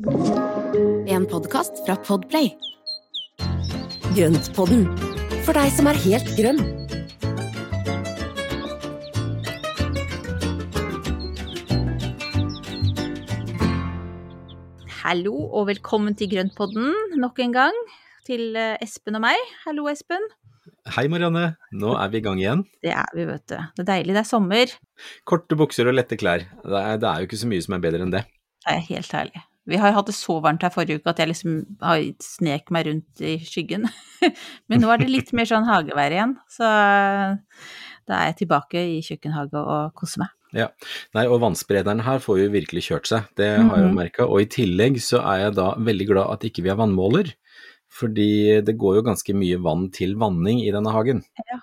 En 0.00 1.26
podkast 1.28 1.82
fra 1.84 1.92
Podplay. 2.00 2.46
Grøntpodden, 4.16 4.86
for 5.44 5.52
deg 5.52 5.66
som 5.76 5.90
er 5.90 5.98
helt 6.00 6.30
grønn. 6.38 6.62
Hallo 15.02 15.34
og 15.50 15.68
velkommen 15.68 16.16
til 16.16 16.32
Grøntpodden 16.32 17.20
nok 17.20 17.42
en 17.44 17.52
gang. 17.52 17.76
Til 18.24 18.56
eh, 18.56 18.80
Espen 18.80 19.20
og 19.20 19.26
meg. 19.26 19.36
Hallo, 19.66 19.84
Espen. 19.92 20.24
Hei 20.96 21.10
Marianne, 21.12 21.58
nå 21.76 21.92
er 22.00 22.08
vi 22.08 22.22
i 22.22 22.24
gang 22.24 22.40
igjen. 22.40 22.64
Det 22.80 22.96
er 22.96 23.12
vi, 23.12 23.28
vet 23.28 23.44
du. 23.52 23.58
Det 23.76 23.84
er 23.84 23.92
deilig, 23.92 24.16
det 24.16 24.24
er 24.24 24.32
sommer. 24.32 24.72
Korte 25.28 25.60
bukser 25.60 25.92
og 25.92 26.00
lette 26.00 26.16
klær. 26.16 26.48
Det 26.64 26.84
er, 26.86 26.96
det 26.96 27.12
er 27.12 27.20
jo 27.20 27.28
ikke 27.28 27.44
så 27.44 27.52
mye 27.52 27.68
som 27.68 27.76
er 27.76 27.84
bedre 27.84 28.08
enn 28.08 28.16
det. 28.16 28.24
Det 28.64 28.78
er 28.78 28.84
helt 28.94 29.16
herlig. 29.20 29.49
Vi 29.68 29.76
har 29.76 29.92
hatt 29.92 30.06
det 30.08 30.14
så 30.16 30.38
varmt 30.42 30.62
her 30.64 30.72
forrige 30.72 30.98
uke 31.00 31.10
at 31.12 31.18
jeg 31.20 31.28
liksom 31.28 31.58
har 31.84 32.00
snek 32.24 32.70
meg 32.74 32.86
rundt 32.88 33.20
i 33.20 33.36
skyggen. 33.44 33.84
Men 34.68 34.80
nå 34.80 34.88
er 34.90 35.02
det 35.02 35.10
litt 35.12 35.32
mer 35.36 35.44
sånn 35.48 35.68
hagevær 35.68 36.10
igjen, 36.16 36.36
så 36.50 36.64
da 38.10 38.16
er 38.16 38.30
jeg 38.32 38.40
tilbake 38.44 38.80
i 38.96 39.00
kjøkkenhage 39.04 39.60
og 39.60 39.92
koser 40.00 40.24
meg. 40.24 40.32
Ja, 40.56 40.66
Nei, 41.14 41.28
og 41.30 41.38
vannsprederen 41.44 42.00
her 42.02 42.18
får 42.18 42.40
jo 42.40 42.48
virkelig 42.50 42.82
kjørt 42.88 43.06
seg, 43.06 43.28
det 43.38 43.52
har 43.60 43.68
jeg 43.76 43.84
jo 43.84 43.90
Mhm. 43.92 43.94
merka. 44.00 44.26
Og 44.26 44.40
i 44.42 44.48
tillegg 44.50 44.96
så 44.98 45.20
er 45.22 45.44
jeg 45.44 45.54
da 45.60 45.74
veldig 45.78 46.06
glad 46.08 46.32
at 46.32 46.40
ikke 46.48 46.64
vi 46.64 46.72
har 46.72 46.80
vannmåler. 46.80 47.30
Fordi 47.90 48.60
det 48.64 48.76
går 48.78 48.96
jo 48.98 49.02
ganske 49.02 49.34
mye 49.34 49.58
vann 49.62 49.90
til 49.90 50.14
vanning 50.18 50.60
i 50.62 50.70
denne 50.74 50.90
hagen. 50.94 51.22
Ja. 51.50 51.58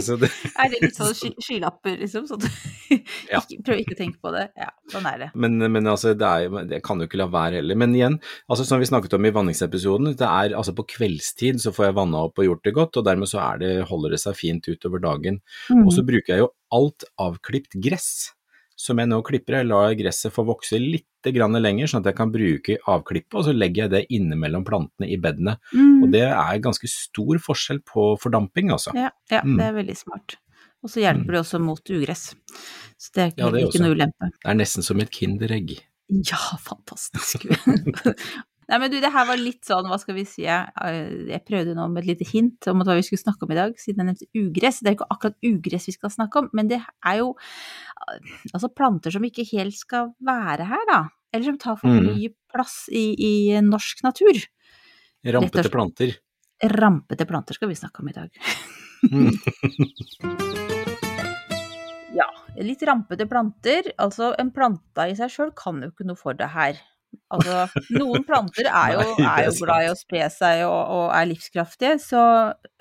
Så 0.00 0.16
det, 0.20 0.30
Er 0.60 0.70
det 0.72 0.80
litt 0.82 0.96
sånn 0.98 1.14
sky 1.16 1.30
skylapper, 1.42 1.96
liksom? 2.00 2.26
Sånn 2.30 2.44
Ja. 3.30 3.40
prøv 3.66 3.82
ikke 3.82 3.94
å 3.94 3.98
tenke 3.98 4.20
på 4.22 4.32
det. 4.34 4.46
Ja, 4.58 4.70
sånn 4.92 5.06
er 5.10 5.18
det. 5.24 5.28
men, 5.34 5.58
men 5.72 5.86
altså, 5.90 6.14
det, 6.18 6.26
er, 6.26 6.66
det 6.70 6.82
kan 6.86 7.00
jo 7.00 7.08
ikke 7.08 7.20
la 7.20 7.28
være 7.30 7.60
heller. 7.60 7.78
Men 7.78 7.94
igjen, 7.96 8.18
altså 8.50 8.66
som 8.68 8.82
vi 8.82 8.88
snakket 8.90 9.14
om 9.18 9.28
i 9.28 9.34
vanningsepisoden, 9.34 10.12
det 10.18 10.26
er 10.28 10.56
altså 10.58 10.74
på 10.76 10.86
kveldstid 10.96 11.62
så 11.62 11.72
får 11.76 11.90
jeg 11.90 11.98
vanna 12.00 12.24
opp 12.28 12.40
og 12.40 12.48
gjort 12.48 12.66
det 12.66 12.74
godt, 12.76 13.00
og 13.00 13.06
dermed 13.06 13.30
så 13.30 13.42
er 13.44 13.62
det, 13.62 13.72
holder 13.90 14.16
det 14.16 14.22
seg 14.24 14.38
fint 14.38 14.66
utover 14.70 15.02
dagen. 15.02 15.40
Mm. 15.70 15.84
Og 15.86 15.94
så 15.96 16.06
bruker 16.06 16.34
jeg 16.34 16.44
jo 16.46 16.52
alt 16.76 17.06
avklipt 17.20 17.78
gress 17.82 18.10
som 18.80 19.00
jeg 19.00 19.10
nå 19.10 19.20
klipper. 19.26 19.60
Jeg 19.60 19.68
lar 19.68 19.94
gresset 19.98 20.32
få 20.34 20.46
vokse 20.48 20.78
litt 20.80 21.09
grann 21.28 21.52
lenger, 21.60 21.86
sånn 21.90 22.00
at 22.00 22.08
jeg 22.10 22.16
kan 22.16 22.32
bruke 22.32 22.76
avklippet, 22.88 23.34
og 23.36 23.44
så 23.44 23.52
legger 23.52 23.84
jeg 23.84 23.90
det 23.92 24.02
innimellom 24.16 24.64
plantene 24.64 25.10
i 25.12 25.18
bedene. 25.20 25.58
Mm. 25.74 26.02
Og 26.04 26.12
det 26.14 26.24
er 26.24 26.62
ganske 26.64 26.88
stor 26.88 27.36
forskjell 27.44 27.82
på 27.84 28.14
fordamping, 28.22 28.72
altså. 28.72 28.94
Ja, 28.96 29.10
ja 29.30 29.42
Mm. 29.44 29.58
det 29.58 29.66
er 29.66 29.72
veldig 29.76 29.96
smart. 29.96 30.36
Og 30.82 30.88
så 30.88 31.02
hjelper 31.04 31.36
det 31.36 31.40
også 31.42 31.60
mot 31.60 31.90
ugress. 31.92 32.34
Så 32.96 33.12
det 33.12 33.20
er 33.22 33.26
ikke, 33.34 33.40
Ja, 33.44 33.50
det 33.50 33.64
ikke 33.68 33.82
noe 33.84 33.94
ulempe. 33.94 34.30
Det 34.32 34.48
er 34.48 34.54
nesten 34.56 34.82
som 34.82 35.00
et 35.00 35.10
kinderegg. 35.12 35.78
Ja, 36.08 36.40
fantastisk. 36.58 37.44
Nei, 38.70 38.78
men 38.78 38.90
du, 38.92 39.00
det 39.02 39.10
her 39.10 39.24
var 39.26 39.40
litt 39.40 39.66
sånn, 39.66 39.88
hva 39.90 39.96
skal 39.98 40.14
vi 40.14 40.22
si, 40.28 40.44
jeg, 40.46 40.70
eh, 40.86 41.40
prøvde 41.42 41.72
nå 41.74 41.88
med 41.90 42.04
et 42.04 42.10
lite 42.12 42.26
hint 42.30 42.68
om 42.70 42.84
hva 42.86 42.94
vi 42.94 43.02
skulle 43.02 43.18
snakke 43.24 43.42
om 43.48 43.50
i 43.50 43.58
dag, 43.58 43.72
siden 43.82 44.04
jeg 44.04 44.08
nevnte 44.12 44.28
ugress. 44.38 44.78
Det 44.80 44.92
er 44.92 44.96
ikke 44.98 45.08
akkurat 45.10 45.36
ugress 45.50 45.88
vi 45.90 45.94
skal 45.96 46.12
snakke 46.14 46.38
om, 46.44 46.50
men 46.54 46.70
det 46.70 46.78
er 46.78 47.16
jo 47.18 47.32
altså 48.54 48.70
planter 48.70 49.10
som 49.14 49.26
ikke 49.26 49.42
helt 49.52 49.74
skal 49.74 50.12
være 50.22 50.68
her, 50.70 50.84
da. 50.90 51.00
Eller 51.34 51.46
som 51.50 51.58
tar 51.62 51.76
for 51.82 51.90
Mm. 51.90 52.06
mye 52.14 52.30
plass 52.52 52.88
i, 52.94 53.04
i 53.18 53.32
norsk 53.62 54.02
natur. 54.06 54.38
Rampete 55.26 55.62
slett. 55.66 55.72
planter. 55.74 56.14
Rampete 56.62 57.26
planter 57.26 57.54
skal 57.58 57.68
vi 57.70 57.74
snakke 57.78 58.00
om 58.02 58.08
i 58.08 58.16
dag. 58.16 58.30
Mm. 59.10 59.30
Ja, 62.12 62.26
litt 62.58 62.82
rampete 62.82 63.26
planter. 63.30 63.92
Altså, 64.02 64.32
en 64.38 64.50
planta 64.54 65.06
i 65.08 65.14
seg 65.18 65.30
sjøl 65.32 65.52
kan 65.56 65.78
jo 65.84 65.90
ikke 65.92 66.06
noe 66.08 66.18
for 66.18 66.34
det 66.36 66.48
her. 66.52 66.80
Altså, 67.30 67.68
noen 67.94 68.24
planter 68.26 68.66
er 68.66 68.92
jo, 68.96 69.02
er 69.30 69.44
jo 69.46 69.52
glad 69.64 69.84
i 69.86 69.90
å 69.92 69.96
spre 69.98 70.26
seg 70.34 70.64
og, 70.66 70.80
og 70.96 71.04
er 71.14 71.28
livskraftige, 71.30 71.96
så 72.02 72.22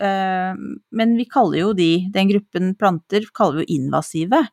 eh, 0.01 0.53
Men 0.91 1.15
vi 1.19 1.25
kaller 1.29 1.59
jo 1.63 1.73
de, 1.77 1.91
den 2.13 2.29
gruppen 2.31 2.71
planter, 2.79 3.25
kaller 3.35 3.61
vi 3.61 3.65
jo 3.67 3.79
invasive. 3.81 4.43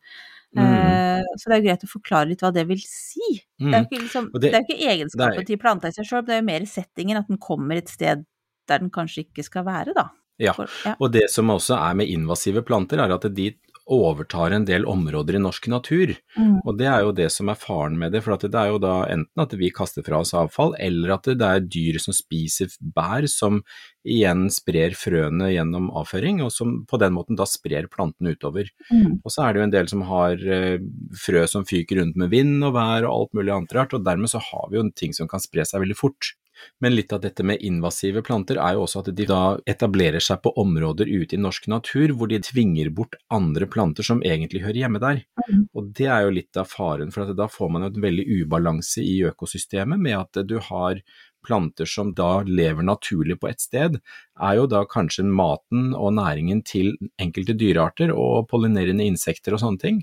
Eh, 0.57 1.21
så 1.37 1.49
det 1.51 1.55
er 1.57 1.61
jo 1.61 1.67
greit 1.67 1.83
å 1.85 1.91
forklare 1.91 2.29
litt 2.31 2.41
hva 2.45 2.53
det 2.55 2.63
vil 2.69 2.81
si. 2.81 3.41
Det 3.59 3.67
er 3.67 3.67
Mm. 3.67 3.75
jo 3.77 3.85
ikke, 3.89 4.03
liksom, 4.05 4.31
det, 4.37 4.51
det- 4.53 4.63
ikke 4.65 4.91
egenskapen 4.93 5.47
til 5.49 5.59
planta 5.61 5.89
i 5.89 5.93
seg 5.97 6.05
sjøl, 6.09 6.25
det 6.27 6.35
er 6.37 6.41
jo 6.43 6.47
mer 6.49 6.65
settingen, 6.69 7.17
at 7.21 7.29
den 7.29 7.39
kommer 7.41 7.77
et 7.77 7.89
sted 7.93 8.25
der 8.69 8.79
den 8.83 8.91
kanskje 8.91 9.25
ikke 9.27 9.45
skal 9.45 9.65
være, 9.69 9.93
da. 9.97 10.09
Ja. 10.39 10.53
og 11.01 11.13
det 11.15 11.31
som 11.33 11.49
også 11.49 11.79
er 11.81 11.95
med 11.97 12.11
invasive 12.13 12.61
planter, 12.69 13.01
er 13.01 13.13
at 13.15 13.23
de 13.33 13.47
overtar 13.87 14.51
en 14.51 14.65
del 14.67 14.87
områder 14.89 15.37
i 15.39 15.43
norsk 15.43 15.69
natur. 15.71 16.13
Mm. 16.35 16.59
Og 16.67 16.79
det 16.79 16.89
er 16.91 17.05
jo 17.05 17.13
det 17.15 17.29
som 17.35 17.51
er 17.53 17.59
faren 17.61 17.99
med 18.01 18.15
det, 18.17 18.23
for 18.25 18.35
at 18.35 18.47
det 18.47 18.59
er 18.59 18.73
jo 18.73 18.81
da 18.83 18.95
enten 19.13 19.43
at 19.43 19.55
vi 19.59 19.71
kaster 19.75 20.03
fra 20.07 20.21
oss 20.25 20.35
avfall, 20.37 20.75
eller 20.83 21.15
at 21.17 21.29
det 21.39 21.47
er 21.47 21.67
dyr 21.67 22.01
som 22.03 22.17
spiser 22.17 22.73
bær 22.81 23.29
som 23.31 23.63
igjen 24.07 24.47
sprer 24.55 24.95
frøene 24.99 25.53
gjennom 25.53 25.91
avføring, 25.99 26.43
og 26.47 26.53
som 26.55 26.81
på 26.89 26.99
den 27.03 27.15
måten 27.15 27.39
da 27.39 27.47
sprer 27.49 27.89
plantene 27.91 28.35
utover. 28.35 28.71
Mm. 28.91 29.21
Og 29.23 29.33
så 29.33 29.45
er 29.45 29.55
det 29.55 29.63
jo 29.63 29.67
en 29.69 29.77
del 29.77 29.93
som 29.93 30.07
har 30.11 30.43
eh, 30.43 30.83
frø 31.23 31.45
som 31.51 31.67
fyker 31.67 32.03
rundt 32.03 32.19
med 32.19 32.35
vind 32.35 32.59
og 32.67 32.75
vær 32.79 33.07
og 33.07 33.13
alt 33.13 33.39
mulig 33.39 33.55
annet 33.55 33.79
rart, 33.79 33.95
og 33.95 34.07
dermed 34.07 34.33
så 34.33 34.43
har 34.43 34.67
vi 34.71 34.81
jo 34.81 34.89
ting 34.99 35.15
som 35.17 35.31
kan 35.31 35.43
spre 35.43 35.67
seg 35.67 35.85
veldig 35.85 35.99
fort. 35.99 36.35
Men 36.81 36.97
litt 36.97 37.13
av 37.13 37.23
dette 37.25 37.45
med 37.47 37.63
invasive 37.65 38.23
planter 38.27 38.61
er 38.63 38.77
jo 38.77 38.85
også 38.87 39.03
at 39.03 39.13
de 39.17 39.29
da 39.29 39.41
etablerer 39.69 40.23
seg 40.23 40.43
på 40.45 40.53
områder 40.61 41.11
ute 41.11 41.37
i 41.37 41.41
norsk 41.41 41.69
natur 41.73 42.15
hvor 42.17 42.31
de 42.31 42.41
tvinger 42.45 42.91
bort 42.95 43.19
andre 43.33 43.69
planter 43.71 44.07
som 44.07 44.23
egentlig 44.25 44.65
hører 44.65 44.83
hjemme 44.85 45.03
der. 45.03 45.23
Mm. 45.47 45.67
Og 45.77 45.93
det 45.97 46.09
er 46.11 46.27
jo 46.27 46.35
litt 46.39 46.61
av 46.61 46.71
faren, 46.71 47.13
for 47.15 47.27
at 47.27 47.37
da 47.39 47.49
får 47.51 47.73
man 47.73 47.87
jo 47.87 47.93
en 47.93 48.05
veldig 48.09 48.27
ubalanse 48.43 49.05
i 49.05 49.19
økosystemet 49.29 50.01
med 50.01 50.19
at 50.19 50.45
du 50.49 50.59
har 50.71 51.03
planter 51.47 51.89
som 51.89 52.11
da 52.19 52.41
lever 52.47 52.85
naturlig 52.87 53.39
på 53.41 53.49
et 53.51 53.63
sted, 53.63 54.01
er 54.37 54.57
jo 54.59 54.67
da 54.69 54.83
kanskje 54.91 55.25
maten 55.25 55.95
og 55.97 56.11
næringen 56.19 56.61
til 56.67 56.91
enkelte 57.23 57.55
dyrearter 57.57 58.11
og 58.13 58.49
pollinerende 58.51 59.07
insekter 59.09 59.55
og 59.57 59.63
sånne 59.63 59.81
ting. 59.81 60.01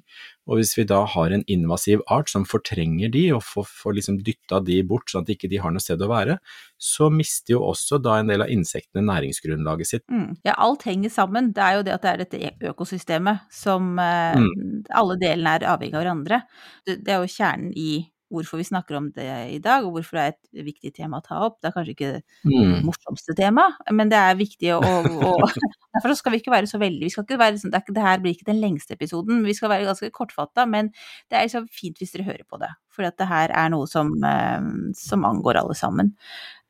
Og 0.49 0.57
hvis 0.59 0.73
vi 0.75 0.83
da 0.89 1.03
har 1.07 1.31
en 1.35 1.43
invasiv 1.47 2.01
art 2.11 2.31
som 2.31 2.43
fortrenger 2.49 3.11
de 3.13 3.27
og 3.35 3.43
får, 3.45 3.67
får 3.83 3.95
liksom 3.99 4.17
dytta 4.25 4.59
de 4.65 4.79
bort 4.87 5.11
sånn 5.13 5.23
at 5.27 5.31
ikke 5.35 5.51
de 5.51 5.59
har 5.63 5.71
noe 5.71 5.83
sted 5.83 6.01
å 6.03 6.09
være, 6.11 6.39
så 6.81 7.07
mister 7.13 7.55
jo 7.55 7.61
også 7.69 7.99
da 8.03 8.17
en 8.19 8.31
del 8.31 8.43
av 8.43 8.51
insektene 8.51 9.05
næringsgrunnlaget 9.07 9.91
sitt. 9.91 10.05
Mm. 10.11 10.33
Ja, 10.47 10.57
alt 10.65 10.83
henger 10.89 11.13
sammen. 11.13 11.53
Det 11.55 11.63
er 11.63 11.77
jo 11.77 11.85
det 11.87 11.95
at 11.95 12.03
det 12.07 12.11
er 12.15 12.23
dette 12.25 12.71
økosystemet 12.73 13.45
som 13.53 13.93
eh, 14.01 14.33
Mm. 14.33 14.83
alle 14.89 15.15
delene 15.21 15.55
er 15.55 15.67
avhengig 15.69 15.95
av 15.95 16.03
hverandre. 16.03 16.41
Det, 16.87 16.97
det 17.05 17.13
er 17.13 17.21
jo 17.23 17.31
kjernen 17.31 17.71
i 17.77 17.89
hvorfor 18.33 18.59
vi 18.59 18.65
snakker 18.67 18.97
om 18.97 19.11
det 19.15 19.25
i 19.53 19.59
dag, 19.63 19.85
og 19.85 19.93
hvorfor 19.95 20.17
det 20.17 20.23
er 20.23 20.33
et 20.33 20.65
viktig 20.67 20.91
tema 20.97 21.19
å 21.21 21.25
ta 21.25 21.39
opp. 21.45 21.59
Det 21.61 21.69
er 21.69 21.75
kanskje 21.77 21.93
ikke 21.95 22.11
det 22.17 22.23
Mm. 22.43 22.83
morsomste 22.87 23.35
tema, 23.37 23.67
men 23.91 24.09
det 24.11 24.17
er 24.19 24.35
viktig 24.39 24.73
å, 24.75 24.81
å 24.83 25.33
Derfor 25.93 26.15
skal 26.17 26.33
vi 26.33 26.39
ikke 26.41 26.51
være 26.51 26.67
så 26.67 26.79
veldig 26.81 27.05
vi 27.05 27.09
skal 27.13 27.23
ikke 27.27 27.37
være 27.37 27.53
liksom, 27.55 27.69
det, 27.71 27.83
ikke, 27.83 27.93
det 27.93 28.01
her 28.01 28.21
blir 28.23 28.33
ikke 28.33 28.47
den 28.49 28.61
lengste 28.63 28.95
episoden, 28.97 29.43
vi 29.45 29.53
skal 29.53 29.69
være 29.69 29.85
ganske 29.85 30.09
kortfatta, 30.15 30.65
men 30.65 30.89
det 31.29 31.37
er 31.37 31.45
liksom 31.45 31.67
fint 31.69 32.01
hvis 32.01 32.15
dere 32.15 32.25
hører 32.31 32.43
på 32.49 32.57
det. 32.61 32.71
For 32.89 33.05
at 33.05 33.17
det 33.21 33.27
her 33.29 33.53
er 33.53 33.69
noe 33.69 33.85
som, 33.87 34.09
eh, 34.25 34.65
som 34.97 35.23
angår 35.29 35.61
alle 35.61 35.77
sammen. 35.77 36.15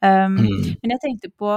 Um, 0.03 0.35
Mm. 0.44 0.75
Men 0.84 0.91
jeg 0.97 1.00
tenkte 1.06 1.31
på, 1.40 1.56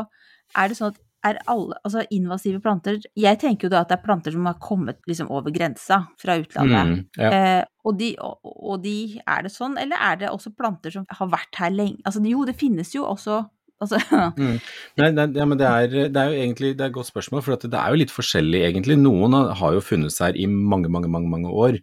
er 0.56 0.68
det 0.70 0.76
sånn 0.78 0.92
at 0.94 1.00
er 1.24 1.38
alle, 1.50 1.76
altså 1.84 2.04
invasive 2.14 2.60
planter 2.62 3.00
Jeg 3.18 3.38
tenker 3.42 3.66
jo 3.66 3.72
da 3.72 3.82
at 3.82 3.90
det 3.90 3.96
er 3.98 4.04
planter 4.04 4.34
som 4.34 4.46
har 4.46 4.58
kommet 4.62 5.00
liksom 5.08 5.30
over 5.32 5.54
grensa 5.54 6.02
fra 6.20 6.36
utlandet. 6.40 6.92
Mm. 6.92 7.00
Ja. 7.18 7.30
Eh, 7.30 7.64
og, 7.86 7.98
de, 7.98 8.12
og, 8.22 8.38
og 8.44 8.82
de, 8.84 9.20
er 9.22 9.46
det 9.46 9.52
sånn, 9.54 9.76
eller 9.80 10.00
er 10.02 10.20
det 10.20 10.30
også 10.32 10.54
planter 10.56 10.94
som 10.94 11.06
har 11.08 11.30
vært 11.32 11.60
her 11.60 11.74
lenge? 11.74 12.02
Altså 12.06 12.22
jo, 12.26 12.44
det 12.46 12.56
finnes 12.58 12.92
jo 12.94 13.06
også 13.06 13.44
altså, 13.80 13.98
Mm. 14.36 14.58
Nei, 14.98 15.10
nei, 15.12 15.26
ja, 15.36 15.44
men 15.48 15.58
det 15.60 15.66
er, 15.68 15.88
det 16.12 16.16
er 16.20 16.30
jo 16.32 16.36
egentlig 16.42 16.70
det 16.76 16.84
er 16.84 16.90
et 16.90 16.94
godt 16.96 17.08
spørsmål, 17.10 17.42
for 17.44 17.52
at 17.56 17.66
det 17.68 17.78
er 17.78 17.92
jo 17.92 17.98
litt 18.00 18.12
forskjellig 18.14 18.60
egentlig. 18.68 18.96
Noen 19.00 19.32
har- 19.36 19.74
jo 19.76 19.80
jo 19.84 20.10
seg 20.12 20.32
her 20.34 20.38
i 20.40 20.46
mange, 20.46 20.88
mange, 20.92 21.08
mange, 21.12 21.28
mange 21.28 21.50
år. 21.52 21.78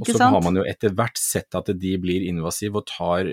Og 0.00 0.06
så 0.06 0.18
har 0.32 0.40
man 0.44 0.54
jo 0.60 0.64
etter 0.68 0.90
hvert 0.94 1.16
sett 1.18 1.54
at 1.54 1.66
de 1.78 1.92
blir 1.98 2.26
invasive 2.28 2.76
og 2.82 2.86
tar 2.86 3.24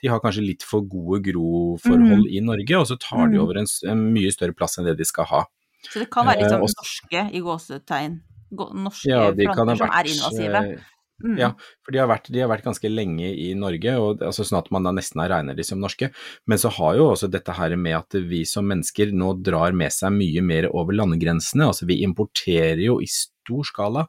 De 0.00 0.08
har 0.08 0.20
kanskje 0.20 0.46
litt 0.46 0.62
for 0.62 0.80
gode 0.82 1.22
groforhold 1.28 2.26
i 2.30 2.40
Norge, 2.44 2.74
og 2.78 2.86
så 2.86 2.96
tar 2.98 3.28
de 3.28 3.36
Mm. 3.38 3.42
over 3.42 3.58
en, 3.58 3.66
en 3.90 4.04
mye 4.14 4.30
større 4.32 4.54
plass 4.56 4.78
enn 4.78 4.86
det 4.86 4.96
de 4.98 5.04
skal 5.04 5.24
ha. 5.26 5.44
Så 5.90 6.00
det 6.00 6.10
kan 6.10 6.26
være 6.26 6.40
litt 6.42 6.50
Eh, 6.52 6.56
sånn 6.58 6.64
norske 6.64 7.24
i 7.34 7.40
gåsetegn. 7.40 8.20
Norske 8.50 9.08
Ja, 9.10 9.30
planter 9.52 9.76
vært, 9.76 9.78
som 9.78 9.90
er 9.92 10.04
invasive. 10.08 10.80
Mm. 11.24 11.36
Ja, 11.40 11.48
for 11.84 11.92
de 11.94 11.98
har, 11.98 12.06
vært, 12.06 12.28
de 12.30 12.40
har 12.44 12.50
vært 12.50 12.62
ganske 12.68 12.88
lenge 12.92 13.26
i 13.34 13.48
Norge, 13.58 13.94
og, 13.98 14.20
altså 14.22 14.44
sånn 14.46 14.60
at 14.60 14.68
man 14.70 14.84
da 14.86 14.92
nesten 14.94 15.22
regner 15.26 15.56
de 15.58 15.64
som 15.66 15.80
norske. 15.82 16.12
Men 16.46 16.60
så 16.62 16.70
har 16.76 16.94
jo 16.98 17.08
også 17.12 17.30
dette 17.32 17.56
her 17.58 17.74
med 17.76 17.96
at 17.98 18.18
vi 18.30 18.44
som 18.46 18.68
mennesker 18.70 19.10
nå 19.12 19.32
drar 19.42 19.74
med 19.74 19.90
seg 19.94 20.14
mye 20.14 20.44
mer 20.46 20.68
over 20.70 20.94
landegrensene. 20.94 21.66
Altså 21.72 21.88
vi 21.90 22.02
importerer 22.06 22.78
jo 22.84 23.00
i 23.02 23.08
stor 23.10 23.66
skala 23.66 24.06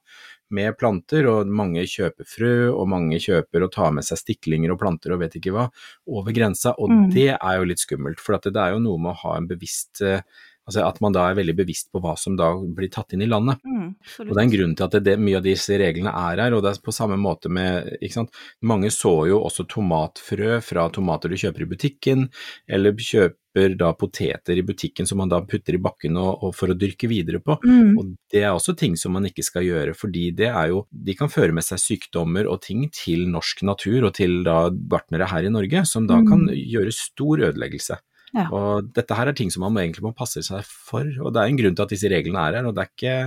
med 0.53 0.73
planter, 0.81 1.27
og 1.29 1.50
mange 1.53 1.83
kjøper 1.85 2.25
frø, 2.25 2.53
og 2.73 2.88
mange 2.89 3.19
kjøper 3.21 3.65
og 3.67 3.71
tar 3.73 3.91
med 3.94 4.05
seg 4.05 4.17
stiklinger 4.17 4.73
og 4.73 4.79
planter 4.81 5.13
og 5.13 5.19
vet 5.21 5.35
ikke 5.38 5.53
hva, 5.53 5.67
over 6.09 6.33
grensa. 6.33 6.73
Og 6.77 6.89
Mm. 6.89 7.09
det 7.13 7.27
er 7.38 7.57
jo 7.57 7.67
litt 7.69 7.81
skummelt, 7.83 8.19
for 8.19 8.33
at 8.38 8.44
det 8.50 8.57
er 8.57 8.73
jo 8.73 8.79
noe 8.81 8.97
med 8.97 9.13
å 9.13 9.19
ha 9.25 9.35
en 9.38 9.47
bevisst 9.50 10.01
eh, 10.01 10.21
Altså 10.69 10.86
at 10.86 11.00
man 11.01 11.16
da 11.16 11.25
er 11.25 11.39
veldig 11.39 11.56
bevisst 11.57 11.89
på 11.89 12.01
hva 12.04 12.13
som 12.19 12.36
da 12.38 12.51
blir 12.54 12.92
tatt 12.94 13.16
inn 13.16 13.25
i 13.25 13.30
landet. 13.30 13.57
Mm, 13.66 13.95
Og 14.27 14.30
det 14.30 14.38
er 14.38 14.45
en 14.45 14.54
grunn 14.54 14.77
til 14.77 14.86
at 14.86 14.95
det, 14.98 15.04
det, 15.07 15.18
mye 15.18 15.39
av 15.39 15.48
disse 15.48 15.80
reglene 15.81 16.13
er 16.13 16.44
her, 16.45 16.54
og 16.54 16.62
det 16.63 16.75
er 16.75 16.81
på 16.86 16.94
samme 16.94 17.18
måte 17.18 17.50
med 17.50 17.89
ikke 18.00 18.19
sant? 18.19 18.42
Mange 18.62 18.94
så 18.94 19.16
jo 19.31 19.42
også 19.42 19.66
tomatfrø 19.69 20.60
fra 20.66 20.88
tomater 20.94 21.33
du 21.33 21.39
kjøper 21.42 21.66
i 21.66 21.69
butikken, 21.74 22.27
eller 22.69 22.94
kjøper 22.94 23.74
da 23.80 23.89
poteter 23.98 24.60
i 24.62 24.63
butikken 24.63 25.10
som 25.10 25.18
man 25.19 25.31
da 25.31 25.39
putter 25.42 25.75
i 25.75 25.81
bakken 25.81 26.19
og, 26.21 26.45
og 26.45 26.54
for 26.56 26.69
å 26.69 26.77
dyrke 26.77 27.10
videre 27.10 27.42
på. 27.42 27.57
Mm. 27.65 27.98
Og 27.98 28.13
det 28.31 28.44
er 28.44 28.54
også 28.54 28.77
ting 28.77 28.94
som 29.00 29.18
man 29.18 29.25
ikke 29.25 29.44
skal 29.48 29.65
gjøre, 29.65 29.95
fordi 29.98 30.30
det 30.38 30.51
er 30.51 30.69
jo 30.69 30.86
De 30.94 31.15
kan 31.18 31.31
føre 31.33 31.56
med 31.56 31.65
seg 31.65 31.81
sykdommer 31.81 32.48
og 32.48 32.62
ting 32.68 32.86
til 32.94 33.25
norsk 33.33 33.65
natur 33.65 34.06
og 34.06 34.13
til 34.22 34.44
da 34.45 34.68
gartnere 34.69 35.31
her 35.33 35.50
i 35.50 35.51
Norge, 35.54 35.81
som 35.89 36.06
da 36.07 36.22
kan 36.30 36.45
gjøre 36.54 36.94
stor 36.94 37.50
ødeleggelse. 37.50 37.98
Ja. 38.35 38.45
Og 38.53 38.91
dette 38.93 39.15
her 39.17 39.31
er 39.31 39.37
ting 39.37 39.49
som 39.53 39.63
man 39.65 39.77
egentlig 39.81 40.05
må 40.05 40.13
passe 40.17 40.43
seg 40.45 40.65
for, 40.67 41.07
og 41.23 41.33
det 41.33 41.41
er 41.41 41.51
en 41.51 41.59
grunn 41.59 41.77
til 41.77 41.85
at 41.85 41.93
disse 41.93 42.11
reglene 42.11 42.45
er 42.45 42.59
her. 42.59 42.69
og 42.69 42.77
Det 42.77 42.85
er, 42.85 42.91
ikke, 42.93 43.17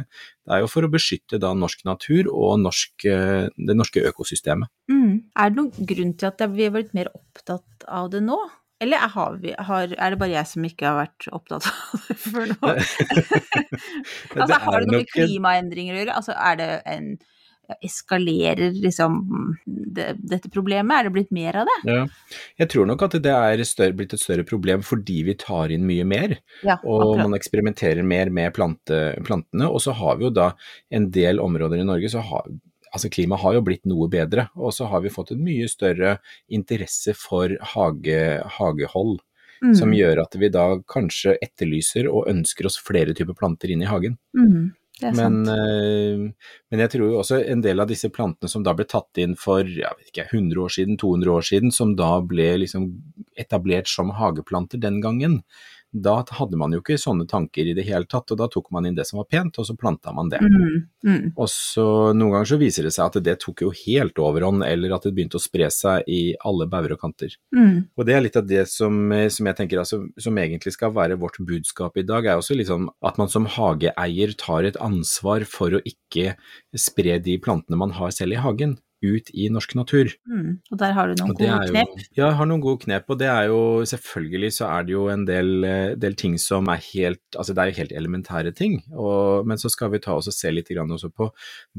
det 0.47 0.57
er 0.57 0.63
jo 0.63 0.71
for 0.71 0.87
å 0.87 0.93
beskytte 0.93 1.41
da 1.43 1.53
norsk 1.59 1.85
natur 1.89 2.31
og 2.33 2.63
norsk, 2.63 3.07
eh, 3.11 3.51
det 3.51 3.79
norske 3.79 4.05
økosystemet. 4.13 4.71
Mm. 4.93 5.15
Er 5.35 5.53
det 5.53 5.61
noen 5.61 5.93
grunn 5.93 6.17
til 6.19 6.31
at 6.31 6.45
vi 6.55 6.67
har 6.67 6.75
blitt 6.75 6.97
mer 6.99 7.13
opptatt 7.15 7.89
av 7.89 8.13
det 8.15 8.23
nå? 8.25 8.39
Eller 8.83 8.99
har 9.15 9.37
vi, 9.39 9.53
har, 9.55 9.93
er 9.95 10.15
det 10.15 10.19
bare 10.19 10.33
jeg 10.33 10.49
som 10.51 10.65
ikke 10.67 10.89
har 10.89 10.97
vært 11.05 11.29
opptatt 11.35 11.69
av 11.71 12.07
det 12.09 12.17
før 12.19 12.49
nå? 12.51 12.73
altså, 14.43 14.57
har 14.65 14.83
det 14.83 14.89
noe 14.89 14.97
med 14.97 15.13
klimaendringer 15.13 15.95
å 15.95 16.01
gjøre? 16.01 16.17
Altså, 16.19 16.35
er 16.35 16.59
det 16.59 16.71
en 16.91 17.13
Eskalerer 17.85 18.75
liksom 18.75 19.21
det, 19.67 20.13
dette 20.19 20.51
problemet? 20.53 20.95
Er 20.97 21.09
det 21.09 21.15
blitt 21.15 21.33
mer 21.35 21.63
av 21.63 21.71
det? 21.71 21.79
Ja. 21.89 22.03
Jeg 22.63 22.73
tror 22.73 22.89
nok 22.89 23.05
at 23.07 23.17
det 23.25 23.35
er 23.35 23.63
større, 23.69 23.97
blitt 23.99 24.17
et 24.17 24.23
større 24.23 24.47
problem 24.49 24.85
fordi 24.87 25.23
vi 25.29 25.37
tar 25.41 25.73
inn 25.75 25.87
mye 25.89 26.07
mer. 26.09 26.37
Ja, 26.63 26.79
og 26.81 27.07
akkurat. 27.07 27.25
man 27.25 27.39
eksperimenterer 27.39 28.07
mer 28.07 28.33
med 28.35 28.53
plante, 28.57 29.01
plantene. 29.27 29.71
Og 29.71 29.83
så 29.85 29.97
har 29.97 30.21
vi 30.21 30.29
jo 30.29 30.35
da 30.35 30.53
en 30.93 31.11
del 31.15 31.43
områder 31.43 31.83
i 31.83 31.89
Norge 31.89 32.13
så 32.13 32.25
har 32.29 32.53
Altså 32.93 33.09
Klimaet 33.09 33.41
har 33.41 33.55
jo 33.57 33.63
blitt 33.65 33.87
noe 33.89 34.05
bedre, 34.13 34.51
og 34.53 34.75
så 34.77 34.85
har 34.91 35.01
vi 35.01 35.13
fått 35.13 35.31
en 35.33 35.41
mye 35.41 35.65
større 35.71 36.19
interesse 36.53 37.15
for 37.17 37.55
hage, 37.73 38.19
hagehold. 38.59 39.23
Mm. 39.63 39.75
Som 39.79 39.95
gjør 39.95 40.25
at 40.25 40.35
vi 40.37 40.51
da 40.53 40.67
kanskje 40.91 41.37
etterlyser 41.41 42.09
og 42.11 42.27
ønsker 42.29 42.67
oss 42.67 42.77
flere 42.83 43.15
typer 43.17 43.37
planter 43.39 43.71
inn 43.71 43.85
i 43.85 43.89
hagen. 43.89 44.19
Mm, 44.37 44.73
Men, 45.03 45.41
eh, 45.51 46.23
men 46.71 46.83
jeg 46.85 46.93
tror 46.95 47.09
jo 47.09 47.19
også 47.21 47.41
en 47.51 47.65
del 47.65 47.83
av 47.83 47.91
disse 47.91 48.11
plantene 48.15 48.51
som 48.51 48.63
da 48.63 48.75
ble 48.77 48.87
tatt 48.89 49.19
inn 49.23 49.35
for 49.39 49.67
jeg 49.67 49.99
vet 49.99 50.13
ikke, 50.13 50.29
100 50.31 50.63
år 50.63 50.75
siden, 50.77 50.99
200 51.01 51.35
år 51.35 51.47
siden, 51.49 51.75
som 51.75 51.97
da 51.99 52.15
ble 52.23 52.49
liksom 52.63 52.89
etablert 53.39 53.91
som 53.91 54.15
hageplanter 54.15 54.81
den 54.83 55.01
gangen, 55.05 55.41
da 55.93 56.15
hadde 56.39 56.57
man 56.57 56.73
jo 56.73 56.81
ikke 56.81 56.97
sånne 57.01 57.27
tanker 57.29 57.69
i 57.69 57.75
det 57.77 57.85
hele 57.85 58.09
tatt, 58.09 58.31
og 58.33 58.39
da 58.41 58.49
tok 58.51 58.71
man 58.73 58.87
inn 58.89 58.97
det 58.97 59.05
som 59.09 59.21
var 59.21 59.29
pent, 59.29 59.59
og 59.61 59.67
så 59.69 59.77
planta 59.77 60.15
man 60.17 60.31
det. 60.33 60.41
Mm, 60.41 60.79
mm, 61.05 61.25
Og 61.37 61.51
så 61.53 61.85
noen 62.17 62.33
ganger 62.37 62.49
så 62.49 62.59
viser 62.61 62.89
det 62.89 62.95
seg 62.97 63.11
at 63.11 63.19
det 63.27 63.37
tok 63.43 63.65
jo 63.67 63.73
helt 63.83 64.21
overhånd, 64.23 64.65
eller 64.65 64.95
at 64.97 65.05
det 65.05 65.13
begynte 65.17 65.37
å 65.37 65.45
spre 65.45 65.69
seg 65.73 66.09
i 66.09 66.21
alle 66.49 66.69
bauger 66.73 66.97
og 66.97 67.03
kanter. 67.05 67.37
mm, 67.55 67.75
Og 67.97 68.09
det 68.09 68.17
er 68.17 68.25
litt 68.25 68.41
av 68.41 68.49
det 68.49 68.65
som, 68.73 68.97
som 69.29 69.51
jeg 69.51 69.59
tenker 69.59 69.83
altså, 69.83 70.01
som 70.17 70.39
egentlig 70.41 70.73
skal 70.77 70.95
være 70.97 71.21
vårt 71.21 71.37
budskap 71.45 72.01
i 72.01 72.07
dag, 72.09 72.27
er 72.27 72.41
også 72.41 72.57
liksom 72.57 72.89
at 73.05 73.21
man 73.21 73.29
som 73.33 73.51
hageeier 73.59 74.33
tar 74.41 74.65
et 74.65 74.81
ansvar 74.81 75.45
for 75.49 75.77
å 75.77 75.85
ikke 75.85 76.39
spre 76.73 77.19
de 77.21 77.37
plantene 77.43 77.77
man 77.77 77.93
har 77.99 78.17
selv 78.17 78.39
i 78.39 78.41
hagen, 78.41 78.79
ut 79.03 79.31
i 79.35 79.49
norsk 79.53 79.75
natur. 79.79 80.13
mm. 80.29 80.51
Og 80.73 80.79
der 80.79 80.93
har 80.97 81.09
du 81.11 81.15
noen 81.21 81.35
gode 81.35 81.49
jo- 81.49 81.73
knep. 81.73 81.93
Ja, 82.17 82.27
jeg 82.29 82.37
har 82.39 82.47
noen 82.49 82.63
gode 82.63 82.85
knep, 82.85 83.11
og 83.11 83.19
det 83.19 83.29
er 83.29 83.49
jo 83.51 83.61
selvfølgelig 83.89 84.53
så 84.59 84.69
er 84.71 84.87
det 84.87 84.95
jo 84.95 85.09
en 85.13 85.25
del, 85.29 85.65
eh, 85.65 85.95
del 85.97 86.15
ting 86.15 86.39
som 86.39 86.69
er 86.73 86.81
helt 86.93 87.21
Altså 87.37 87.55
det 87.55 87.63
er 87.63 87.71
jo 87.71 87.79
helt 87.81 87.93
elementære 87.97 88.53
ting, 88.55 88.83
og, 88.93 89.47
men 89.49 89.57
så 89.57 89.71
skal 89.73 89.91
vi 89.91 89.99
ta 90.05 90.13
oss 90.15 90.29
og 90.29 90.35
se 90.37 90.51
litt 90.53 90.69
grann 90.69 90.91
også 90.93 91.09
på 91.11 91.31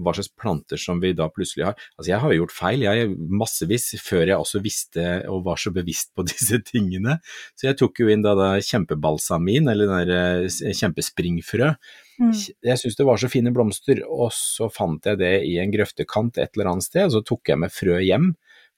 hva 0.01 0.13
slags 0.15 0.31
planter 0.33 0.77
som 0.81 0.99
vi 0.99 1.13
da 1.13 1.27
plutselig 1.29 1.67
har. 1.67 1.75
Altså 1.97 2.09
jeg 2.09 2.19
har 2.23 2.33
jo 2.33 2.39
gjort 2.43 2.55
feil, 2.55 2.81
jeg 2.81 3.11
massevis, 3.29 3.91
før 4.01 4.25
jeg 4.27 4.37
også 4.37 4.61
visste 4.65 5.05
og 5.29 5.43
var 5.45 5.61
så 5.61 5.71
bevisst 5.75 6.11
på 6.15 6.25
disse 6.31 6.59
tingene. 6.65 7.19
Så 7.55 7.69
jeg 7.69 7.77
tok 7.77 8.01
jo 8.01 8.09
inn 8.09 8.25
da, 8.25 8.33
da 8.35 8.49
kjempebalsamin, 8.59 9.69
eller 9.69 9.89
den 9.89 10.09
der 10.09 10.47
eh, 10.49 10.73
kjempespringfrø. 10.73 11.73
Mm. 12.19 12.33
Jeg 12.69 12.77
syntes 12.79 12.97
det 12.99 13.07
var 13.07 13.17
så 13.21 13.29
fine 13.31 13.53
blomster, 13.55 14.03
og 14.05 14.31
så 14.35 14.69
fant 14.73 15.05
jeg 15.09 15.17
det 15.21 15.33
i 15.47 15.57
en 15.61 15.71
grøftekant 15.73 16.37
et 16.37 16.53
eller 16.55 16.73
annet 16.73 16.87
sted, 16.87 17.07
og 17.07 17.15
så 17.17 17.23
tok 17.25 17.53
jeg 17.53 17.61
med 17.63 17.73
frø 17.73 17.97
hjem. 18.03 18.33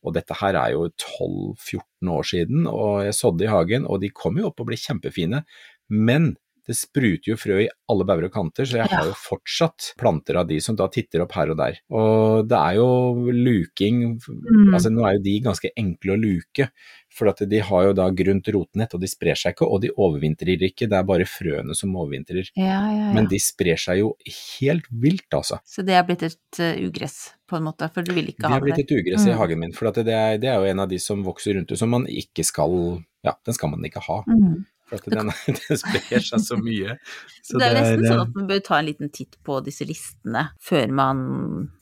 Og 0.05 0.13
dette 0.13 0.37
her 0.37 0.53
er 0.59 0.71
jo 0.75 0.87
12-14 1.01 2.09
år 2.13 2.25
siden, 2.29 2.65
og 2.69 3.03
jeg 3.07 3.17
sådde 3.17 3.47
i 3.47 3.51
hagen, 3.51 3.87
og 3.89 4.01
de 4.03 4.11
kom 4.13 4.37
jo 4.37 4.51
opp 4.51 4.61
og 4.61 4.69
ble 4.69 4.77
kjempefine. 4.79 5.41
Men 5.89 6.35
det 6.65 6.73
spruter 6.77 7.29
jo 7.29 7.37
frø 7.37 7.59
i 7.61 7.69
alle 7.93 8.05
bauger 8.09 8.25
og 8.25 8.33
kanter, 8.33 8.65
så 8.65 8.79
jeg 8.79 8.89
har 8.89 9.05
jo 9.05 9.13
fortsatt 9.21 9.91
planter 10.01 10.39
av 10.41 10.47
de 10.49 10.57
som 10.63 10.77
da 10.77 10.87
titter 10.89 11.21
opp 11.21 11.35
her 11.37 11.51
og 11.53 11.59
der. 11.59 11.77
Og 11.93 12.47
det 12.49 12.57
er 12.57 12.79
jo 12.79 12.87
luking, 13.33 13.99
Mm. 14.17 14.73
altså 14.73 14.89
nå 14.89 15.05
er 15.05 15.17
jo 15.17 15.25
de 15.27 15.35
ganske 15.45 15.69
enkle 15.77 16.15
å 16.15 16.21
luke, 16.21 16.69
for 17.15 17.29
at 17.31 17.39
de 17.47 17.59
har 17.63 17.85
jo 17.87 17.93
da 17.95 18.09
grunt 18.11 18.47
rotnett, 18.51 18.93
og 18.93 18.99
de 19.01 19.07
sprer 19.07 19.37
seg 19.39 19.55
ikke, 19.55 19.67
og 19.71 19.81
de 19.85 19.91
overvintrer 19.95 20.61
ikke, 20.67 20.89
det 20.91 20.97
er 20.99 21.07
bare 21.07 21.27
frøene 21.29 21.75
som 21.77 21.93
overvintrer. 21.95 22.49
Ja, 22.59 22.65
ja, 22.91 22.99
ja. 22.99 23.13
Men 23.15 23.29
de 23.31 23.39
sprer 23.39 23.79
seg 23.79 24.01
jo 24.03 24.11
helt 24.59 24.89
vilt, 24.91 25.27
altså. 25.33 25.61
Så 25.65 25.85
det 25.87 25.95
er 25.95 26.03
blitt 26.07 26.25
et 26.27 26.59
eh, 26.59 26.81
ugress, 26.85 27.31
på 27.47 27.55
en 27.59 27.67
måte, 27.69 27.87
for 27.93 28.03
du 28.03 28.11
vil 28.17 28.31
ikke 28.33 28.43
ha 28.43 28.47
Det 28.47 28.51
Det 28.51 28.53
har 28.57 28.65
blitt 28.67 28.83
et 28.83 28.95
ugress 28.99 29.25
i 29.25 29.31
Mm. 29.31 29.37
hagen 29.39 29.59
min, 29.63 29.73
for 29.73 29.91
det, 29.95 30.07
er, 30.11 30.37
det 30.41 30.49
er 30.51 30.59
jo 30.59 30.69
en 30.73 30.79
av 30.83 30.89
de 30.89 30.99
som 30.99 31.23
vokser 31.23 31.55
rundt, 31.55 31.71
og 31.71 31.77
som 31.77 31.89
man 31.89 32.05
ikke 32.09 32.43
skal 32.43 33.03
Ja, 33.25 33.31
den 33.45 33.55
skal 33.57 33.69
man 33.71 33.81
ikke 33.87 34.03
ha, 34.05 34.23
Mm. 34.27 34.65
For 34.89 34.97
at 35.01 35.05
den, 35.09 35.31
den 35.47 35.77
sprer 35.81 36.23
seg 36.25 36.43
så 36.45 36.57
mye. 36.61 36.97
Så 37.45 37.59
det 37.61 37.67
er 37.67 37.75
nesten 37.77 38.01
det- 38.01 38.09
sånn 38.11 38.23
at 38.25 38.35
man 38.39 38.47
bør 38.49 38.63
ta 38.65 38.79
en 38.79 38.87
liten 38.89 39.11
titt 39.13 39.37
på 39.45 39.59
disse 39.65 39.85
listene 39.85 40.47
før 40.65 40.89
man 40.97 41.19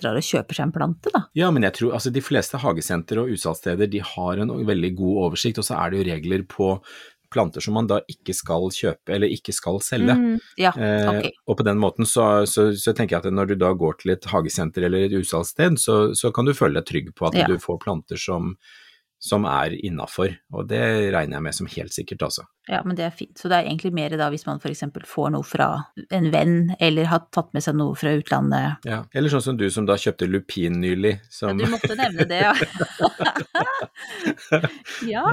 drar 0.02 0.18
og 0.20 0.26
kjøper 0.28 0.58
seg 0.60 0.66
en 0.70 0.76
plante, 0.76 1.12
da. 1.14 1.26
Ja, 1.40 1.52
men 1.56 1.64
jeg 1.64 1.78
tror 1.80 1.94
altså 1.96 2.12
de 2.12 2.24
fleste 2.24 2.60
hagesenter 2.60 3.22
og 3.24 3.32
utsalgssteder 3.36 3.88
de 3.92 4.02
har 4.04 4.44
en 4.44 4.52
veldig 4.68 4.94
god 5.00 5.22
oversikt, 5.30 5.60
og 5.64 5.68
så 5.70 5.80
er 5.80 5.92
det 5.94 6.02
jo 6.04 6.10
regler 6.12 6.44
på 6.52 6.74
planter 7.34 7.64
som 7.66 7.74
man 7.74 7.88
da 7.90 7.96
ikke 8.12 8.30
skal 8.38 8.68
kjøpe 8.70 9.16
eller 9.16 9.32
ikke 9.34 9.56
skal 9.58 9.80
selge. 9.82 10.14
Mm. 10.14 10.36
Ja, 10.62 10.70
Eh, 10.78 11.08
ok. 11.10 11.32
og 11.50 11.58
på 11.58 11.66
den 11.66 11.80
måten 11.82 12.06
så, 12.06 12.46
så, 12.46 12.68
så 12.78 12.94
tenker 12.94 13.16
jeg 13.18 13.26
at 13.26 13.34
når 13.34 13.48
du 13.50 13.56
da 13.64 13.72
går 13.74 13.96
til 14.04 14.12
et 14.14 14.28
hagesenter 14.30 14.86
eller 14.86 15.08
et 15.08 15.16
utsalgssted, 15.18 15.80
så, 15.82 15.96
så 16.14 16.30
kan 16.36 16.46
du 16.46 16.54
føle 16.54 16.78
deg 16.78 16.86
trygg 16.92 17.10
på 17.18 17.26
at 17.32 17.40
Ja. 17.40 17.48
du 17.50 17.56
får 17.58 17.80
planter 17.82 18.22
som, 18.22 18.52
som 19.24 19.46
er 19.48 19.72
innafor, 19.88 20.34
og 20.52 20.68
det 20.68 20.82
regner 21.14 21.38
jeg 21.38 21.44
med 21.46 21.56
som 21.56 21.68
helt 21.72 21.96
sikkert, 21.96 22.26
altså. 22.28 22.44
Ja, 22.68 22.82
men 22.84 22.96
det 22.96 23.06
er 23.06 23.14
fint. 23.16 23.36
Så 23.40 23.50
det 23.52 23.58
er 23.58 23.68
egentlig 23.68 23.92
mer 23.96 24.14
da 24.20 24.30
hvis 24.32 24.46
man 24.48 24.60
for 24.64 24.72
eksempel 24.72 25.04
får 25.08 25.34
noe 25.36 25.44
fra 25.48 25.68
en 26.16 26.28
venn, 26.32 26.58
eller 26.84 27.08
har 27.12 27.26
tatt 27.36 27.50
med 27.56 27.64
seg 27.64 27.76
noe 27.80 27.96
fra 28.00 28.14
utlandet. 28.20 28.84
Ja. 28.88 29.02
Eller 29.16 29.32
sånn 29.32 29.44
som 29.44 29.58
du 29.60 29.66
som 29.72 29.88
da 29.88 29.98
kjøpte 30.00 30.28
lupin 30.28 30.80
nylig, 30.84 31.18
Ja, 31.40 31.54
du 31.56 31.66
måtte 31.72 31.96
nevne 32.00 32.28
det, 32.28 32.40
ja. 32.44 32.54
ja. 35.14 35.26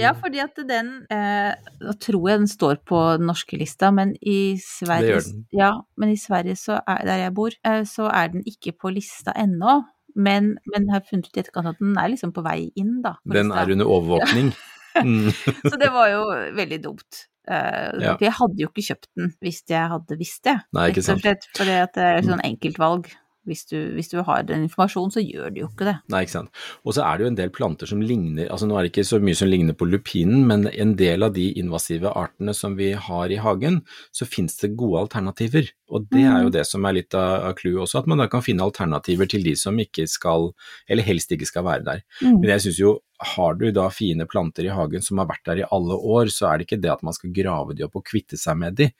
Ja, 0.00 0.12
fordi 0.20 0.40
at 0.44 0.58
den 0.68 0.90
eh, 1.12 1.52
Nå 1.84 1.94
tror 2.00 2.28
jeg 2.30 2.42
den 2.44 2.50
står 2.50 2.80
på 2.88 3.00
den 3.18 3.28
norske 3.28 3.60
lista, 3.60 3.92
men 3.94 4.16
i 4.20 4.56
Sverige 4.60 5.14
gjør 5.14 5.26
den. 5.28 5.44
Ja, 5.56 5.72
men 6.00 6.12
i 6.12 6.20
Sverige, 6.20 6.56
så 6.60 6.80
er, 6.80 7.04
der 7.08 7.26
jeg 7.26 7.36
bor, 7.36 7.56
eh, 7.64 7.82
så 7.88 8.08
er 8.12 8.32
den 8.32 8.44
ikke 8.48 8.76
på 8.84 8.92
lista 8.92 9.36
ennå. 9.36 9.82
Men, 10.14 10.54
men 10.72 10.88
har 10.92 11.02
funnet 11.08 11.26
ut 11.28 11.36
i 11.36 11.42
etterkant 11.42 11.72
at 11.72 11.80
den 11.82 11.96
er 11.98 12.12
liksom 12.12 12.32
på 12.36 12.44
vei 12.46 12.70
inn, 12.78 13.00
da. 13.02 13.16
Den 13.26 13.50
er 13.52 13.72
under 13.76 13.90
overvåkning. 13.96 14.54
Mm. 14.94 15.26
Så 15.70 15.74
det 15.74 15.88
var 15.90 16.06
jo 16.06 16.20
veldig 16.54 16.76
dumt. 16.84 17.24
Uh, 17.50 17.90
Ja. 17.98 18.12
For 18.14 18.22
jeg 18.22 18.34
hadde 18.38 18.60
jo 18.62 18.68
ikke 18.70 18.84
kjøpt 18.86 19.08
den 19.18 19.32
hvis 19.42 19.56
jeg 19.66 19.88
hadde 19.90 20.18
visst 20.20 20.44
det. 20.46 20.54
Nei, 20.70 20.84
ikke 20.92 21.00
Rett 21.02 21.02
og 21.02 21.08
sant. 21.08 21.24
slett 21.24 21.48
fordi 21.58 21.74
at 21.82 21.96
det 21.98 22.04
er 22.12 22.22
sånn 22.28 22.42
enkeltvalg. 22.46 23.08
Hvis 23.44 23.66
du, 23.68 23.76
hvis 23.94 24.08
du 24.08 24.22
har 24.24 24.42
den 24.48 24.64
informasjonen, 24.64 25.12
så 25.12 25.20
gjør 25.20 25.50
det 25.52 25.60
jo 25.60 25.68
ikke 25.68 25.88
det. 25.90 25.96
Nei, 26.12 26.22
ikke 26.24 26.34
sant. 26.38 26.50
Og 26.84 26.94
så 26.96 27.04
er 27.04 27.18
det 27.18 27.24
jo 27.26 27.30
en 27.32 27.38
del 27.38 27.50
planter 27.52 27.90
som 27.90 28.00
ligner, 28.00 28.48
altså 28.48 28.68
nå 28.68 28.78
er 28.78 28.86
det 28.86 28.92
ikke 28.94 29.04
så 29.06 29.20
mye 29.20 29.36
som 29.36 29.50
ligner 29.50 29.76
på 29.76 29.88
lupinen, 29.88 30.46
men 30.48 30.66
en 30.72 30.94
del 30.96 31.22
av 31.26 31.34
de 31.36 31.50
invasive 31.60 32.08
artene 32.16 32.54
som 32.56 32.76
vi 32.78 32.92
har 32.96 33.32
i 33.32 33.40
hagen, 33.44 33.82
så 34.16 34.24
finnes 34.28 34.56
det 34.62 34.74
gode 34.80 35.04
alternativer. 35.04 35.68
Og 35.92 36.08
det 36.10 36.24
er 36.24 36.40
jo 36.42 36.48
Mm. 36.48 36.52
det 36.52 36.66
som 36.66 36.84
er 36.84 36.92
litt 36.96 37.14
av 37.14 37.44
av 37.44 37.54
clouet 37.58 37.82
også, 37.84 37.98
at 38.00 38.06
man 38.06 38.18
da 38.18 38.26
kan 38.26 38.42
finne 38.42 38.64
alternativer 38.64 39.28
til 39.28 39.42
de 39.44 39.54
som 39.56 39.76
ikke 39.78 40.08
skal, 40.08 40.52
eller 40.88 41.02
helst 41.02 41.30
ikke 41.30 41.46
skal 41.46 41.64
være 41.64 41.84
der. 41.84 42.02
Mm. 42.22 42.40
Men 42.40 42.48
jeg 42.54 42.60
syns 42.64 42.78
jo, 42.80 42.98
har 43.24 43.56
du 43.60 43.66
da 43.74 43.88
fine 43.92 44.26
planter 44.30 44.66
i 44.68 44.72
hagen 44.74 45.04
som 45.04 45.20
har 45.22 45.28
vært 45.30 45.44
der 45.48 45.62
i 45.62 45.68
alle 45.74 45.96
år, 45.96 46.32
så 46.32 46.50
er 46.50 46.58
det 46.58 46.68
ikke 46.68 46.82
det 46.82 46.92
at 46.92 47.04
man 47.06 47.16
skal 47.16 47.34
grave 47.34 47.76
de 47.76 47.86
opp 47.86 47.98
og 48.00 48.06
kvitte 48.08 48.38
seg 48.40 48.58
med 48.60 48.78
de, 48.80 48.90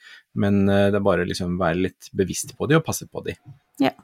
men 0.40 0.64
eh, 0.68 0.88
det 0.90 1.00
er 1.00 1.06
bare 1.06 1.28
liksom 1.28 1.58
være 1.60 1.82
litt 1.88 2.10
bevisst 2.16 2.56
på 2.58 2.70
de 2.70 2.80
og 2.80 2.86
passe 2.86 3.08
på 3.10 3.24
de. 3.26 3.36
Ja. 3.82 3.94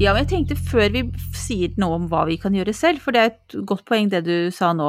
Ja, 0.00 0.14
men 0.14 0.22
jeg 0.22 0.30
tenkte 0.30 0.56
før 0.56 0.86
vi 0.94 1.02
sier 1.36 1.74
noe 1.80 1.98
om 1.98 2.06
hva 2.08 2.22
vi 2.24 2.38
kan 2.40 2.54
gjøre 2.56 2.72
selv, 2.72 3.02
for 3.04 3.12
det 3.12 3.20
er 3.20 3.34
et 3.34 3.56
godt 3.68 3.84
poeng 3.84 4.08
det 4.08 4.22
du 4.24 4.36
sa 4.54 4.70
nå, 4.72 4.88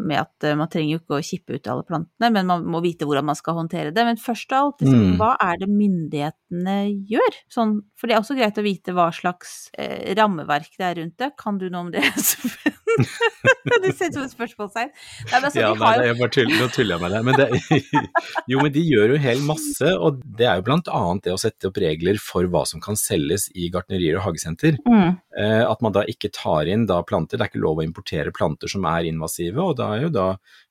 med 0.00 0.16
at 0.22 0.46
eh, 0.48 0.54
man 0.56 0.70
trenger 0.72 0.94
jo 0.96 1.00
ikke 1.02 1.18
å 1.18 1.24
kippe 1.24 1.58
ut 1.58 1.68
alle 1.68 1.84
plantene, 1.88 2.30
men 2.32 2.46
man 2.48 2.64
må 2.64 2.80
vite 2.84 3.04
hvordan 3.08 3.26
man 3.28 3.36
skal 3.38 3.58
håndtere 3.58 3.92
det. 3.92 4.04
Men 4.08 4.16
først 4.20 4.52
av 4.56 4.70
alt, 4.70 4.80
liksom, 4.84 5.00
Mm. 5.00 5.16
hva 5.20 5.34
er 5.40 5.56
det 5.60 5.68
myndighetene 5.68 6.76
gjør? 7.08 7.36
Sånn, 7.52 7.76
for 7.96 8.06
det 8.08 8.16
er 8.16 8.20
også 8.22 8.36
greit 8.38 8.58
å 8.60 8.64
vite 8.64 8.92
hva 8.96 9.08
slags 9.14 9.70
eh, 9.78 10.14
rammeverk 10.18 10.70
det 10.78 10.86
er 10.86 10.94
rundt 11.00 11.16
det. 11.20 11.30
Kan 11.40 11.58
du 11.60 11.68
noe 11.70 11.86
om 11.86 11.90
det, 11.92 12.02
Espen? 12.16 12.74
du 13.80 13.92
ser 13.92 14.10
ut 14.10 14.14
som 14.16 14.24
et 14.26 14.32
spørsmålstegn. 14.34 14.90
Altså, 15.32 15.60
Ja, 15.60 15.70
nei, 15.78 15.92
jeg 16.08 16.18
bare 16.18 16.32
tuller, 16.34 16.56
nå 16.58 16.68
tuller 16.74 16.96
jeg 16.96 17.02
med 17.04 17.12
deg. 17.14 17.24
Men 17.24 17.38
det, 17.38 18.00
jo, 18.50 18.60
men 18.62 18.72
de 18.74 18.82
gjør 18.84 19.14
jo 19.14 19.20
hel 19.22 19.42
masse, 19.46 19.92
og 19.96 20.20
det 20.24 20.48
er 20.50 20.60
jo 20.60 20.66
blant 20.66 20.90
annet 20.92 21.26
det 21.28 21.34
å 21.34 21.40
sette 21.40 21.68
opp 21.70 21.78
regler 21.80 22.18
for 22.22 22.48
hva 22.50 22.64
som 22.68 22.82
kan 22.82 22.98
selges 22.98 23.48
i 23.54 23.68
gartnerier 23.72 24.18
og 24.20 24.26
hagesenter. 24.30 24.80
mm, 24.86 25.18
Eh, 25.40 25.62
at 25.62 25.80
man 25.80 25.92
da 25.94 26.02
ikke 26.10 26.28
tar 26.34 26.66
inn 26.68 26.82
da 26.90 26.98
planter, 27.06 27.38
det 27.38 27.44
er 27.46 27.50
ikke 27.52 27.60
lov 27.62 27.78
å 27.80 27.84
importere 27.86 28.32
planter 28.34 28.68
som 28.68 28.84
er 28.90 29.06
invasive, 29.08 29.49
og 29.58 29.76
da 29.80 29.88
er 29.96 30.06
jo 30.06 30.12
da 30.14 30.26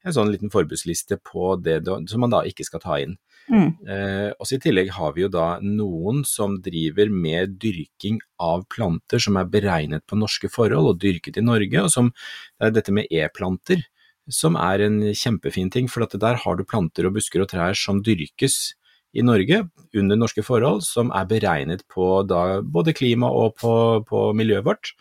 en 0.05 0.15
sånn 0.15 0.31
liten 0.31 0.53
forbudsliste 0.53 1.19
på 1.25 1.55
det 1.59 1.81
da, 1.87 1.97
som 2.07 2.23
man 2.23 2.31
da 2.31 2.45
ikke 2.47 2.63
skal 2.67 2.83
ta 2.83 2.99
inn. 3.03 3.17
mm, 3.51 3.69
Eh, 3.89 4.29
også 4.37 4.57
I 4.57 4.63
tillegg 4.63 4.91
har 4.93 5.13
vi 5.15 5.23
jo 5.23 5.29
da 5.33 5.59
noen 5.63 6.23
som 6.27 6.59
driver 6.61 7.09
med 7.09 7.57
dyrking 7.61 8.19
av 8.39 8.65
planter 8.69 9.19
som 9.23 9.39
er 9.39 9.49
beregnet 9.49 10.05
på 10.05 10.19
norske 10.19 10.51
forhold 10.51 10.91
og 10.93 10.99
dyrket 11.01 11.39
i 11.39 11.45
Norge, 11.45 11.81
og 11.81 11.89
som 11.89 12.11
det 12.11 12.69
er 12.69 12.75
dette 12.75 12.93
med 12.93 13.09
e-planter, 13.09 13.81
som 14.29 14.55
er 14.59 14.85
en 14.85 14.99
kjempefin 15.17 15.71
ting. 15.73 15.89
For 15.89 16.05
at 16.05 16.13
der 16.21 16.37
har 16.43 16.59
du 16.59 16.67
planter 16.67 17.09
og 17.09 17.15
busker 17.17 17.41
og 17.41 17.49
trær 17.49 17.73
som 17.77 18.03
dyrkes 18.05 18.75
i 19.17 19.23
Norge 19.25 19.63
under 19.97 20.19
norske 20.19 20.43
forhold, 20.45 20.83
som 20.85 21.09
er 21.15 21.25
beregnet 21.29 21.81
på 21.89 22.21
da 22.29 22.61
både 22.61 22.93
klima 22.93 23.31
og 23.33 23.57
på, 23.57 23.73
på 24.05 24.29
miljøet 24.37 24.67
vårt. 24.67 24.93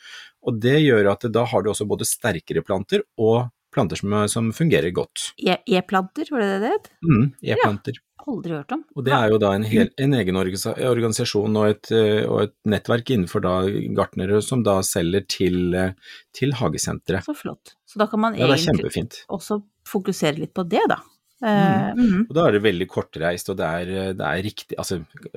Og 0.48 0.56
det 0.62 0.78
gjør 0.80 1.12
at 1.12 1.26
da 1.34 1.44
har 1.50 1.64
du 1.64 1.72
også 1.72 1.86
både 1.88 2.08
sterkere 2.08 2.64
planter 2.64 3.04
og 3.20 3.50
planter 3.74 3.96
som, 4.00 4.14
som 4.28 4.52
fungerer 4.56 4.90
godt. 4.96 5.32
E- 5.38 5.60
E-planter, 5.78 6.28
var 6.32 6.40
det 6.44 6.48
det 6.54 6.60
det 6.64 6.70
het? 6.76 6.92
Mm, 7.04 7.26
E-planter. 7.42 7.98
Aldri 8.28 8.52
hørt 8.52 8.72
om. 8.74 8.82
Og 8.98 9.04
det 9.06 9.12
er 9.16 9.30
jo 9.32 9.38
da 9.40 9.54
en, 9.56 9.62
hel, 9.64 9.88
en 10.04 10.12
egen 10.18 10.36
organisasjon 10.36 11.54
og 11.56 11.68
et, 11.70 11.90
eh, 11.96 12.26
og 12.28 12.42
et 12.42 12.52
nettverk 12.68 13.08
innenfor 13.14 13.40
da 13.40 13.54
gartnere 13.96 14.42
som 14.44 14.60
da 14.66 14.78
selger 14.84 15.24
til, 15.32 15.72
eh, 15.78 15.94
til 16.36 16.52
hagesentre. 16.58 17.22
Så 17.24 17.32
flott. 17.38 17.72
Så 17.88 17.96
da 18.02 18.06
kan 18.10 18.20
man 18.20 18.36
Ja, 18.36 18.50
egentlig 18.52 19.24
også 19.32 19.62
fokusere 19.88 20.36
litt 20.42 20.52
på 20.52 20.66
det, 20.68 20.82
da. 20.92 20.98
Eh, 21.38 21.90
mhm. 21.94 22.24
Og 22.26 22.32
da 22.34 22.46
er 22.48 22.56
det 22.56 22.62
veldig 22.64 22.86
kortreist, 22.90 23.48
og 23.52 23.58
det 23.60 23.66
er, 23.66 23.90
det 24.18 24.26
er 24.26 24.40
riktig, 24.42 24.74
altså 24.80 24.96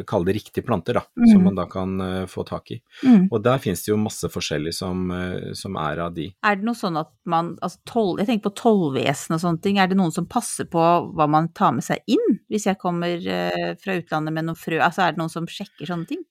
kall 0.10 0.26
det 0.26 0.34
riktige 0.40 0.66
planter, 0.66 0.98
da, 0.98 1.04
Mm. 1.18 1.28
som 1.30 1.44
man 1.46 1.56
da 1.60 1.66
kan 1.70 1.92
uh, 2.02 2.26
få 2.26 2.42
tak 2.48 2.72
i. 2.72 2.80
Mm. 3.04 3.28
Og 3.32 3.44
der 3.44 3.60
finnes 3.62 3.84
det 3.86 3.92
jo 3.92 3.98
masse 4.02 4.26
forskjellig 4.34 4.74
som, 4.74 5.12
uh, 5.12 5.52
som 5.54 5.76
er 5.78 6.02
av 6.08 6.16
de. 6.16 6.32
Er 6.44 6.56
det 6.58 6.66
noe 6.66 6.78
sånn 6.80 6.98
at 6.98 7.12
man 7.30 7.54
altså 7.62 7.78
toll, 7.86 8.18
Jeg 8.20 8.28
tenker 8.32 8.50
på 8.50 8.56
tollvesen 8.64 9.36
og 9.38 9.44
sånne 9.44 9.62
ting. 9.62 9.78
Er 9.78 9.88
det 9.92 9.98
noen 10.00 10.12
som 10.16 10.26
passer 10.26 10.66
på 10.66 10.82
hva 11.14 11.28
man 11.30 11.52
tar 11.54 11.76
med 11.78 11.86
seg 11.86 12.02
inn 12.08 12.40
hvis 12.50 12.66
jeg 12.66 12.80
kommer 12.82 13.22
fra 13.80 13.96
utlandet 14.00 14.34
med 14.34 14.46
noen 14.50 14.58
frø? 14.58 14.80
Altså 14.82 15.06
er 15.06 15.14
det 15.14 15.22
noen 15.22 15.30
som 15.32 15.46
sjekker 15.46 15.86
sånne 15.86 16.08
ting? 16.10 16.26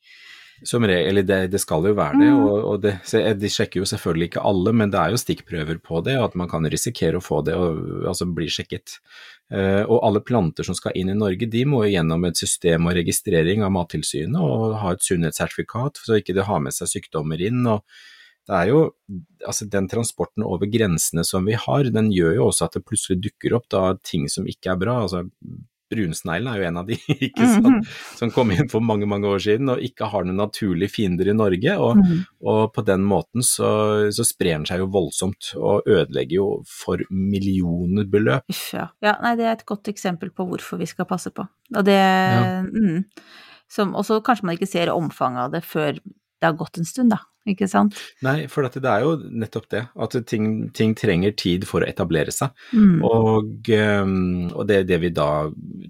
Som 0.66 0.84
re, 0.84 0.98
eller 1.08 1.24
det, 1.24 1.38
det 1.54 1.60
skal 1.62 1.86
jo 1.88 1.94
være 1.96 2.18
det, 2.20 2.26
Mm. 2.28 2.40
og, 2.44 2.64
og 2.68 2.82
det, 2.82 2.98
de 3.40 3.48
sjekker 3.48 3.80
jo 3.80 3.86
selvfølgelig 3.88 4.26
ikke 4.28 4.42
alle, 4.44 4.72
men 4.76 4.90
det 4.92 4.98
er 5.00 5.14
jo 5.14 5.20
stikkprøver 5.22 5.78
på 5.80 6.02
det, 6.04 6.18
og 6.20 6.26
at 6.28 6.34
man 6.36 6.50
kan 6.50 6.66
risikere 6.68 7.16
å 7.16 7.24
få 7.24 7.40
det, 7.46 7.54
og, 7.56 8.04
altså 8.10 8.28
bli 8.28 8.48
sjekket. 8.52 8.98
Eh, 9.50 9.82
og 9.82 10.04
alle 10.06 10.22
planter 10.22 10.66
som 10.66 10.76
skal 10.78 10.94
inn 10.94 11.10
i 11.10 11.18
Norge, 11.18 11.48
de 11.50 11.64
må 11.66 11.82
gjennom 11.90 12.22
et 12.28 12.38
system 12.38 12.86
og 12.86 12.94
registrering 12.94 13.64
av 13.66 13.72
Mattilsynet 13.74 14.38
og 14.38 14.76
ha 14.78 14.94
et 14.94 15.02
sunnhetssertifikat, 15.02 15.98
så 16.06 16.20
ikke 16.20 16.36
de 16.36 16.46
har 16.46 16.62
med 16.62 16.76
seg 16.76 16.92
sykdommer 16.92 17.42
inn. 17.42 17.64
og 17.66 17.82
det 18.50 18.56
er 18.56 18.70
jo, 18.70 18.78
altså 19.46 19.66
Den 19.70 19.88
transporten 19.90 20.42
over 20.42 20.66
grensene 20.66 21.24
som 21.26 21.44
vi 21.46 21.54
har, 21.54 21.90
den 21.90 22.12
gjør 22.14 22.34
jo 22.34 22.46
også 22.48 22.66
at 22.66 22.78
det 22.78 22.86
plutselig 22.86 23.20
dukker 23.26 23.54
opp 23.58 23.68
da 23.70 23.82
ting 24.02 24.28
som 24.28 24.46
ikke 24.46 24.72
er 24.72 24.80
bra. 24.80 25.02
altså 25.02 25.26
Brunsneglen 25.90 26.48
er 26.52 26.60
jo 26.62 26.66
en 26.68 26.76
av 26.80 26.86
de 26.86 26.96
ikke 27.28 27.46
sant? 27.50 27.66
Mhm. 27.66 27.86
som 28.20 28.30
kom 28.30 28.50
inn 28.54 28.68
for 28.70 28.80
mange 28.80 29.06
mange 29.10 29.26
år 29.28 29.42
siden 29.42 29.68
og 29.74 29.82
ikke 29.84 30.08
har 30.12 30.24
noen 30.24 30.38
naturlige 30.40 30.90
fiender 30.94 31.28
i 31.28 31.34
Norge. 31.36 31.74
Og, 31.78 31.96
Mhm. 32.00 32.22
og 32.46 32.72
på 32.74 32.84
den 32.86 33.02
måten 33.10 33.42
så, 33.42 34.08
så 34.14 34.24
sprer 34.24 34.56
den 34.58 34.66
seg 34.70 34.78
jo 34.84 34.86
voldsomt 34.94 35.52
og 35.58 35.82
ødelegger 35.90 36.36
jo 36.38 36.48
for 36.68 37.02
millionerbeløp. 37.10 38.44
Ja. 38.72 38.88
ja. 39.02 39.16
Nei, 39.22 39.34
det 39.38 39.46
er 39.46 39.52
et 39.58 39.66
godt 39.68 39.90
eksempel 39.92 40.30
på 40.34 40.46
hvorfor 40.48 40.78
vi 40.80 40.86
skal 40.90 41.08
passe 41.10 41.30
på. 41.34 41.46
Og 41.76 41.84
det 41.84 41.98
Ja. 41.98 42.62
mm, 42.62 43.04
som, 43.70 43.94
Og 43.94 44.04
så 44.04 44.20
kanskje 44.22 44.44
man 44.44 44.56
ikke 44.56 44.66
ser 44.68 44.90
omfanget 44.90 45.44
av 45.46 45.52
det 45.52 45.62
før 45.64 45.98
det 46.40 46.48
har 46.48 46.56
gått 46.56 46.80
en 46.80 46.88
stund, 46.88 47.12
da. 47.12 47.20
Ikke 47.48 47.64
sant? 47.70 47.96
Nei, 48.24 48.44
for 48.52 48.66
at 48.68 48.74
det 48.76 48.88
er 48.88 49.04
jo 49.04 49.14
nettopp 49.16 49.68
det, 49.72 49.80
at 50.04 50.16
ting, 50.28 50.48
ting 50.76 50.92
trenger 50.98 51.32
tid 51.40 51.64
for 51.68 51.80
å 51.80 51.88
etablere 51.88 52.32
seg. 52.34 52.52
Mm. 52.76 52.98
Og, 53.06 53.70
ehm, 53.72 54.50
og 54.52 54.66
det, 54.68 54.82
det 54.90 54.98
vi 55.00 55.12
da 55.16 55.28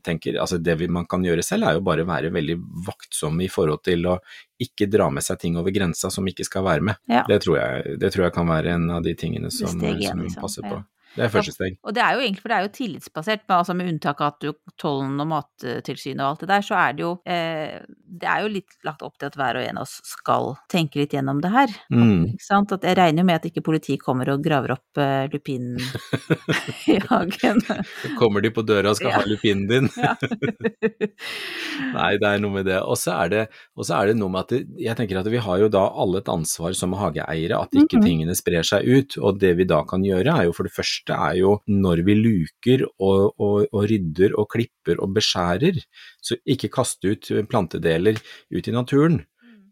tenker, 0.07 0.39
altså 0.43 0.61
det 0.63 0.77
vi, 0.79 0.87
man 0.91 1.09
kan 1.11 1.27
gjøre 1.27 1.43
selv 1.47 1.67
er 1.67 1.79
jo 1.79 1.83
bare 1.87 2.07
være 2.07 2.31
veldig 2.35 2.57
vaktsom 2.87 3.43
i 3.43 3.51
forhold 3.51 3.83
til 3.87 4.07
å 4.13 4.21
ikke 4.63 4.87
dra 4.93 5.09
med 5.11 5.27
seg 5.27 5.41
ting 5.43 5.59
over 5.59 5.75
grensa 5.75 6.13
som 6.15 6.29
ikke 6.31 6.47
skal 6.47 6.67
være 6.69 6.87
med. 6.93 7.03
Ja. 7.11 7.25
Det, 7.27 7.41
tror 7.43 7.59
jeg, 7.59 7.99
det 8.03 8.13
tror 8.15 8.29
jeg 8.29 8.37
kan 8.39 8.51
være 8.51 8.79
en 8.79 8.87
av 9.01 9.03
de 9.07 9.17
tingene 9.19 9.51
som, 9.51 9.75
igjen, 9.83 10.07
som 10.07 10.27
liksom. 10.27 10.39
på. 10.39 10.47
passe 10.47 10.67
Ja. 10.71 10.83
Det 11.17 11.25
er 11.27 11.31
første 11.33 11.53
steg. 11.57 11.77
Og 11.83 11.95
det 11.97 12.03
er 12.05 12.15
jo 12.15 12.21
egentlig, 12.23 12.43
for 12.45 12.49
det 12.53 12.57
er 12.61 12.67
jo 12.67 12.73
tillitsbasert, 12.77 13.41
men 13.49 13.57
altså 13.59 13.75
med 13.75 13.89
unntak 13.91 14.21
av 14.23 14.29
at 14.35 14.41
du 14.45 14.53
tollen 14.79 15.19
og 15.21 15.27
Mattilsynet 15.33 16.21
og 16.23 16.29
alt 16.29 16.41
det 16.45 16.49
der, 16.53 16.63
så 16.63 16.77
er 16.79 16.93
det 16.95 17.03
jo 17.03 17.11
eh, 17.27 17.81
Det 18.21 18.29
er 18.31 18.45
jo 18.45 18.49
litt 18.55 18.77
lagt 18.87 19.03
opp 19.03 19.17
til 19.19 19.27
at 19.31 19.35
hver 19.39 19.59
og 19.59 19.65
en 19.67 19.81
av 19.81 19.87
oss 19.89 19.97
skal 20.07 20.53
tenke 20.71 21.01
litt 21.01 21.13
gjennom 21.17 21.41
det 21.43 21.51
her. 21.51 21.75
Mm. 21.91 22.29
Ikke 22.35 22.47
sant? 22.47 22.73
At 22.77 22.87
jeg 22.87 22.97
regner 22.99 23.27
med 23.27 23.41
at 23.41 23.49
ikke 23.51 23.63
politiet 23.67 24.03
kommer 24.03 24.31
og 24.35 24.43
graver 24.45 24.77
opp 24.77 24.99
eh, 25.03 25.27
lupinen 25.33 25.79
i 26.95 26.99
hagen. 27.09 27.61
Så 27.67 28.13
kommer 28.19 28.41
de 28.45 28.51
på 28.55 28.63
døra 28.67 28.91
og 28.95 28.97
skal 29.01 29.11
Ja. 29.11 29.19
ha 29.19 29.27
lupinen 29.27 29.67
din. 29.71 29.91
Ja. 29.99 30.15
Nei, 31.95 32.11
det 32.21 32.29
er 32.29 32.41
noe 32.43 32.55
med 32.55 32.67
det. 32.69 32.79
Og 32.87 32.99
så 33.01 33.15
er 33.25 33.33
det, 33.33 33.43
og 33.79 33.87
så 33.89 33.99
er 34.01 34.11
det 34.11 34.19
noe 34.21 34.31
med 34.33 34.45
at 34.47 34.53
det, 34.55 34.61
jeg 34.87 34.97
tenker 34.99 35.21
at 35.21 35.31
vi 35.33 35.41
har 35.43 35.59
jo 35.63 35.69
da 35.73 35.85
alle 35.91 36.21
et 36.23 36.31
ansvar 36.31 36.75
som 36.79 36.95
hageeiere, 36.99 37.59
at 37.61 37.75
ikke 37.75 37.99
Mhm. 38.01 38.05
tingene 38.07 38.35
sprer 38.39 38.63
seg 38.67 38.87
ut. 38.87 39.17
Og 39.19 39.39
det 39.41 39.57
vi 39.59 39.65
da 39.65 39.83
kan 39.85 40.03
gjøre 40.05 40.31
er 40.39 40.45
jo 40.49 40.53
for 40.57 40.65
det 40.69 40.73
første 40.75 41.00
er 41.09 41.39
jo 41.39 41.55
når 41.71 42.05
vi 42.05 42.17
luker 42.19 42.85
og, 42.91 43.33
og, 43.41 43.71
og 43.73 43.89
rydder 43.89 44.37
og 44.37 44.51
klipper 44.53 45.01
og 45.01 45.15
beskjærer, 45.17 45.81
så 46.21 46.37
ikke 46.45 46.73
kaste 46.73 47.15
ut 47.15 47.33
plantedeler 47.49 48.21
ut 48.53 48.69
i 48.69 48.77
naturen. 48.77 49.23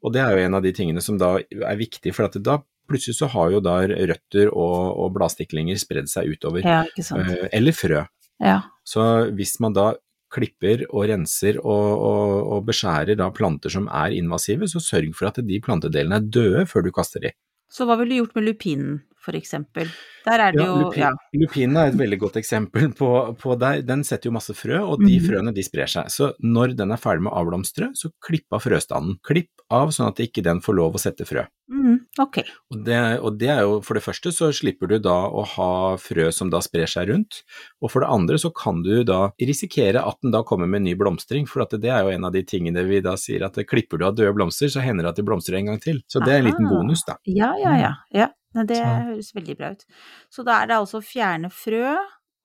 Og 0.01 0.15
det 0.15 0.23
er 0.23 0.35
jo 0.35 0.47
en 0.47 0.59
av 0.59 0.65
de 0.65 0.73
tingene 0.73 1.03
som 1.05 1.19
da 1.21 1.37
er 1.43 1.79
viktig, 1.79 2.15
for 2.17 2.31
da 2.41 2.61
plutselig 2.89 3.19
så 3.19 3.29
har 3.35 3.53
jo 3.53 3.63
da 3.65 3.81
røtter 3.85 4.51
og, 4.55 4.97
og 4.97 5.15
bladstiklinger 5.17 5.79
spredd 5.81 6.09
seg 6.11 6.33
utover. 6.33 6.65
Ja, 6.65 6.85
ikke 6.89 7.05
sant. 7.05 7.29
Eh, 7.29 7.49
Eller 7.53 7.77
frø. 7.77 8.05
Ja. 8.41 8.61
Så 8.87 9.03
hvis 9.37 9.59
man 9.61 9.75
da 9.77 9.93
klipper 10.33 10.85
og 10.91 11.07
renser 11.09 11.59
og, 11.63 11.87
og, 12.05 12.33
og 12.55 12.65
beskjærer 12.69 13.17
da 13.19 13.31
planter 13.35 13.73
som 13.73 13.89
er 13.89 14.17
invasive, 14.17 14.69
så 14.69 14.81
sørg 14.83 15.15
for 15.17 15.31
at 15.31 15.41
de 15.45 15.61
plantedelene 15.65 16.21
er 16.21 16.33
døde 16.39 16.65
før 16.69 16.85
du 16.85 16.93
kaster 16.95 17.25
de. 17.25 17.33
Så 17.73 17.85
hva 17.89 17.99
ville 18.01 18.15
du 18.15 18.23
gjort 18.23 18.37
med 18.37 18.47
lupinen, 18.49 19.01
eksempel? 19.35 19.89
Der 20.25 20.41
er 20.45 20.53
det 20.53 20.61
Ja, 20.61 20.67
jo 20.67 20.79
lupi, 20.85 21.01
ja. 21.01 21.11
Lupinen 21.35 21.77
er 21.77 21.87
et 21.89 21.97
veldig 21.99 22.19
godt 22.21 22.37
eksempel 22.37 22.93
på, 23.01 23.37
på 23.39 23.59
der. 23.59 23.83
Den 23.83 24.05
setter 24.05 24.29
jo 24.29 24.33
masse 24.37 24.55
frø, 24.55 24.81
og 24.85 24.99
de 25.05 25.19
Mhm. 25.19 25.27
frøene 25.29 25.55
de 25.55 25.63
sprer 25.63 25.87
seg. 25.89 26.07
Så 26.13 26.33
når 26.43 26.77
den 26.77 26.91
er 26.93 26.97
ferdig 27.01 27.23
med 27.23 27.33
å 27.33 27.41
avblomstre, 27.43 27.91
så 27.97 28.11
klipp 28.25 28.47
av 28.53 28.61
frøstanden. 28.63 29.19
Klipp 29.25 29.49
av 29.71 29.89
sånn 29.93 30.09
at 30.09 30.17
ikke 30.21 30.43
den 30.43 30.61
får 30.61 30.75
lov 30.77 30.95
å 30.95 31.01
sette 31.01 31.25
frø. 31.29 31.45
Mm, 31.71 31.99
ok. 32.19 32.39
Og 32.73 32.85
det, 32.85 33.21
og 33.21 33.39
det 33.39 33.49
er 33.53 33.61
jo, 33.67 33.81
for 33.85 33.95
det 33.95 34.03
første 34.03 34.33
så 34.33 34.49
slipper 34.53 34.89
du 34.89 34.99
da 34.99 35.29
å 35.29 35.45
ha 35.45 35.97
frø 36.01 36.31
som 36.33 36.49
da 36.51 36.61
sprer 36.65 36.87
seg 36.89 37.09
rundt, 37.11 37.43
og 37.83 37.91
for 37.93 38.01
det 38.01 38.09
andre 38.09 38.37
så 38.41 38.49
kan 38.55 38.83
du 38.83 39.05
da 39.05 39.31
risikere 39.41 40.01
at 40.01 40.17
den 40.23 40.33
da 40.33 40.43
kommer 40.43 40.67
med 40.67 40.83
ny 40.87 40.95
blomstring, 40.97 41.47
for 41.47 41.65
det 41.69 41.85
er 41.85 42.05
jo 42.05 42.15
en 42.17 42.25
av 42.25 42.33
de 42.33 42.43
tingene 42.43 42.85
vi 42.89 43.01
da 43.05 43.17
sier 43.21 43.45
at 43.45 43.61
klipper 43.69 43.99
du 44.01 44.07
av 44.09 44.17
døde 44.17 44.33
blomster, 44.35 44.69
så 44.73 44.81
hender 44.81 45.05
det 45.05 45.11
at 45.13 45.17
de 45.21 45.27
blomstrer 45.29 45.59
en 45.61 45.67
gang 45.73 45.81
til. 45.81 46.01
Så 46.09 46.25
det 46.25 46.33
er 46.33 46.39
en 46.41 46.49
liten 46.49 46.69
bonus, 46.69 47.05
da. 47.05 47.19
Ja, 47.29 47.53
ja, 47.61 47.77
ja. 47.77 47.93
ja. 48.17 48.29
Nei, 48.55 48.65
det 48.65 48.77
Så- 48.77 48.85
høres 48.85 49.33
veldig 49.35 49.57
bra 49.59 49.71
ut. 49.73 49.85
Så 50.31 50.45
da 50.45 50.63
er 50.63 50.67
det 50.67 50.77
altså 50.77 50.99
å 51.01 51.05
fjerne 51.05 51.51
frø 51.53 51.97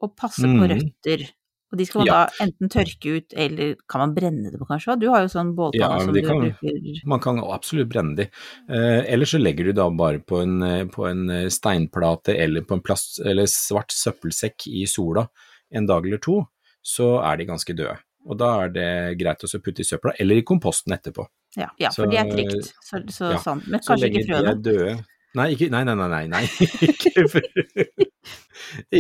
og 0.01 0.15
passe 0.17 0.43
på 0.43 0.47
Mhm. 0.67 0.69
røtter. 0.69 1.29
Og 1.71 1.77
de 1.79 1.85
skal 1.85 1.99
man 2.01 2.05
Ja. 2.05 2.13
da 2.25 2.45
enten 2.45 2.69
tørke 2.69 3.17
ut, 3.17 3.33
eller 3.35 3.75
kan 3.89 3.99
man 3.99 4.13
brenne 4.13 4.51
det 4.51 4.59
på 4.59 4.67
kanskje? 4.67 4.99
Du 4.99 5.09
har 5.09 5.21
jo 5.21 5.27
sånn 5.27 5.55
bålpanne 5.55 5.73
Ja, 5.79 5.97
som 5.99 6.13
du 6.13 6.21
kan- 6.21 6.37
bruker 6.39 7.01
Man 7.05 7.19
kan 7.19 7.39
absolutt 7.39 7.89
brenne 7.89 8.15
de. 8.15 8.23
Eh, 8.69 9.05
eller 9.11 9.25
så 9.25 9.41
legger 9.41 9.63
du 9.65 9.73
da 9.73 9.89
bare 9.89 10.19
på 10.19 10.43
en, 10.43 10.61
eh, 10.61 10.85
på 10.85 11.09
en 11.09 11.29
eh, 11.31 11.49
steinplate 11.49 12.37
eller 12.37 12.61
på 12.61 12.73
en 12.73 12.81
plast, 12.81 13.19
eller 13.25 13.45
svart 13.45 13.89
søppelsekk 13.89 14.67
i 14.67 14.85
sola 14.85 15.27
en 15.71 15.85
dag 15.87 16.05
eller 16.05 16.19
to, 16.19 16.45
så 16.85 17.23
er 17.23 17.37
de 17.37 17.45
ganske 17.45 17.75
døde. 17.75 17.97
Og 18.29 18.37
da 18.37 18.61
er 18.65 18.69
det 18.69 19.17
greit 19.17 19.39
å 19.39 19.61
putte 19.63 19.79
i 19.79 19.83
søpla, 19.83 20.13
eller 20.19 20.35
i 20.35 20.41
komposten 20.43 20.93
etterpå. 20.93 21.25
Ja, 21.57 21.69
ja 21.79 21.89
for 21.89 22.05
de 22.05 22.11
det 22.11 22.19
er 22.19 22.37
trygt. 22.37 22.73
Så, 22.83 23.03
så, 23.09 23.31
ja. 23.31 23.37
sånn. 23.39 23.67
Men 23.67 23.79
Så 23.81 23.93
kanskje 23.95 24.01
lenge 24.11 24.21
ikke 24.21 24.27
de 24.27 24.33
frøene? 24.33 24.49
er 24.49 24.55
døde 24.61 25.05
Nei, 25.35 25.47
ikke, 25.55 25.69
nei, 25.73 25.83
nei, 25.87 25.95
nei, 25.97 26.07
nei, 26.11 26.23
nei. 26.29 26.43
ikke, 26.89 27.25
frø, 27.31 27.41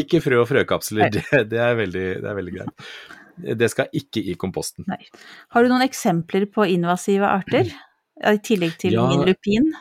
ikke 0.01 0.21
frø 0.23 0.41
og 0.41 0.47
frøkapsler, 0.49 1.11
det, 1.13 1.23
det, 1.51 1.59
er 1.61 1.75
veldig, 1.79 2.05
det 2.23 2.29
er 2.31 2.37
veldig 2.41 2.55
greit. 2.57 2.87
Det 3.63 3.69
skal 3.73 3.89
ikke 3.97 4.21
i 4.29 4.35
komposten. 4.37 4.85
Har 5.53 5.65
du 5.65 5.71
noen 5.71 5.85
eksempler 5.87 6.45
på 6.53 6.67
invasive 6.69 7.25
arter? 7.29 7.71
I 8.23 8.37
tillegg 8.45 8.75
til 8.79 8.93
Ja. 8.93 9.07
min 9.09 9.23
lupin. 9.25 9.71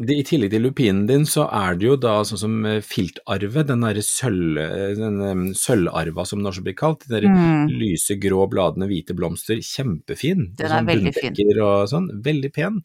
Det, 0.00 0.14
I 0.16 0.22
tillegg 0.24 0.50
til 0.54 0.62
lupinen 0.64 1.02
din, 1.06 1.26
så 1.28 1.44
er 1.52 1.76
det 1.76 1.84
jo 1.86 1.96
da 2.00 2.14
sånn 2.24 2.40
som 2.40 2.54
eh, 2.66 2.78
filtarve, 2.84 3.62
den 3.68 3.84
derre 3.84 4.00
sølv, 4.02 4.56
eh, 4.58 4.94
den, 4.96 5.52
sølvarva 5.56 6.24
som 6.26 6.40
den 6.40 6.48
også 6.50 6.64
blir 6.64 6.74
kalt. 6.76 7.04
De 7.04 7.12
der 7.20 7.28
Mm. 7.28 7.68
lyse 7.76 8.16
grå 8.20 8.46
bladene, 8.50 8.88
hvite 8.88 9.14
blomster, 9.16 9.60
kjempefin. 9.60 10.48
Den 10.56 10.66
er 10.66 10.72
sånn 10.72 10.88
veldig 10.88 11.14
fin. 11.20 11.36
Og 11.62 11.86
sånn, 11.92 12.08
veldig 12.24 12.52
pen. 12.56 12.80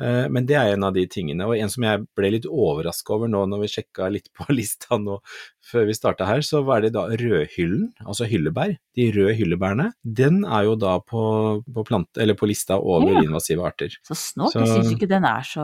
Eh, 0.00 0.26
Men 0.32 0.46
det 0.48 0.56
er 0.56 0.72
en 0.74 0.84
av 0.88 0.94
de 0.96 1.04
tingene, 1.10 1.46
og 1.46 1.58
en 1.58 1.70
som 1.72 1.84
jeg 1.86 2.04
ble 2.16 2.32
litt 2.36 2.46
overraska 2.48 3.14
over 3.16 3.30
nå 3.30 3.42
når 3.50 3.64
vi 3.64 3.72
sjekka 3.76 4.08
litt 4.12 4.30
på 4.36 4.46
lista 4.58 4.98
nå 5.00 5.18
før 5.64 5.84
vi 5.88 5.94
starta 5.94 6.24
her, 6.26 6.40
så 6.46 6.62
var 6.64 6.80
det 6.82 6.92
da 6.94 7.02
rødhyllen, 7.10 7.90
altså 8.06 8.24
hyllebær. 8.30 8.76
De 8.96 9.04
røde 9.14 9.34
hyllebærene. 9.38 9.90
Den 10.04 10.40
er 10.44 10.64
jo 10.66 10.74
da 10.80 10.96
på, 10.98 11.20
på, 11.62 11.84
eller 12.18 12.34
på 12.34 12.48
lista 12.50 12.78
over 12.80 13.12
Ja. 13.12 13.22
invasive 13.22 13.62
arter. 13.64 13.92
Så 14.06 14.16
snålt. 14.18 14.54
Jeg 14.56 14.66
syns 14.66 14.92
ikke 14.96 15.08
den 15.10 15.24
er 15.24 15.44
så 15.46 15.62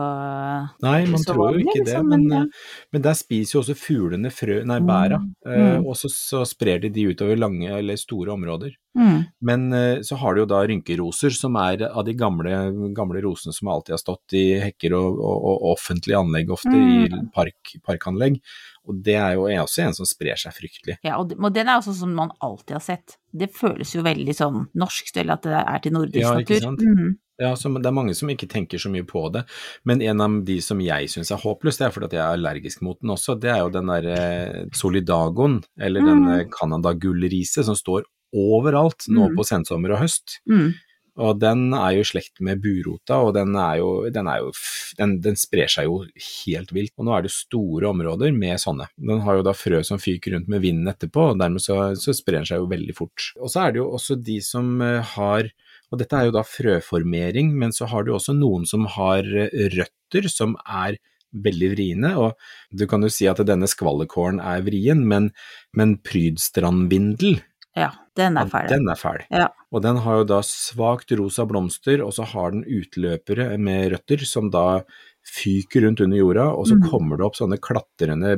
Nei, 0.83 1.05
man 1.09 1.19
så 1.21 1.33
tror 1.33 1.53
jo 1.57 1.63
ikke 1.65 1.79
det, 1.81 1.85
liksom, 1.89 2.07
men, 2.09 2.27
men 2.27 2.37
ja. 2.37 2.41
eh, 2.45 2.87
men 2.93 3.01
der 3.07 3.17
spiser 3.19 3.57
jo 3.57 3.61
også 3.63 3.75
fuglene 3.77 4.31
frø, 4.33 4.61
nei, 4.67 4.79
bæra, 4.85 5.19
Mm, 5.47 5.53
mm. 5.79 5.85
og 5.87 5.95
så, 5.95 6.09
så 6.11 6.41
sprer 6.47 6.81
de 6.83 6.89
de 6.91 7.05
utover 7.11 7.37
lange 7.39 7.69
eller 7.71 7.95
store 7.99 8.33
områder. 8.33 8.73
mm. 8.97 9.19
Men 9.41 9.73
eh, 9.73 10.01
så 10.03 10.15
har 10.19 10.33
du 10.35 10.41
jo 10.41 10.47
da 10.49 10.61
rynkeroser, 10.67 11.31
som 11.35 11.55
er 11.61 11.85
av 11.89 12.03
de 12.07 12.13
gamle, 12.17 12.51
gamle 12.95 13.21
rosene 13.23 13.53
som 13.55 13.67
alltid 13.71 13.93
har 13.95 14.01
stått 14.01 14.33
i 14.35 14.45
hekker 14.59 14.93
og, 14.97 15.19
og, 15.19 15.37
og 15.47 15.67
offentlige 15.75 16.19
anlegg, 16.19 16.49
ofte 16.51 16.73
i 16.75 17.07
Mm. 17.07 17.29
park, 17.35 17.75
parkanlegg. 17.85 18.39
Og 18.87 19.03
det 19.03 19.15
er 19.19 19.33
jo 19.35 19.47
også 19.51 19.83
en 19.83 19.93
som 19.93 20.05
sprer 20.07 20.39
seg 20.39 20.53
fryktelig. 20.55 20.97
Ja, 21.03 21.17
og 21.19 21.33
og 21.37 21.53
den 21.53 21.67
er 21.67 21.77
også 21.81 21.93
som 21.93 22.13
man 22.15 22.31
alltid 22.41 22.77
har 22.79 22.83
sett. 22.85 23.17
Det 23.35 23.51
føles 23.53 23.93
jo 23.93 24.01
veldig 24.01 24.33
sånn 24.35 24.67
norsk, 24.73 25.11
eller 25.17 25.33
at 25.33 25.43
det 25.43 25.53
er 25.59 25.79
til 25.83 25.93
nordisk 25.93 26.23
Ja, 26.23 26.37
ikke 26.39 26.61
natur. 26.63 26.85
Mm 26.87 26.97
-hmm. 26.97 27.15
Ja, 27.39 27.53
det 27.53 27.85
er 27.85 27.91
mange 27.91 28.15
som 28.15 28.29
ikke 28.29 28.47
tenker 28.47 28.79
så 28.79 28.89
mye 28.89 29.03
på 29.05 29.31
det, 29.31 29.43
men 29.85 30.01
en 30.01 30.21
av 30.21 30.43
de 30.45 30.59
som 30.61 30.79
jeg 30.81 31.05
syns 31.07 31.29
er 31.31 31.37
håpløs, 31.37 31.77
det 31.77 31.85
er 31.85 31.91
fordi 31.91 32.05
at 32.05 32.13
jeg 32.13 32.21
er 32.21 32.33
allergisk 32.33 32.81
mot 32.81 32.99
den 32.99 33.09
også, 33.11 33.39
det 33.39 33.51
er 33.51 33.59
jo 33.59 33.69
den 33.69 33.85
derre 33.85 34.65
solidagoen, 34.73 35.63
eller 35.79 36.01
den 36.01 36.23
Mm. 36.23 36.25
den 36.37 36.49
Canada-gullriset 36.49 37.65
som 37.65 37.75
står 37.75 38.03
overalt 38.33 39.05
nå 39.07 39.29
Mm. 39.29 39.35
på 39.37 39.43
sensommer 39.45 39.91
og 39.93 39.99
høst. 39.99 40.39
Mm. 40.49 40.73
Og 41.17 41.39
den 41.41 41.71
er 41.73 41.95
jo 41.95 42.03
i 42.03 42.07
slekt 42.07 42.41
med 42.45 42.61
burota, 42.61 43.17
og 43.25 43.33
den 43.37 43.55
jo, 43.79 43.89
den, 44.13 44.29
jo 44.37 44.51
den, 44.99 45.15
den 45.23 45.39
sprer 45.39 45.71
seg 45.71 45.87
jo 45.89 46.03
helt 46.43 46.73
vilt. 46.75 46.93
Og 46.97 47.07
nå 47.07 47.15
er 47.15 47.25
det 47.25 47.33
store 47.33 47.89
områder 47.89 48.35
med 48.35 48.61
sånne. 48.61 48.89
Den 48.95 49.23
har 49.25 49.39
jo 49.39 49.47
da 49.47 49.55
frø 49.57 49.81
som 49.87 50.01
fyker 50.01 50.35
rundt 50.35 50.51
med 50.51 50.61
vinden 50.65 50.91
etterpå, 50.91 51.31
og 51.31 51.41
dermed 51.41 51.63
så, 51.63 51.95
så 51.97 52.13
sprer 52.15 52.41
den 52.41 52.49
seg 52.49 52.61
jo 52.61 52.69
veldig 52.69 52.97
fort. 52.97 53.31
Og 53.41 53.49
så 53.53 53.65
er 53.65 53.73
det 53.73 53.81
jo 53.81 53.89
også 53.97 54.19
de 54.21 54.37
som 54.45 54.77
eh, 54.85 55.15
har 55.15 55.49
og 55.87 56.01
dette 56.01 56.17
er 56.17 56.27
jo 56.27 56.33
da 56.35 56.43
frøformering, 56.43 57.53
men 57.55 57.71
så 57.71 57.87
har 57.87 58.03
du 58.03 58.11
også 58.11 58.33
noen 58.35 58.65
som 58.67 58.83
har 58.97 59.23
eh, 59.23 59.69
røtter 59.71 60.27
som 60.31 60.57
er 60.67 60.97
veldig 61.31 61.69
vriene, 61.73 62.13
og 62.19 62.35
du 62.75 62.85
kan 62.89 63.03
jo 63.03 63.11
si 63.11 63.27
at 63.29 63.39
denne 63.47 63.67
skvallerkålen 63.69 64.39
er 64.43 64.63
vrien, 64.65 65.03
men, 65.07 65.31
men 65.75 65.97
prydstrandvindel, 66.03 67.41
Ja, 67.77 67.91
den 68.17 68.37
er 68.37 68.47
ja, 68.47 68.51
ferdig. 68.51 68.73
den 68.75 68.89
er 68.91 68.99
fæl. 68.99 69.23
Ja. 69.31 69.47
Og 69.71 69.83
den 69.85 70.01
har 70.03 70.21
jo 70.21 70.27
da 70.33 70.41
svakt 70.45 71.13
rosa 71.19 71.45
blomster, 71.49 72.03
og 72.05 72.13
så 72.17 72.25
har 72.27 72.51
den 72.55 72.65
utløpere 72.65 73.57
med 73.61 73.91
røtter 73.93 74.25
som 74.25 74.51
da 74.53 74.81
fyker 75.27 75.83
rundt 75.87 76.01
under 76.05 76.17
jorda, 76.17 76.45
og 76.55 76.67
så 76.69 76.77
mm. 76.79 76.85
kommer 76.89 77.19
det 77.19 77.25
opp 77.27 77.35
sånne 77.35 77.57
klatrende, 77.59 78.37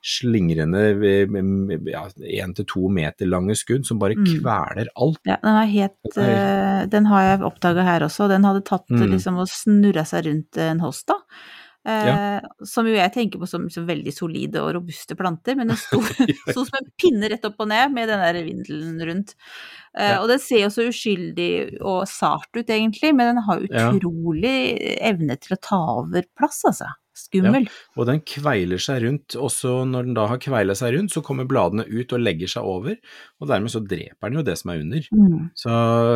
slingrende, 0.00 0.80
én 2.24 2.54
til 2.56 2.66
to 2.66 2.88
meter 2.88 3.28
lange 3.28 3.54
skudd 3.58 3.84
som 3.86 3.98
bare 4.00 4.16
Mm. 4.16 4.24
kveler 4.24 4.88
alt. 4.96 5.20
Ja, 5.28 5.36
den 5.42 5.68
helt 5.68 5.92
Den 6.14 6.24
eh, 6.24 6.86
Den 6.86 7.06
har 7.06 7.22
jeg 7.22 7.42
oppdaga 7.44 7.82
her 7.84 8.00
også. 8.00 8.28
Den 8.28 8.44
hadde 8.44 8.64
tatt 8.64 8.88
Mm. 8.88 9.10
liksom 9.12 9.38
og 9.38 9.46
snurra 9.46 10.06
seg 10.06 10.24
rundt 10.26 10.56
en 10.56 10.80
hosta. 10.80 11.14
Eh, 11.14 11.59
Ja. 11.86 12.40
Som 12.68 12.86
jo 12.90 12.92
jeg 12.92 13.12
tenker 13.14 13.40
på 13.40 13.48
som, 13.48 13.64
som 13.72 13.86
veldig 13.88 14.12
solide 14.12 14.60
og 14.60 14.74
robuste 14.76 15.16
planter, 15.16 15.56
men 15.56 15.72
den 15.72 15.78
sto, 15.80 16.00
sto 16.52 16.64
som 16.66 16.76
en 16.80 16.90
pinne 17.00 17.30
rett 17.32 17.46
opp 17.48 17.60
og 17.64 17.70
ned 17.72 17.94
med 17.96 18.10
den 18.12 18.20
der 18.20 18.40
vindelen 18.46 19.00
rundt. 19.10 19.36
Uh, 19.96 20.04
Ja. 20.04 20.16
Og 20.22 20.28
den 20.30 20.38
ser 20.38 20.60
jo 20.66 20.70
så 20.70 20.84
uskyldig 20.86 21.80
og 21.80 22.04
sart 22.06 22.52
ut 22.54 22.68
egentlig, 22.70 23.14
men 23.16 23.32
den 23.34 23.44
har 23.48 23.64
Ja. 23.70 23.88
utrolig 23.90 24.54
evne 25.00 25.34
til 25.40 25.56
å 25.56 25.60
ta 25.60 25.80
over 26.04 26.28
plass, 26.38 26.60
altså. 26.68 26.92
Skummel. 27.20 27.66
Og 27.98 28.06
den 28.08 28.20
kveiler 28.24 28.80
seg 28.80 29.02
rundt, 29.04 29.34
og 29.36 29.50
så 29.52 29.82
når 29.84 30.06
den 30.06 30.14
da 30.16 30.26
har 30.30 30.38
kveila 30.40 30.72
seg 30.78 30.94
rundt, 30.94 31.12
så 31.12 31.20
kommer 31.26 31.44
bladene 31.44 31.84
ut 31.84 32.14
og 32.16 32.22
legger 32.22 32.48
seg 32.48 32.64
over, 32.64 32.94
og 33.42 33.50
dermed 33.50 33.72
så 33.74 33.82
dreper 33.84 34.30
den 34.30 34.38
jo 34.38 34.44
det 34.46 34.54
som 34.56 34.70
er 34.72 34.80
under. 34.80 35.08
Mm. 35.12 35.50
Så 35.58 35.74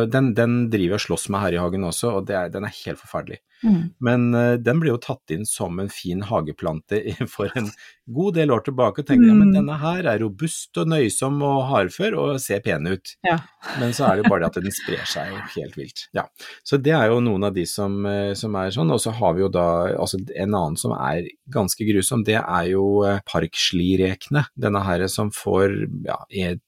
den, 0.09 0.31
den 0.39 0.55
driver 0.73 0.97
og 0.97 1.03
slåss 1.05 1.27
med 1.35 1.43
her 1.43 1.57
i 1.57 1.61
hagen 1.61 1.85
også, 1.85 2.13
og 2.15 2.25
det 2.31 2.39
er, 2.39 2.49
den 2.55 2.65
er 2.65 2.73
helt 2.79 3.03
forferdelig. 3.03 3.41
Mm. 3.63 3.81
Men 4.03 4.25
uh, 4.35 4.55
den 4.59 4.81
ble 4.81 4.91
jo 4.91 4.97
tatt 5.01 5.31
inn 5.31 5.45
som 5.47 5.79
en 5.79 5.89
fin 5.89 6.21
hageplante 6.27 6.99
for 7.35 7.51
en 7.55 7.69
god 8.05 8.35
del 8.37 8.51
år 8.53 8.65
tilbake, 8.65 9.01
og 9.01 9.07
tenkte 9.07 9.29
ja, 9.31 9.33
men 9.33 9.49
Mm. 9.49 9.53
denne 9.59 9.77
her 9.81 10.05
er 10.11 10.19
robust 10.21 10.77
og 10.77 10.89
nøysom 10.91 11.39
og 11.45 11.63
hardfør 11.69 12.17
og 12.19 12.41
ser 12.43 12.59
pen 12.65 12.85
ut. 12.89 13.15
Ja. 13.25 13.39
Men 13.79 13.95
så 13.95 14.05
er 14.07 14.17
det 14.17 14.25
jo 14.25 14.29
bare 14.33 14.43
det 14.43 14.49
at 14.51 14.59
den 14.65 14.75
sprer 14.75 15.05
seg 15.09 15.31
helt 15.55 15.77
vilt. 15.79 16.05
Ja. 16.13 16.27
Så 16.65 16.77
det 16.81 16.93
er 16.97 17.07
jo 17.09 17.21
noen 17.23 17.47
av 17.47 17.53
de 17.55 17.65
som, 17.69 17.95
eh, 18.05 18.33
som 18.37 18.55
er 18.59 18.69
sånn, 18.75 18.91
og 18.93 18.99
så 19.01 19.13
har 19.15 19.33
vi 19.37 19.45
jo 19.45 19.49
da 19.49 19.65
altså 19.95 20.19
en 20.35 20.53
annen 20.53 20.77
som 20.77 20.93
er 20.97 21.29
ganske 21.49 21.87
grusom, 21.87 22.25
det 22.25 22.37
er 22.41 22.69
jo 22.73 22.85
parkslirekene. 23.25 24.45
Denne 24.57 24.83
her 24.85 25.07
som 25.07 25.31
får 25.33 25.75
ja, 26.05 26.17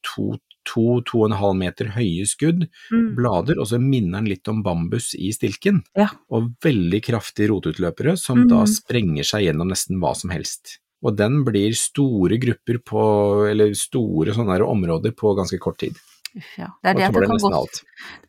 to, 0.05 0.37
to, 0.67 0.99
to 1.07 1.21
og 1.23 1.29
en 1.31 1.37
halv 1.39 1.55
meter 1.59 1.91
høye 1.95 2.25
skudd, 2.27 2.67
Mm. 2.91 3.15
blader, 3.17 3.57
og 3.59 3.67
så 3.71 3.79
minner 3.81 4.19
den 4.21 4.29
litt 4.33 4.47
om 4.51 4.61
bambus 4.65 5.13
i 5.15 5.31
stilken. 5.35 5.81
Ja. 5.95 6.09
Og 6.29 6.51
veldig 6.63 7.01
kraftige 7.07 7.49
rotutløpere 7.51 8.17
som 8.19 8.47
da 8.47 8.63
Mhm. 8.65 8.73
sprenger 8.75 9.23
seg 9.25 9.47
gjennom 9.47 9.69
nesten 9.71 9.99
hva 10.01 10.13
som 10.15 10.29
helst. 10.31 10.77
Og 11.03 11.15
den 11.15 11.43
blir 11.45 11.71
store 11.77 12.37
grupper 12.41 12.79
på, 12.83 13.49
eller 13.49 13.73
store 13.77 14.33
sånne 14.33 14.59
områder 14.65 15.11
på 15.15 15.35
ganske 15.37 15.59
kort 15.59 15.77
tid. 15.79 15.95
Uff, 16.35 16.57
ja. 16.57 16.67
Det 16.83 16.89
er 16.89 16.93
det 16.93 17.03
at 17.07 17.13
det 17.13 17.27
kan 17.29 17.51
godt. 17.51 17.83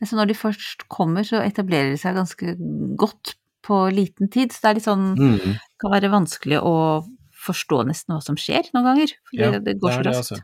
Så 0.05 0.13
når 0.15 0.27
de 0.27 0.33
først 0.33 0.87
kommer, 0.89 1.21
så 1.25 1.41
etablerer 1.45 1.91
de 1.91 1.97
seg 1.97 2.15
ganske 2.15 2.55
godt 2.95 3.35
på 3.63 3.91
liten 3.93 4.29
tid. 4.31 4.49
Så 4.51 4.61
det 4.61 4.69
er 4.69 4.73
litt 4.75 4.83
sånn 4.87 5.17
Mm. 5.17 5.59
kan 5.81 5.91
være 5.91 6.09
vanskelig 6.09 6.61
å 6.63 7.03
forstå 7.39 7.85
nesten 7.87 8.13
hva 8.15 8.21
som 8.21 8.35
skjer 8.35 8.69
noen 8.73 8.83
ganger. 8.85 9.13
Fordi 9.29 9.39
Ja, 9.53 9.59
det 9.59 9.79
går 9.79 9.91
så 9.91 10.03
raskt. 10.05 10.41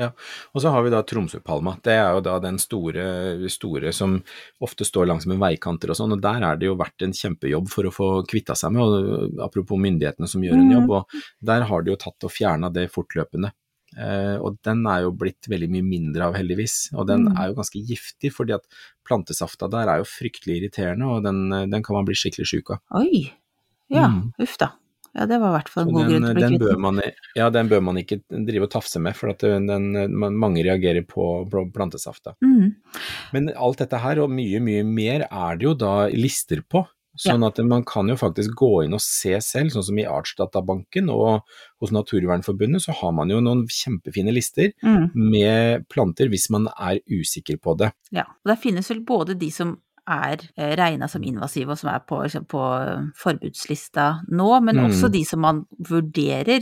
Ja. 0.00 0.08
Og 0.56 0.62
så 0.64 0.70
har 0.72 0.82
vi 0.86 0.90
da 0.94 1.02
Tromsøpalma. 1.04 1.74
Det 1.84 1.92
er 1.92 2.14
jo 2.16 2.22
da 2.24 2.38
den 2.40 2.56
store, 2.62 3.04
store 3.52 3.92
som 3.92 4.16
ofte 4.64 4.86
står 4.88 5.10
langs 5.10 5.26
med 5.28 5.38
veikanter 5.42 5.92
og 5.92 5.98
sånn, 5.98 6.14
og 6.16 6.22
der 6.24 6.40
er 6.48 6.56
det 6.60 6.70
jo 6.70 6.76
vært 6.80 7.04
en 7.04 7.12
kjempejobb 7.12 7.68
for 7.68 7.84
å 7.84 7.92
få 7.92 8.08
kvitta 8.30 8.56
seg 8.56 8.72
med, 8.72 8.80
og 8.82 9.40
apropos 9.44 9.76
myndighetene 9.78 10.28
som 10.30 10.40
gjør 10.46 10.56
en 10.56 10.68
Mm. 10.70 10.76
jobb, 10.78 10.90
og 10.90 11.20
der 11.44 11.66
har 11.68 11.82
de 11.84 11.90
jo 11.92 11.96
tatt 12.00 12.24
og 12.24 12.32
fjerna 12.32 12.72
det 12.72 12.88
fortløpende. 12.90 13.52
Uh, 13.98 14.38
og 14.46 14.56
den 14.62 14.84
er 14.86 15.00
jo 15.02 15.10
blitt 15.18 15.48
veldig 15.50 15.68
mye 15.68 15.82
mindre 15.82 16.22
av, 16.28 16.34
heldigvis. 16.38 16.92
Og 16.94 17.08
den 17.08 17.24
Mm. 17.26 17.36
er 17.36 17.48
jo 17.48 17.54
ganske 17.58 17.80
giftig, 17.84 18.30
fordi 18.32 18.54
at 18.54 18.62
plantesafta 19.04 19.68
der 19.68 19.88
er 19.90 19.98
jo 19.98 20.04
fryktelig 20.06 20.60
irriterende, 20.62 21.04
og 21.10 21.24
den, 21.24 21.50
den 21.70 21.82
kan 21.82 21.96
man 21.96 22.04
bli 22.06 22.14
skikkelig 22.14 22.46
sjuk 22.46 22.70
av. 22.70 22.78
Oi! 23.02 23.32
Ja, 23.90 24.06
Mm. 24.06 24.32
uff 24.38 24.56
da. 24.58 24.70
Ja, 25.16 25.26
det 25.26 25.40
var 25.42 25.50
i 25.50 25.56
hvert 25.58 25.72
fall 25.72 25.88
en 25.88 25.94
god 25.94 26.04
den, 26.06 26.10
grunn 26.12 26.22
til 26.22 26.30
å 26.30 26.34
bli 26.38 26.58
kvitt 26.58 27.00
den. 27.00 27.16
ja, 27.40 27.48
den 27.50 27.70
bør 27.72 27.82
man 27.82 27.98
ikke 27.98 28.20
drive 28.30 28.68
og 28.68 28.72
tafse 28.76 29.02
med, 29.02 29.16
for 29.18 29.34
den, 29.34 29.90
mange 30.38 30.62
reagerer 30.66 31.02
på 31.02 31.26
plantesaft. 31.50 31.74
plantesafta. 31.74 32.36
Mm. 32.44 32.76
Men 33.34 33.50
alt 33.56 33.82
dette 33.82 33.98
her, 33.98 34.22
og 34.22 34.30
mye, 34.30 34.62
mye 34.62 34.86
mer, 34.86 35.26
er 35.26 35.58
det 35.58 35.66
jo 35.66 35.74
da 35.74 35.94
lister 36.14 36.62
på. 36.62 36.86
Sånn 37.18 37.42
at 37.42 37.58
man 37.66 37.82
kan 37.84 38.08
jo 38.08 38.14
faktisk 38.16 38.54
gå 38.56 38.84
inn 38.84 38.94
og 38.94 39.02
se 39.02 39.34
selv, 39.42 39.72
sånn 39.74 39.82
som 39.84 39.98
i 39.98 40.06
Artsdatabanken 40.06 41.10
og 41.10 41.42
hos 41.82 41.90
Naturvernforbundet, 41.92 42.84
så 42.86 42.94
har 42.96 43.10
man 43.16 43.32
jo 43.34 43.40
noen 43.42 43.64
kjempefine 43.66 44.32
lister 44.32 44.70
Mm. 44.80 45.10
med 45.14 45.88
planter 45.90 46.30
hvis 46.30 46.48
man 46.54 46.68
er 46.78 47.00
usikker 47.10 47.58
på 47.60 47.76
det. 47.76 47.90
Ja. 48.14 48.22
Og 48.44 48.54
der 48.54 48.56
finnes 48.62 48.88
vel 48.88 49.02
både 49.04 49.34
de 49.36 49.50
som 49.50 49.80
er 50.08 50.42
eh, 50.56 50.74
regna 50.78 51.08
som 51.08 51.22
invasive, 51.22 51.70
og 51.72 51.78
som 51.78 51.90
er 51.92 51.98
på, 52.08 52.22
liksom, 52.22 52.44
på 52.50 52.62
forbudslista 53.20 54.20
nå, 54.28 54.50
men 54.60 54.76
Mm. 54.80 54.84
også 54.86 55.10
de 55.12 55.24
som 55.24 55.40
man 55.40 55.64
vurderer, 55.88 56.60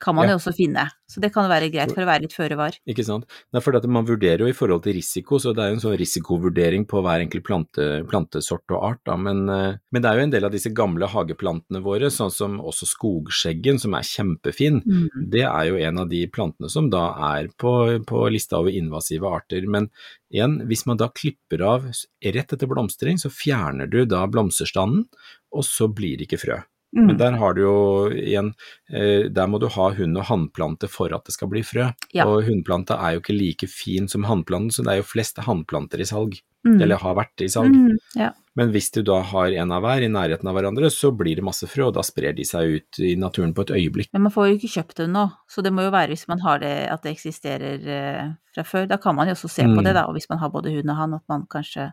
kan 0.00 0.14
man 0.14 0.26
Ja. 0.26 0.34
jo 0.34 0.38
også 0.38 0.54
finne. 0.56 0.90
Så 1.08 1.20
det 1.20 1.32
kan 1.32 1.48
være 1.48 1.70
greit 1.70 1.92
for 1.94 2.02
å 2.02 2.06
være 2.08 2.22
litt 2.22 2.32
føre 2.32 2.56
var. 2.56 2.72
Ikke 2.88 3.04
sant? 3.04 3.26
Det 3.52 3.58
er 3.58 3.62
fordi 3.62 3.76
at 3.78 3.86
man 3.86 4.06
vurderer 4.06 4.40
jo 4.40 4.46
i 4.46 4.56
forhold 4.56 4.82
til 4.82 4.94
risiko, 4.96 5.38
så 5.38 5.54
det 5.54 5.62
er 5.62 5.68
jo 5.70 5.76
en 5.76 5.84
sånn 5.84 5.98
risikovurdering 6.00 6.86
på 6.88 7.02
hver 7.04 7.20
enkelt 7.22 7.44
plante, 7.44 7.86
plantesort 8.08 8.64
og 8.72 8.82
art. 8.82 9.00
Da. 9.06 9.16
Men, 9.16 9.48
eh, 9.48 9.76
men 9.92 10.02
det 10.02 10.10
er 10.10 10.16
jo 10.16 10.24
en 10.24 10.30
del 10.30 10.44
av 10.44 10.50
disse 10.52 10.72
gamle 10.74 11.06
hageplantene 11.06 11.82
våre, 11.84 12.10
sånn 12.10 12.32
som 12.32 12.58
også 12.58 12.88
skogskjeggen, 12.88 13.78
som 13.78 13.94
er 13.94 14.02
kjempefin. 14.02 14.82
Mm. 14.84 15.30
Det 15.30 15.44
er 15.44 15.64
jo 15.68 15.76
en 15.76 15.98
av 15.98 16.08
de 16.08 16.26
plantene 16.26 16.70
som 16.70 16.90
da 16.90 17.14
er 17.36 17.48
på, 17.56 18.04
på 18.04 18.30
lista 18.32 18.58
over 18.58 18.70
invasive 18.74 19.24
arter. 19.28 19.62
Men 19.68 19.90
igjen, 20.32 20.66
hvis 20.66 20.86
man 20.86 20.96
da 20.96 21.08
klipper 21.08 21.62
av 21.62 21.84
rett 21.84 22.52
etter 22.52 22.66
blomstring, 22.66 23.20
så 23.20 23.30
fjerner 23.30 23.86
du 23.88 24.04
da 24.04 24.26
blomsterstanden, 24.26 25.06
og 25.54 25.62
så 25.62 25.86
blir 25.86 26.18
det 26.18 26.26
ikke 26.26 26.42
frø. 26.42 26.62
Mm. 26.94 27.06
Men 27.10 27.16
der 27.18 27.32
har 27.40 27.54
du 27.54 27.60
jo 27.64 27.76
igjen, 28.14 28.52
eh, 28.92 29.28
der 29.28 29.46
må 29.50 29.58
du 29.60 29.66
ha 29.68 29.90
hund- 29.98 30.16
og 30.20 30.24
hannplante 30.30 30.88
for 30.88 31.12
at 31.14 31.24
det 31.26 31.34
skal 31.34 31.48
bli 31.50 31.62
frø. 31.66 31.88
Ja. 32.14 32.26
Og 32.30 32.44
hunnplanta 32.46 32.94
er 33.02 33.16
jo 33.16 33.20
ikke 33.24 33.34
like 33.38 33.66
fin 33.68 34.06
som 34.08 34.24
hannplanten, 34.24 34.70
så 34.70 34.84
det 34.86 34.92
er 34.92 35.02
jo 35.02 35.08
flest 35.10 35.36
hannplanter 35.42 36.00
i 36.00 36.06
salg. 36.08 36.40
Mm. 36.64 36.78
eller 36.80 36.96
har 36.96 37.12
vært 37.14 37.42
i 37.44 37.46
salg. 37.52 37.74
Mm, 37.76 37.98
ja. 38.16 38.30
Men 38.56 38.70
hvis 38.72 38.86
du 38.94 39.02
da 39.04 39.18
har 39.20 39.52
en 39.52 39.70
av 39.70 39.82
hver 39.84 40.00
i 40.00 40.08
nærheten 40.08 40.48
av 40.48 40.54
hverandre, 40.56 40.88
så 40.88 41.10
blir 41.12 41.36
det 41.36 41.44
masse 41.44 41.66
frø, 41.68 41.90
og 41.90 41.92
da 41.98 42.00
sprer 42.00 42.32
de 42.32 42.42
seg 42.48 42.78
ut 42.78 43.00
i 43.04 43.10
naturen 43.20 43.52
på 43.52 43.66
et 43.66 43.72
øyeblikk. 43.76 44.08
Men 44.16 44.22
man 44.24 44.32
får 44.32 44.46
jo 44.48 44.54
ikke 44.56 44.70
kjøpt 44.78 44.96
det 45.02 45.10
nå, 45.12 45.26
så 45.46 45.60
det 45.62 45.74
må 45.76 45.84
jo 45.84 45.90
være 45.92 46.14
hvis 46.14 46.24
man 46.26 46.40
har 46.40 46.62
det, 46.64 46.72
at 46.88 47.02
det 47.04 47.12
eksisterer 47.18 47.84
eh, 47.84 48.32
fra 48.54 48.64
før. 48.64 48.88
Da 48.88 48.96
kan 48.96 49.14
man 49.14 49.28
jo 49.28 49.34
også 49.36 49.50
se 49.52 49.62
på 49.68 49.76
Mm. 49.76 49.84
det, 49.84 49.92
da, 49.92 50.06
og 50.08 50.14
hvis 50.16 50.30
man 50.30 50.38
har 50.40 50.48
både 50.48 50.72
hund 50.72 50.88
og 50.88 50.96
han, 50.96 51.14
at 51.20 51.28
man 51.28 51.44
kanskje 51.52 51.90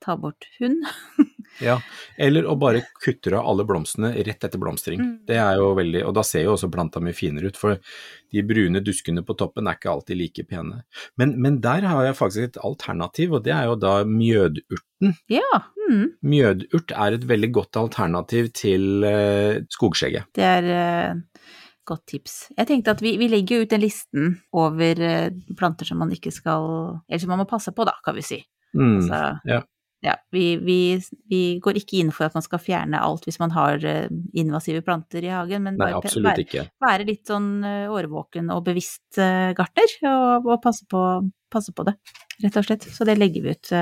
tar 0.00 0.16
bort 0.22 0.46
hund. 0.60 0.86
Ja, 1.60 1.76
eller 2.16 2.46
å 2.48 2.56
bare 2.58 2.84
kutte 3.02 3.34
av 3.36 3.46
alle 3.50 3.66
blomstene 3.68 4.12
rett 4.24 4.44
etter 4.44 4.60
blomstring. 4.60 5.02
Mm. 5.02 5.12
Det 5.28 5.38
er 5.38 5.60
jo 5.60 5.72
veldig, 5.78 6.04
og 6.08 6.14
da 6.16 6.24
ser 6.26 6.46
jo 6.46 6.54
også 6.56 6.70
planta 6.72 7.02
mye 7.04 7.16
finere 7.16 7.52
ut, 7.52 7.58
for 7.60 7.76
de 8.32 8.44
brune 8.46 8.80
duskene 8.84 9.24
på 9.26 9.36
toppen 9.38 9.68
er 9.68 9.76
ikke 9.78 9.92
alltid 9.92 10.20
like 10.20 10.46
pene. 10.48 10.82
Men, 11.20 11.36
men 11.42 11.60
der 11.64 11.86
har 11.88 12.08
jeg 12.08 12.18
faktisk 12.18 12.48
et 12.48 12.62
alternativ, 12.64 13.36
og 13.36 13.44
det 13.46 13.54
er 13.56 13.68
jo 13.70 13.76
da 13.80 13.98
mjødurten. 14.08 15.16
Ja, 15.32 15.62
mm. 15.88 16.06
Mjødurt 16.24 16.94
er 16.94 17.18
et 17.18 17.26
veldig 17.28 17.52
godt 17.58 17.80
alternativ 17.80 18.52
til 18.56 19.04
uh, 19.04 19.60
skogskjegget. 19.74 20.32
det 20.38 20.48
er 20.48 20.72
uh 20.72 21.60
godt 21.88 22.06
tips. 22.12 22.36
Jeg 22.56 22.68
tenkte 22.70 22.94
at 22.94 23.02
vi, 23.02 23.16
vi 23.20 23.28
legger 23.30 23.64
ut 23.64 23.72
den 23.72 23.82
listen 23.82 24.36
over 24.54 25.02
eh, 25.02 25.34
planter 25.58 25.88
som 25.88 26.00
man 26.02 26.12
ikke 26.14 26.32
skal 26.34 26.66
Eller 27.08 27.22
som 27.22 27.32
man 27.32 27.42
må 27.42 27.48
passe 27.50 27.74
på, 27.74 27.86
da, 27.88 27.96
kan 28.04 28.16
vi 28.16 28.24
si. 28.26 28.40
Mm, 28.72 28.96
Altså, 29.00 29.22
ja. 29.48 29.60
Ja, 30.02 30.16
vi, 30.34 30.56
vi, 30.56 30.78
vi 31.30 31.40
går 31.62 31.78
ikke 31.78 32.00
inn 32.00 32.10
for 32.14 32.26
at 32.26 32.34
man 32.34 32.42
skal 32.42 32.58
fjerne 32.58 32.98
alt 32.98 33.26
hvis 33.28 33.38
man 33.38 33.52
har 33.54 33.84
eh, 33.86 34.08
invasive 34.38 34.82
planter 34.82 35.22
i 35.22 35.30
hagen, 35.30 35.62
men 35.68 35.78
Nei, 35.78 35.92
være, 35.94 36.64
være 36.82 37.06
litt 37.06 37.30
sånn 37.30 37.62
eh, 37.66 37.86
årvåken 37.86 38.50
og 38.50 38.64
bevisst 38.66 39.20
eh, 39.22 39.52
gartner, 39.54 39.94
og, 40.10 40.48
og 40.50 40.58
passe, 40.64 40.88
på, 40.90 41.04
passe 41.54 41.74
på 41.76 41.86
det, 41.86 41.94
rett 42.42 42.58
og 42.58 42.66
slett. 42.66 42.88
Så 42.90 43.06
det 43.06 43.14
legger 43.20 43.46
vi 43.46 43.54
ut 43.54 43.72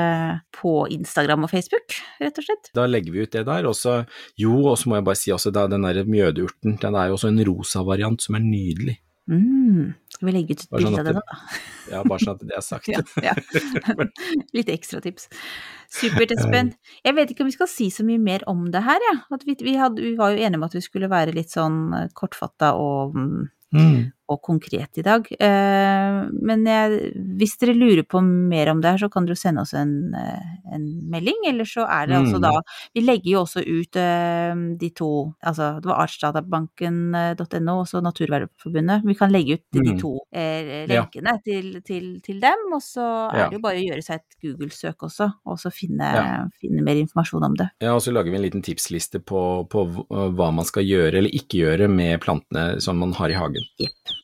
på 0.60 0.74
Instagram 0.92 1.48
og 1.48 1.54
Facebook, 1.54 1.96
rett 2.20 2.42
og 2.42 2.48
slett. 2.50 2.72
Da 2.76 2.84
legger 2.90 3.16
vi 3.16 3.24
ut 3.24 3.32
det 3.38 3.46
der. 3.48 3.70
Og 3.70 3.78
så, 3.78 4.02
jo, 4.36 4.58
og 4.74 4.76
så 4.76 4.92
må 4.92 5.00
jeg 5.00 5.08
bare 5.08 5.22
si 5.22 5.32
også 5.32 5.54
den 5.56 5.88
der 5.88 6.04
mjødurten, 6.04 6.76
den 6.84 7.00
er 7.00 7.08
jo 7.08 7.16
også 7.16 7.32
en 7.32 7.44
rosa 7.48 7.86
variant 7.86 8.20
som 8.20 8.36
er 8.36 8.44
nydelig. 8.44 9.00
Mm. 9.30 9.94
Skal 10.20 10.28
vi 10.28 10.32
legge 10.34 10.52
ut 10.52 10.60
et 10.60 10.66
sånn 10.66 10.76
bilde 10.76 10.98
av 11.00 11.06
det, 11.06 11.12
nå, 11.16 11.20
da? 11.24 11.36
Ja, 11.88 12.00
bare 12.04 12.20
sånn 12.20 12.34
at 12.34 12.42
det 12.44 12.56
er 12.58 12.64
sagt. 12.66 12.90
Ja, 13.24 13.32
ja. 13.32 13.94
Litt 14.58 14.68
ekstra 14.68 15.00
tips. 15.00 15.30
Supert, 15.88 16.34
Espen. 16.36 16.74
Jeg 17.06 17.16
vet 17.16 17.32
ikke 17.32 17.46
om 17.46 17.48
vi 17.48 17.54
skal 17.56 17.70
si 17.72 17.86
så 17.94 18.04
mye 18.04 18.20
mer 18.20 18.44
om 18.52 18.66
det 18.74 18.82
her, 18.84 19.00
jeg. 19.06 19.22
Ja. 19.32 19.38
Vi, 19.46 19.56
vi, 19.64 19.78
vi 19.96 20.12
var 20.20 20.34
jo 20.34 20.44
enige 20.44 20.60
om 20.60 20.66
at 20.68 20.76
vi 20.76 20.84
skulle 20.84 21.08
være 21.08 21.32
litt 21.32 21.56
sånn 21.56 21.80
eh, 21.96 22.12
kortfatta 22.12 22.74
og, 22.76 23.16
mm, 23.16 23.48
Mm. 23.70 24.08
Og 24.30 24.38
konkret 24.46 24.98
i 25.00 25.02
dag. 25.02 25.26
Eh, 25.42 26.18
men 26.46 26.62
jeg, 26.68 27.12
hvis 27.40 27.56
dere 27.58 27.74
lurer 27.74 28.04
på 28.06 28.20
mer 28.22 28.70
om 28.70 28.80
det 28.80 28.92
her, 28.94 29.00
så 29.02 29.08
kan 29.10 29.26
dere 29.26 29.34
jo 29.34 29.40
sende 29.42 29.64
oss 29.64 29.74
en, 29.74 30.14
eh, 30.14 30.52
en 30.74 30.84
melding. 31.10 31.40
Eller 31.50 31.64
så 31.66 31.82
er 31.88 32.06
det 32.06 32.16
altså 32.20 32.38
Mm. 32.38 32.42
da 32.46 32.52
Vi 32.94 33.00
legger 33.02 33.30
jo 33.32 33.40
også 33.44 33.60
ut 33.66 33.96
eh, 33.96 34.54
de 34.78 34.90
to 34.94 35.10
Altså 35.44 35.80
det 35.82 35.88
var 35.90 36.00
artsdatabanken.no 36.06 37.74
og 37.80 37.86
så 37.90 38.00
Naturvernforbundet. 38.02 39.02
Vi 39.04 39.14
kan 39.18 39.32
legge 39.32 39.54
ut 39.58 39.64
de 39.72 39.80
Mm. 39.80 39.98
to 40.00 40.18
eh, 40.32 40.86
Ja. 40.88 41.06
til, 41.44 41.80
til, 41.82 42.20
til 42.22 42.40
dem. 42.40 42.58
Og 42.72 42.80
så 42.82 43.30
er 43.32 43.38
Ja. 43.38 43.48
det 43.48 43.58
jo 43.58 43.60
bare 43.60 43.76
å 43.78 43.86
gjøre 43.88 44.02
seg 44.02 44.14
et 44.20 44.36
Google-søk 44.42 44.96
også, 45.02 45.32
og 45.46 45.58
så 45.58 45.70
finne, 45.72 46.00
Ja. 46.14 46.46
finne 46.60 46.82
mer 46.82 46.94
informasjon 46.96 47.42
om 47.44 47.54
det. 47.56 47.70
Ja, 47.80 47.94
og 47.94 48.00
så 48.00 48.12
lager 48.12 48.30
vi 48.30 48.36
en 48.36 48.42
liten 48.42 48.62
tipsliste 48.62 49.18
på, 49.24 49.68
på 49.68 50.06
hva 50.34 50.52
man 50.52 50.64
skal 50.64 50.84
gjøre 50.84 51.14
eller 51.18 51.30
ikke 51.30 51.58
gjøre 51.64 51.88
med 51.90 52.20
plantene 52.20 52.80
som 52.80 52.98
man 52.98 53.12
har 53.12 53.30
i 53.30 53.34
hagen. 53.34 53.62
Jepp. 53.80 54.19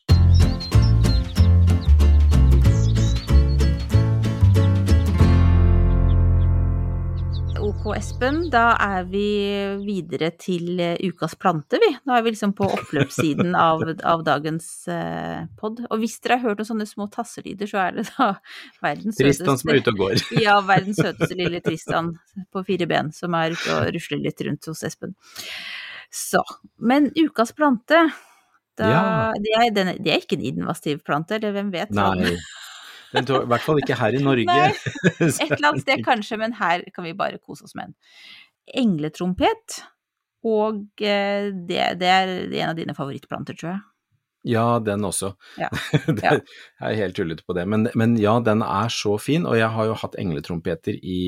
Ok, 7.77 7.93
Espen, 7.95 8.39
da 8.51 8.73
er 8.83 9.05
vi 9.07 9.27
videre 9.85 10.31
til 10.39 10.79
eh, 10.83 10.97
ukas 11.07 11.37
plante, 11.39 11.77
vi. 11.79 11.89
Nå 12.07 12.15
er 12.17 12.23
vi 12.25 12.33
liksom 12.33 12.51
på 12.57 12.67
oppløpssiden 12.73 13.55
av, 13.67 13.83
av 14.03 14.23
dagens 14.27 14.67
eh, 14.91 15.45
pod. 15.59 15.79
Og 15.87 16.01
hvis 16.01 16.17
dere 16.23 16.39
har 16.39 16.49
hørt 16.49 16.61
noen 16.61 16.69
sånne 16.71 16.87
små 16.89 17.07
tasselyder, 17.13 17.69
så 17.69 17.79
er 17.85 17.95
det 17.99 18.07
da 18.09 18.29
verdens 18.85 19.19
Tristan 19.21 19.61
som 19.61 19.71
er 19.71 19.79
ute 19.81 19.93
og 19.95 20.01
går. 20.03 20.17
Ja, 20.47 20.57
verdens 20.67 20.99
søteste 20.99 21.37
lille 21.39 21.61
Tristan 21.63 22.15
på 22.53 22.65
fire 22.67 22.89
ben 22.91 23.13
som 23.15 23.37
er 23.39 23.55
ute 23.55 23.77
og 23.77 23.91
rusler 23.95 24.23
litt 24.25 24.43
rundt 24.47 24.67
hos 24.71 24.83
Espen. 24.87 25.15
Så, 26.13 26.43
men 26.79 27.11
ukas 27.15 27.53
plante, 27.55 28.07
da, 28.77 28.91
Ja. 28.91 29.01
det, 29.37 29.55
er, 29.57 29.93
det 29.97 30.11
er 30.13 30.21
ikke 30.21 30.37
en 30.37 30.45
invasiv 30.51 30.99
plante, 31.07 31.37
eller 31.39 31.55
hvem 31.55 31.71
vet? 31.73 31.93
Nei, 31.95 32.35
den 33.13 33.27
tror, 33.27 33.45
i 33.45 33.51
hvert 33.53 33.65
fall 33.65 33.81
ikke 33.81 33.97
her 33.99 34.15
i 34.17 34.23
Norge. 34.23 34.47
Nei, 34.47 34.71
Et 35.11 35.43
eller 35.51 35.69
annet 35.71 35.85
sted 35.85 36.03
kanskje, 36.05 36.39
men 36.41 36.55
her 36.59 36.83
kan 36.95 37.07
vi 37.07 37.15
bare 37.17 37.39
kose 37.39 37.67
oss 37.67 37.75
med 37.77 37.91
en. 37.91 37.99
Engletrompet, 38.83 39.81
og 40.47 41.03
eh, 41.03 41.51
det, 41.69 41.83
det 42.01 42.09
er 42.11 42.33
en 42.47 42.73
av 42.73 42.79
dine 42.79 42.95
favorittplanter, 42.97 43.57
tror 43.57 43.73
jeg. 43.75 43.85
Ja, 44.47 44.65
den 44.79 45.05
også. 45.07 45.33
Ja. 45.59 45.71
Ja. 46.23 46.37
Jeg 46.37 46.87
er 46.91 46.99
helt 47.01 47.17
tullete 47.17 47.45
på 47.47 47.55
det. 47.57 47.65
Men, 47.67 47.89
men 47.99 48.15
ja, 48.21 48.37
den 48.43 48.63
er 48.63 48.91
så 48.93 49.17
fin, 49.21 49.47
og 49.47 49.57
jeg 49.59 49.69
har 49.73 49.89
jo 49.89 49.97
hatt 49.97 50.17
engletrompeter 50.19 50.99
i 51.01 51.19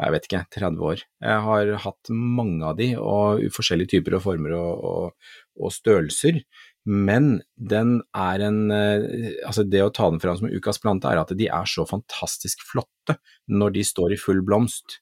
jeg 0.00 0.14
vet 0.14 0.26
ikke, 0.26 0.38
30 0.56 0.84
år. 0.88 1.02
Jeg 1.20 1.40
har 1.44 1.70
hatt 1.84 2.10
mange 2.14 2.64
av 2.64 2.78
de, 2.78 2.94
og 2.96 3.42
forskjellige 3.52 3.98
typer 3.98 4.16
og 4.16 4.22
former 4.24 4.54
og, 4.56 4.84
og, 4.90 5.32
og 5.60 5.74
størrelser. 5.74 6.40
Men 6.88 7.42
en 7.70 8.70
eh, 8.70 9.02
Altså, 9.46 9.64
det 9.68 9.82
å 9.84 9.92
ta 9.92 10.08
den 10.10 10.20
fram 10.22 10.38
som 10.38 10.48
ukas 10.48 10.80
plante, 10.80 11.10
er 11.10 11.20
at 11.20 11.34
de 11.36 11.48
er 11.48 11.68
så 11.68 11.84
fantastisk 11.88 12.64
flotte 12.66 13.18
når 13.48 13.76
de 13.76 13.84
står 13.84 14.14
i 14.14 14.20
full 14.20 14.40
blomst. 14.46 15.00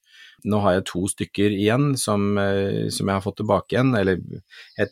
Nå 0.49 0.61
har 0.65 0.79
jeg 0.79 0.89
to 0.91 1.05
stykker 1.11 1.55
igjen 1.55 1.93
som, 1.99 2.37
eh, 2.39 2.89
som 2.95 3.07
jeg 3.07 3.15
har 3.15 3.25
fått 3.25 3.41
tilbake 3.43 3.77
igjen, 3.77 3.95
eller 3.99 4.21
jeg 4.79 4.91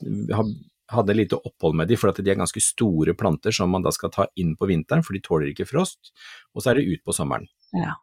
hadde 0.93 1.17
lite 1.19 1.39
opphold 1.43 1.75
med 1.79 1.91
de, 1.91 1.99
for 1.99 2.15
de 2.15 2.31
er 2.31 2.39
ganske 2.39 2.63
store 2.63 3.17
planter 3.19 3.55
som 3.55 3.71
man 3.71 3.83
da 3.83 3.91
skal 3.95 4.13
ta 4.15 4.29
inn 4.39 4.55
på 4.59 4.69
vinteren, 4.71 5.03
for 5.07 5.17
de 5.17 5.23
tåler 5.25 5.51
ikke 5.51 5.69
frost, 5.69 6.13
og 6.55 6.63
så 6.63 6.71
er 6.73 6.81
det 6.81 6.91
ut 6.93 7.03
på 7.07 7.15
sommeren. 7.17 7.49
Ja. 7.75 7.97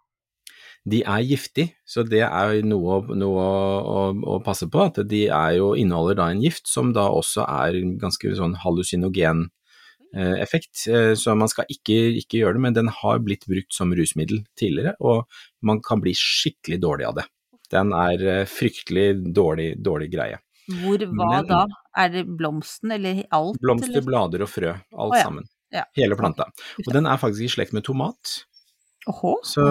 De 0.84 1.00
er 1.08 1.24
giftige, 1.24 1.72
så 1.88 2.04
det 2.04 2.26
er 2.26 2.58
noe, 2.68 2.98
noe 3.16 3.44
å, 3.48 4.00
å, 4.12 4.40
passe 4.44 4.68
på, 4.68 4.82
at 4.84 5.00
de 5.08 5.26
er 5.32 5.54
jo, 5.56 5.70
inneholder 5.80 6.18
da 6.20 6.26
en 6.34 6.42
gift 6.44 6.68
som 6.68 6.92
da 6.96 7.06
også 7.08 7.46
er 7.48 7.78
ganske 8.02 8.34
sånn 8.36 8.58
hallusinogen 8.66 9.46
eh, 10.12 10.36
effekt, 10.44 10.84
eh, 10.92 11.14
så 11.16 11.38
man 11.40 11.52
skal 11.52 11.72
ikke, 11.72 11.96
ikke 12.20 12.42
gjøre 12.42 12.58
det, 12.58 12.66
men 12.68 12.76
den 12.76 12.92
har 13.00 13.24
blitt 13.24 13.48
brukt 13.48 13.72
som 13.72 13.96
rusmiddel 13.96 14.44
tidligere, 14.60 14.98
og 15.00 15.24
man 15.64 15.80
kan 15.86 16.04
bli 16.04 16.16
skikkelig 16.20 16.82
dårlig 16.84 17.08
av 17.14 17.22
det. 17.22 17.28
Den 17.72 17.96
er 17.96 18.28
eh, 18.34 18.46
fryktelig 18.50 19.08
dårlig, 19.34 19.72
dårlig 19.80 20.12
greie. 20.14 20.44
Hvor, 20.68 21.00
hva 21.00 21.32
Men- 21.38 21.48
da? 21.48 21.66
Er 21.96 22.10
det 22.10 22.24
blomsten, 22.28 22.92
eller 22.92 23.24
alt? 23.30 23.60
Blomster, 23.62 23.92
eller? 23.92 24.08
blader 24.08 24.44
og 24.46 24.50
frø, 24.50 24.72
alt 24.74 25.12
oh, 25.14 25.18
ja. 25.18 25.28
sammen. 25.28 25.48
Ja. 25.74 25.84
Hele 25.98 26.18
planta. 26.18 26.48
Og 26.84 26.90
den 26.94 27.08
er 27.10 27.20
faktisk 27.22 27.48
i 27.48 27.54
slekt 27.56 27.74
med 27.74 27.86
tomat. 27.86 28.44
Så, 29.44 29.64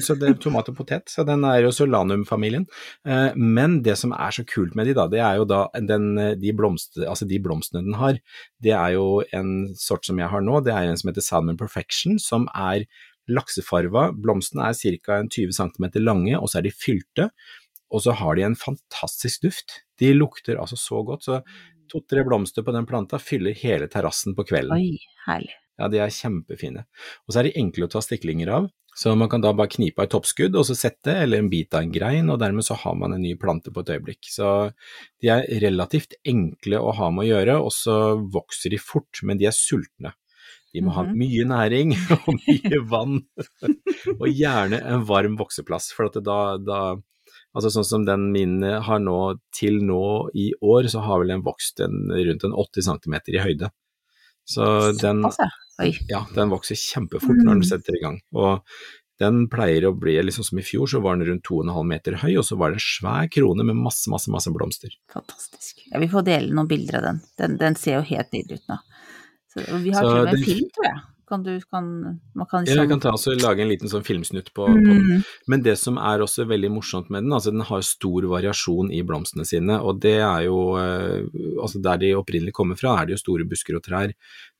så 0.00 0.14
det 0.16 0.30
er 0.30 0.38
tomat 0.40 0.70
og 0.72 0.78
potet, 0.78 1.10
så 1.12 1.24
den 1.28 1.42
er 1.44 1.60
jo 1.60 1.72
solanum-familien. 1.76 2.64
Eh, 3.04 3.36
men 3.36 3.82
det 3.84 3.98
som 4.00 4.14
er 4.16 4.32
så 4.32 4.46
kult 4.48 4.78
med 4.78 4.88
de 4.88 4.96
da, 4.96 5.04
det 5.12 5.20
er 5.20 5.40
jo 5.40 5.44
da 5.48 5.66
den, 5.76 6.14
de, 6.40 6.54
blomster, 6.56 7.04
altså 7.10 7.28
de 7.28 7.40
blomstene 7.44 7.84
den 7.84 7.98
har, 8.00 8.16
det 8.64 8.72
er 8.72 8.96
jo 8.96 9.20
en 9.36 9.52
sort 9.76 10.08
som 10.08 10.20
jeg 10.20 10.32
har 10.32 10.44
nå, 10.44 10.62
det 10.64 10.72
er 10.72 10.88
en 10.88 11.00
som 11.00 11.12
heter 11.12 11.26
Salmon 11.26 11.60
Perfection, 11.60 12.16
som 12.22 12.48
er 12.56 12.88
laksefarva. 13.28 14.08
Blomstene 14.16 14.70
er 14.70 14.98
ca. 15.04 15.20
20 15.28 15.52
cm 15.56 15.88
lange, 16.00 16.36
og 16.38 16.48
så 16.48 16.60
er 16.60 16.68
de 16.68 16.74
fylte. 16.74 17.28
Og 17.92 18.04
så 18.04 18.14
har 18.16 18.36
de 18.36 18.44
en 18.44 18.58
fantastisk 18.58 19.44
duft. 19.46 19.80
De 20.00 20.12
lukter 20.16 20.60
altså 20.60 20.76
så 20.80 21.02
godt. 21.04 21.28
Så 21.28 21.40
to-tre 21.92 22.24
blomster 22.26 22.64
på 22.64 22.74
den 22.76 22.88
planta 22.88 23.20
fyller 23.20 23.56
hele 23.56 23.88
terrassen 23.92 24.36
på 24.36 24.44
kvelden. 24.48 24.76
Oi, 24.76 25.00
herlig. 25.28 25.56
Ja, 25.78 25.88
de 25.88 26.00
er 26.02 26.10
kjempefine. 26.12 26.84
Og 27.26 27.32
så 27.34 27.40
er 27.40 27.48
de 27.48 27.56
enkle 27.60 27.86
å 27.86 27.92
ta 27.92 28.02
stiklinger 28.02 28.50
av, 28.50 28.68
så 28.98 29.12
man 29.14 29.28
kan 29.30 29.40
da 29.44 29.52
bare 29.54 29.70
knipe 29.70 30.00
av 30.02 30.08
et 30.08 30.10
toppskudd 30.10 30.56
og 30.58 30.64
så 30.66 30.74
sette, 30.74 31.12
eller 31.22 31.38
en 31.38 31.50
bit 31.52 31.72
av 31.74 31.84
en 31.84 31.92
grein, 31.94 32.30
og 32.34 32.40
dermed 32.42 32.66
så 32.66 32.74
har 32.80 32.96
man 32.98 33.14
en 33.14 33.22
ny 33.22 33.36
plante 33.38 33.70
på 33.70 33.84
et 33.84 33.92
øyeblikk. 33.94 34.26
Så 34.34 34.48
de 35.22 35.30
er 35.30 35.44
relativt 35.62 36.16
enkle 36.26 36.80
å 36.82 36.94
ha 36.98 37.10
med 37.14 37.28
å 37.28 37.30
gjøre, 37.30 37.58
og 37.62 37.70
så 37.76 37.98
vokser 38.34 38.74
de 38.74 38.80
fort, 38.82 39.22
men 39.22 39.38
de 39.38 39.46
er 39.46 39.54
sultne. 39.54 40.14
De 40.74 40.82
må 40.84 40.92
ha 40.92 41.02
Mhm. 41.06 41.14
mye 41.16 41.44
næring 41.48 41.94
og 42.26 42.34
mye 42.42 42.80
vann, 42.90 43.22
og 44.20 44.26
gjerne 44.28 44.82
en 44.82 45.04
varm 45.08 45.38
vokseplass, 45.38 45.92
for 45.94 46.10
at 46.10 46.18
da, 46.24 46.40
da 46.58 46.80
Altså 47.56 47.70
sånn 47.72 47.84
som 47.84 48.02
den 48.04 48.26
min 48.32 48.60
har 48.62 49.00
nå, 49.00 49.38
til 49.56 49.78
nå 49.84 50.28
i 50.36 50.50
år, 50.62 50.84
så 50.92 51.00
har 51.02 51.18
vel 51.22 51.30
den 51.32 51.42
vokst 51.42 51.80
en, 51.80 52.10
rundt 52.12 52.44
en 52.44 52.52
80 52.52 52.84
cm 52.86 53.14
i 53.34 53.40
høyde. 53.40 53.70
Så 54.48 54.64
den, 54.96 55.20
ja. 56.08 56.22
Den 56.34 56.54
vokser 56.54 56.78
kjempefort 56.78 57.42
når 57.42 57.60
den 57.60 57.68
setter 57.68 57.96
i 57.98 58.00
gang. 58.00 58.16
Og 58.32 58.64
den 59.18 59.42
pleier 59.50 59.88
å 59.88 59.94
bli, 59.98 60.14
liksom 60.22 60.46
som 60.46 60.60
i 60.60 60.64
fjor, 60.64 60.86
så 60.90 61.02
var 61.02 61.18
den 61.18 61.26
rundt 61.28 61.46
2,5 61.48 61.90
meter 61.90 62.16
høy, 62.22 62.32
og 62.38 62.46
så 62.46 62.58
var 62.58 62.70
det 62.70 62.78
en 62.78 62.86
svær 62.86 63.30
krone 63.34 63.66
med 63.66 63.78
masse, 63.78 64.06
masse, 64.12 64.30
masse 64.30 64.52
blomster. 64.54 64.94
Fantastisk. 65.12 65.82
Ja, 65.90 65.98
vi 65.98 66.10
får 66.12 66.26
dele 66.28 66.54
noen 66.54 66.70
bilder 66.70 67.00
av 67.00 67.06
den. 67.08 67.20
Den, 67.40 67.58
den 67.60 67.78
ser 67.78 67.98
jo 67.98 68.06
helt 68.12 68.32
nydelig 68.34 68.62
ut 68.62 68.72
nå. 68.72 68.78
Så, 69.48 69.64
vi 69.82 69.94
har 69.94 70.06
til 70.06 70.20
og 70.22 70.30
med 70.30 70.44
film, 70.46 70.68
tror 70.76 70.86
jeg, 70.86 71.02
Kan 71.28 71.42
du 71.44 71.52
kan, 71.70 71.88
man 72.34 72.48
kan 72.48 72.64
liksom 72.64 72.88
kan 72.88 73.02
ta 73.04 73.12
og 73.12 73.42
lage 73.42 73.62
en 73.62 73.68
liten 73.68 73.90
sånn 73.90 74.06
filmsnutt 74.06 74.50
på, 74.56 74.64
på 74.64 74.74
den. 74.76 75.02
mm, 75.04 75.26
Men 75.52 75.64
det 75.66 75.76
som 75.80 75.98
er 76.00 76.24
også 76.24 76.46
veldig 76.48 76.70
morsomt 76.72 77.10
med 77.12 77.26
den, 77.26 77.34
altså 77.36 77.52
den 77.52 77.66
har 77.68 77.84
stor 77.84 78.26
variasjon 78.30 78.92
i 78.94 79.02
blomstene 79.06 79.46
sine, 79.48 79.78
og 79.78 80.00
det 80.04 80.18
er 80.18 80.46
jo 80.48 80.60
eh, 80.80 81.26
Altså 81.58 81.80
der 81.82 81.98
de 82.00 82.12
opprinnelig 82.16 82.54
kommer 82.54 82.78
fra, 82.78 82.94
er 82.96 83.08
det 83.08 83.16
jo 83.16 83.22
store 83.24 83.44
busker 83.48 83.76
og 83.76 83.82
trær, 83.84 84.12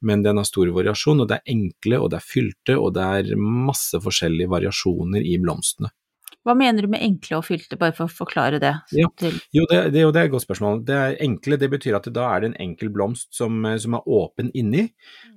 men 0.04 0.22
den 0.24 0.40
har 0.40 0.46
stor 0.46 0.68
variasjon, 0.74 1.22
og 1.22 1.28
det 1.30 1.38
er 1.38 1.54
enkle, 1.54 2.00
og 2.02 2.10
det 2.12 2.18
er 2.18 2.26
fylte, 2.26 2.76
og 2.76 2.92
det 2.96 3.06
er 3.20 3.38
masse 3.38 4.00
forskjellige 4.02 4.50
variasjoner 4.50 5.24
i 5.24 5.38
blomstene. 5.40 5.92
Hva 6.48 6.54
mener 6.56 6.86
du 6.86 6.88
med 6.88 7.04
enkle 7.04 7.38
og 7.38 7.44
fylte, 7.44 7.76
bare 7.76 7.92
for 7.92 8.08
å 8.08 8.14
forklare 8.22 8.60
det? 8.62 8.72
Ja. 8.96 9.10
Jo, 9.52 9.66
det, 9.68 9.82
det, 9.92 10.00
jo, 10.00 10.12
det 10.14 10.22
er 10.22 10.30
et 10.30 10.32
godt 10.32 10.46
spørsmål. 10.46 10.80
Det 10.88 10.96
er 10.96 11.18
enkle, 11.26 11.58
det 11.60 11.68
betyr 11.74 11.98
at 11.98 12.08
da 12.16 12.30
er 12.32 12.40
det 12.40 12.52
en 12.52 12.60
enkel 12.70 12.92
blomst 12.94 13.28
som, 13.36 13.60
eh, 13.68 13.76
som 13.82 13.98
er 13.98 14.08
åpen 14.08 14.48
inni, 14.56 14.86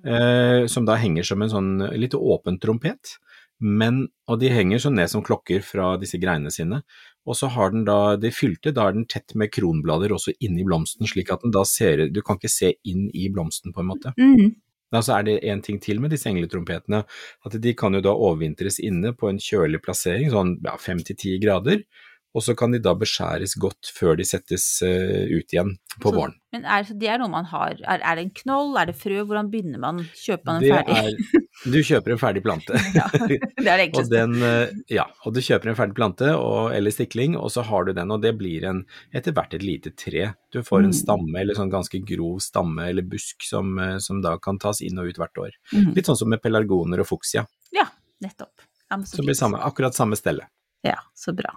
eh, 0.08 0.64
som 0.72 0.88
da 0.88 0.96
henger 1.02 1.28
som 1.28 1.44
en 1.44 1.52
sånn 1.52 1.74
litt 2.00 2.16
åpen 2.16 2.62
trompet. 2.64 3.18
Men, 3.62 4.06
og 4.32 4.40
de 4.42 4.50
henger 4.50 4.82
sånn 4.82 4.96
ned 4.98 5.12
som 5.12 5.22
klokker 5.22 5.62
fra 5.62 5.94
disse 6.02 6.18
greinene 6.18 6.50
sine. 6.54 6.82
Og 7.30 7.38
så 7.38 7.52
har 7.54 7.76
den 7.76 7.84
da 7.86 8.16
de 8.18 8.32
fylte, 8.34 8.74
da 8.74 8.88
er 8.88 8.96
den 8.96 9.06
tett 9.06 9.36
med 9.38 9.52
kronblader 9.54 10.16
også 10.16 10.34
inni 10.42 10.66
blomsten, 10.66 11.06
slik 11.10 11.30
at 11.34 11.44
den 11.44 11.54
da 11.54 11.62
ser 11.68 12.08
Du 12.10 12.24
kan 12.26 12.40
ikke 12.40 12.50
se 12.50 12.74
inn 12.88 13.10
i 13.14 13.28
blomsten, 13.30 13.76
på 13.76 13.84
en 13.84 13.92
måte. 13.92 14.16
Mhm. 14.18 14.56
Da 14.92 15.02
så 15.06 15.18
er 15.18 15.28
det 15.28 15.38
en 15.48 15.62
ting 15.64 15.80
til 15.84 16.02
med 16.04 16.12
disse 16.12 16.30
engletrompetene, 16.30 17.04
at 17.48 17.58
de 17.64 17.76
kan 17.78 17.96
jo 17.96 18.04
da 18.04 18.12
overvintres 18.12 18.82
inne 18.84 19.14
på 19.18 19.32
en 19.32 19.40
kjølig 19.42 19.82
plassering, 19.86 20.32
sånn 20.34 20.58
ja, 20.66 20.76
fem 20.82 21.00
til 21.08 21.20
ti 21.20 21.38
grader, 21.44 21.86
og 22.34 22.44
så 22.46 22.56
kan 22.56 22.72
de 22.72 22.80
da 22.80 22.94
beskjæres 22.96 23.58
godt 23.60 23.90
før 23.96 24.16
de 24.20 24.24
settes 24.28 24.82
eh, 24.88 25.28
ut 25.36 25.52
igjen 25.52 25.76
på 26.00 26.10
Så- 26.12 26.16
våren. 26.16 26.38
Men 26.52 26.66
er, 26.68 26.84
det 26.84 27.08
er 27.08 27.18
noe 27.22 27.30
man 27.32 27.46
har. 27.48 27.78
Er, 27.88 28.02
er 28.04 28.16
det 28.20 28.24
en 28.26 28.32
knoll, 28.36 28.74
er 28.76 28.90
det 28.90 28.96
frø, 29.00 29.22
hvordan 29.24 29.48
begynner 29.54 29.80
man? 29.80 30.02
Kjøper 30.20 30.46
man 30.50 30.58
en 30.58 30.64
Det 30.66 30.72
ferdig? 30.74 30.98
er, 31.00 31.46
du 31.72 31.78
kjøper 31.88 32.12
en 32.12 32.20
ferdig 32.20 32.42
plante. 32.44 32.76
ja, 33.00 33.06
det 33.16 33.70
er 33.72 33.80
det 33.80 33.86
Og 34.02 34.10
den, 34.12 34.34
eh, 34.44 34.74
ja, 34.92 35.06
og 35.24 35.32
du 35.36 35.40
kjøper 35.40 35.72
en 35.72 35.78
ferdig 35.80 35.96
plante 35.96 36.34
og, 36.36 36.74
eller 36.76 36.92
stikling, 36.92 37.38
og 37.40 37.48
så 37.56 37.64
har 37.70 37.88
du 37.88 37.94
den, 37.96 38.12
og 38.12 38.20
det 38.26 38.34
blir 38.40 38.66
en, 38.68 38.82
etter 39.16 39.32
hvert 39.38 39.56
et 39.56 39.64
lite 39.64 39.94
tre. 39.96 40.34
Du 40.52 40.60
får 40.60 40.84
en 40.84 40.92
Mm. 40.92 40.98
stamme, 41.00 41.40
eller 41.40 41.56
sånn 41.56 41.72
ganske 41.72 42.04
grov 42.04 42.42
stamme 42.44 42.90
eller 42.92 43.08
busk, 43.08 43.44
som, 43.48 43.72
eh, 43.80 43.96
som 44.04 44.20
da 44.22 44.36
kan 44.44 44.60
tas 44.60 44.82
inn 44.84 45.00
og 45.00 45.08
ut 45.08 45.20
hvert 45.24 45.40
år. 45.48 45.56
Mm. 45.72 45.94
Litt 45.96 46.06
sånn 46.12 46.20
som 46.20 46.28
med 46.36 46.44
pelargoner 46.44 47.00
og 47.00 47.08
fuksia, 47.14 47.46
Ja, 47.72 47.88
nettopp. 48.24 48.68
Så 49.08 49.16
som 49.22 49.26
blir 49.26 49.40
samme, 49.40 49.56
akkurat 49.64 49.96
samme 49.96 50.18
stelle. 50.20 50.50
Ja, 50.84 50.98
så 51.16 51.32
bra. 51.32 51.56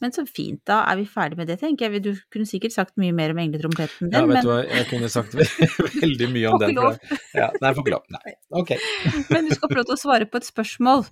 Men 0.00 0.12
så 0.12 0.26
fint, 0.28 0.60
da 0.68 0.82
er 0.90 0.96
vi 1.00 1.06
ferdig 1.08 1.38
med 1.38 1.48
det, 1.48 1.54
tenker 1.60 1.88
jeg. 1.88 2.02
Du 2.04 2.10
kunne 2.32 2.44
sikkert 2.48 2.72
sagt 2.74 2.96
mye 3.00 3.14
mer 3.16 3.30
om 3.32 3.38
engletrompeten 3.40 4.10
Ja, 4.12 4.20
vet 4.26 4.28
men, 4.28 4.42
du 4.44 4.50
hva, 4.50 4.58
jeg 4.68 4.86
kunne 4.90 5.08
sagt 5.08 5.32
veldig 6.02 6.28
mye 6.34 6.50
om 6.52 6.58
den. 6.60 6.76
for. 6.76 6.98
Ja, 7.34 7.46
nei, 7.62 7.70
får 7.72 7.82
ikke 7.86 7.94
lov. 7.94 8.04
Nei. 8.12 8.34
Ok. 8.60 8.74
men 9.32 9.48
du 9.48 9.54
skal 9.56 9.70
få 9.72 9.78
lov 9.78 9.86
til 9.88 9.96
å 9.96 10.00
svare 10.02 10.28
på 10.28 10.36
et 10.42 10.48
spørsmål. 10.48 11.06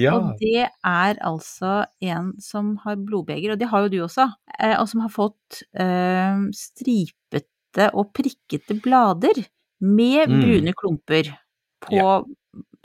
Ja, 0.00 0.14
Og 0.16 0.32
det 0.40 0.64
er 0.70 1.20
altså 1.20 1.74
en 2.00 2.32
som 2.40 2.76
har 2.86 2.96
blodbeger, 2.96 3.52
og 3.52 3.60
det 3.60 3.68
har 3.68 3.84
jo 3.84 3.92
du 3.92 3.98
også, 4.06 4.30
eh, 4.58 4.76
og 4.80 4.88
som 4.88 5.04
har 5.04 5.12
fått 5.12 5.62
øh, 5.76 6.46
stripete 6.56 7.90
og 7.92 8.12
prikkete 8.16 8.78
blader 8.84 9.44
med 9.82 10.28
Mm. 10.30 10.40
brune 10.40 10.72
klumper 10.78 11.28
på 11.82 12.02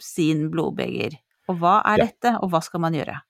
sin 0.02 0.50
blodbeger. 0.52 1.16
Og 1.48 1.60
hva 1.62 1.82
er 1.86 1.98
Ja. 2.00 2.06
dette, 2.08 2.32
og 2.42 2.50
hva 2.52 2.60
skal 2.64 2.80
man 2.82 2.94
gjøre? 2.94 3.22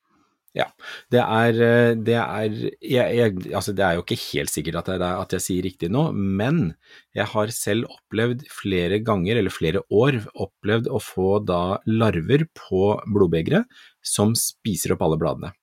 Det 1.14 1.22
er, 1.22 1.60
eh, 1.68 1.92
det 2.08 2.16
er 2.18 2.56
jeg, 2.82 3.18
jeg, 3.20 3.36
altså 3.52 3.74
det 3.76 3.86
er 3.86 3.98
jo 3.98 4.04
ikke 4.06 4.20
helt 4.24 4.54
sikkert 4.54 4.80
at, 4.82 4.90
er, 4.96 5.06
at 5.22 5.36
jeg 5.36 5.44
sier 5.44 5.68
riktig 5.68 5.92
nå, 5.94 6.08
men 6.16 6.74
jeg 7.18 7.30
har 7.34 7.54
selv 7.54 7.92
opplevd 7.92 8.48
flere 8.54 9.00
ganger, 9.06 9.40
eller 9.40 9.54
flere 9.54 9.84
år, 9.94 10.22
opplevd 10.34 10.90
å 10.90 11.02
få 11.04 11.38
da 11.46 11.62
larver 11.90 12.48
på 12.58 12.90
blodbegeret 13.14 13.70
som 14.06 14.34
spiser 14.38 14.96
opp 14.96 15.06
alle 15.06 15.20
bladene. 15.22 15.54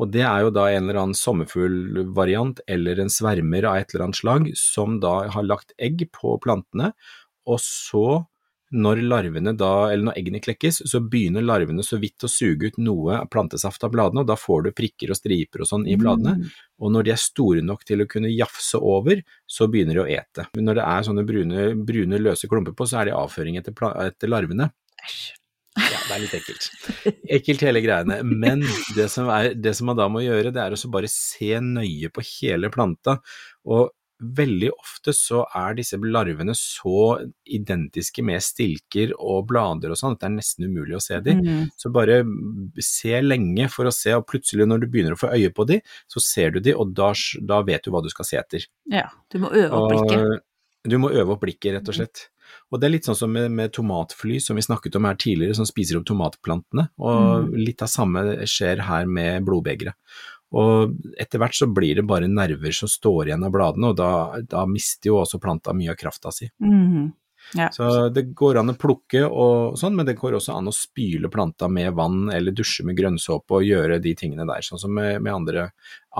Og 0.00 0.08
det 0.10 0.24
er 0.24 0.46
jo 0.46 0.52
da 0.54 0.66
en 0.72 0.86
eller 0.86 1.02
annen 1.02 1.18
sommerfuglvariant 1.18 2.62
eller 2.70 3.02
en 3.02 3.12
svermer 3.12 3.66
av 3.68 3.78
et 3.78 3.92
eller 3.92 4.06
annet 4.08 4.18
slag 4.18 4.48
som 4.58 4.96
da 5.02 5.18
har 5.34 5.46
lagt 5.46 5.74
egg 5.78 6.06
på 6.16 6.38
plantene, 6.42 6.94
og 7.46 7.60
så 7.60 8.22
når 8.72 9.02
da, 9.58 9.70
eller 9.92 10.04
når 10.08 10.18
eggene 10.18 10.40
klekkes, 10.42 10.82
så 10.88 11.00
begynner 11.00 11.44
larvene 11.44 11.84
så 11.84 11.98
vidt 12.00 12.24
å 12.24 12.30
suge 12.30 12.72
ut 12.72 12.78
noe 12.80 13.20
plantesaft 13.30 13.84
av 13.84 13.92
bladene, 13.92 14.24
og 14.24 14.30
da 14.30 14.36
får 14.38 14.64
du 14.66 14.70
prikker 14.72 15.12
og 15.12 15.18
striper 15.18 15.62
og 15.62 15.68
sånn 15.68 15.86
i 15.86 15.98
bladene. 16.00 16.38
Mm. 16.40 16.48
Og 16.82 16.94
når 16.94 17.06
de 17.06 17.14
er 17.14 17.20
store 17.20 17.62
nok 17.66 17.84
til 17.88 18.02
å 18.02 18.08
kunne 18.10 18.32
jafse 18.32 18.80
over, 18.80 19.22
så 19.46 19.68
begynner 19.70 20.00
de 20.00 20.04
å 20.04 20.08
ete. 20.08 20.48
Men 20.56 20.70
når 20.70 20.80
det 20.80 20.88
er 20.88 21.06
sånne 21.10 21.26
brune, 21.28 21.68
brune 21.86 22.22
løse 22.22 22.50
klumper 22.50 22.76
på, 22.76 22.88
så 22.88 23.02
er 23.02 23.10
det 23.10 23.18
avføring 23.20 23.60
etter, 23.60 23.76
etter 24.06 24.32
larvene. 24.32 24.72
Æsj. 25.02 25.22
Ja, 25.72 26.00
det 26.04 26.12
er 26.12 26.20
litt 26.20 26.34
ekkelt. 26.36 26.66
Ekkelt 27.38 27.62
hele 27.64 27.80
greiene. 27.80 28.18
Men 28.28 28.60
det 28.96 29.08
som, 29.12 29.30
er, 29.32 29.54
det 29.56 29.72
som 29.78 29.88
man 29.88 29.96
da 29.96 30.08
må 30.12 30.20
gjøre, 30.24 30.52
det 30.52 30.60
er 30.60 30.76
også 30.76 30.90
bare 30.92 31.08
se 31.08 31.56
nøye 31.64 32.10
på 32.12 32.24
hele 32.34 32.68
planta. 32.72 33.16
Og 33.64 33.88
veldig 34.22 34.70
ofte 34.72 35.14
så 35.16 35.42
er 35.58 35.76
disse 35.78 35.98
larvene 36.00 36.54
så 36.58 37.18
identiske 37.44 38.24
med 38.24 38.42
stilker 38.44 39.14
og 39.18 39.48
blader 39.50 39.92
og 39.92 39.98
sånn 39.98 40.16
at 40.16 40.22
det 40.22 40.28
er 40.30 40.34
nesten 40.36 40.68
umulig 40.68 40.96
å 40.98 41.02
se 41.02 41.20
dem. 41.24 41.42
Mm. 41.42 41.70
Så 41.76 41.92
bare 41.94 42.22
se 42.82 43.20
lenge 43.22 43.68
for 43.72 43.90
å 43.90 43.94
se, 43.94 44.14
og 44.16 44.26
plutselig 44.30 44.68
når 44.68 44.84
du 44.84 44.88
begynner 44.92 45.16
å 45.16 45.20
få 45.20 45.32
øye 45.34 45.52
på 45.54 45.66
dem, 45.68 45.82
så 46.10 46.22
ser 46.22 46.54
du 46.54 46.60
dem, 46.60 46.78
og 46.78 46.94
da, 46.96 47.12
da 47.40 47.62
vet 47.66 47.84
du 47.84 47.92
hva 47.94 48.02
du 48.04 48.10
skal 48.12 48.28
se 48.28 48.40
etter. 48.40 48.68
Ja, 48.92 49.08
du 49.32 49.40
må 49.42 49.52
øve 49.52 49.78
opp 49.78 49.90
blikket. 49.92 50.46
Du 50.82 50.96
må 50.98 51.12
øve 51.14 51.36
opp 51.36 51.44
blikket, 51.44 51.76
rett 51.76 51.90
og 51.92 51.94
slett. 51.94 52.28
Og 52.72 52.80
det 52.80 52.88
er 52.88 52.92
litt 52.96 53.06
sånn 53.06 53.16
som 53.16 53.30
med, 53.32 53.52
med 53.54 53.72
tomatfly, 53.72 54.40
som 54.42 54.58
vi 54.58 54.64
snakket 54.64 54.96
om 54.98 55.06
her 55.08 55.16
tidligere, 55.20 55.54
som 55.56 55.68
spiser 55.68 56.00
opp 56.00 56.06
tomatplantene. 56.08 56.88
Og 57.00 57.46
Mm. 57.46 57.54
litt 57.64 57.82
av 57.84 57.88
samme 57.88 58.22
skjer 58.48 58.82
her 58.88 59.06
med 59.06 59.44
blodbegeret. 59.46 59.94
Og 60.52 60.92
etter 61.20 61.40
hvert 61.40 61.56
så 61.56 61.68
blir 61.72 61.96
det 61.98 62.06
bare 62.08 62.28
nerver 62.28 62.74
som 62.76 62.90
står 62.90 63.30
igjen 63.30 63.46
av 63.46 63.54
bladene, 63.54 63.92
og 63.92 63.98
da, 63.98 64.12
da 64.44 64.66
mister 64.68 65.12
jo 65.12 65.20
også 65.22 65.40
planta 65.42 65.74
mye 65.76 65.94
av 65.94 66.00
krafta 66.00 66.32
si. 66.34 66.50
Mhm. 66.62 67.10
Ja. 67.58 67.68
Så 67.74 68.08
det 68.14 68.22
går 68.38 68.60
an 68.60 68.70
å 68.70 68.76
plukke 68.78 69.24
og 69.26 69.74
sånn, 69.80 69.96
men 69.98 70.06
det 70.06 70.14
går 70.20 70.36
også 70.38 70.54
an 70.54 70.70
å 70.70 70.74
spyle 70.76 71.30
planta 71.32 71.66
med 71.68 71.90
vann, 71.98 72.28
eller 72.32 72.54
dusje 72.54 72.86
med 72.86 72.96
grønnsåpe 72.96 73.58
og 73.58 73.66
gjøre 73.66 73.98
de 74.02 74.12
tingene 74.18 74.46
der, 74.48 74.62
sånn 74.64 74.80
som 74.80 74.94
med, 74.94 75.18
med 75.24 75.34
andre, 75.34 75.70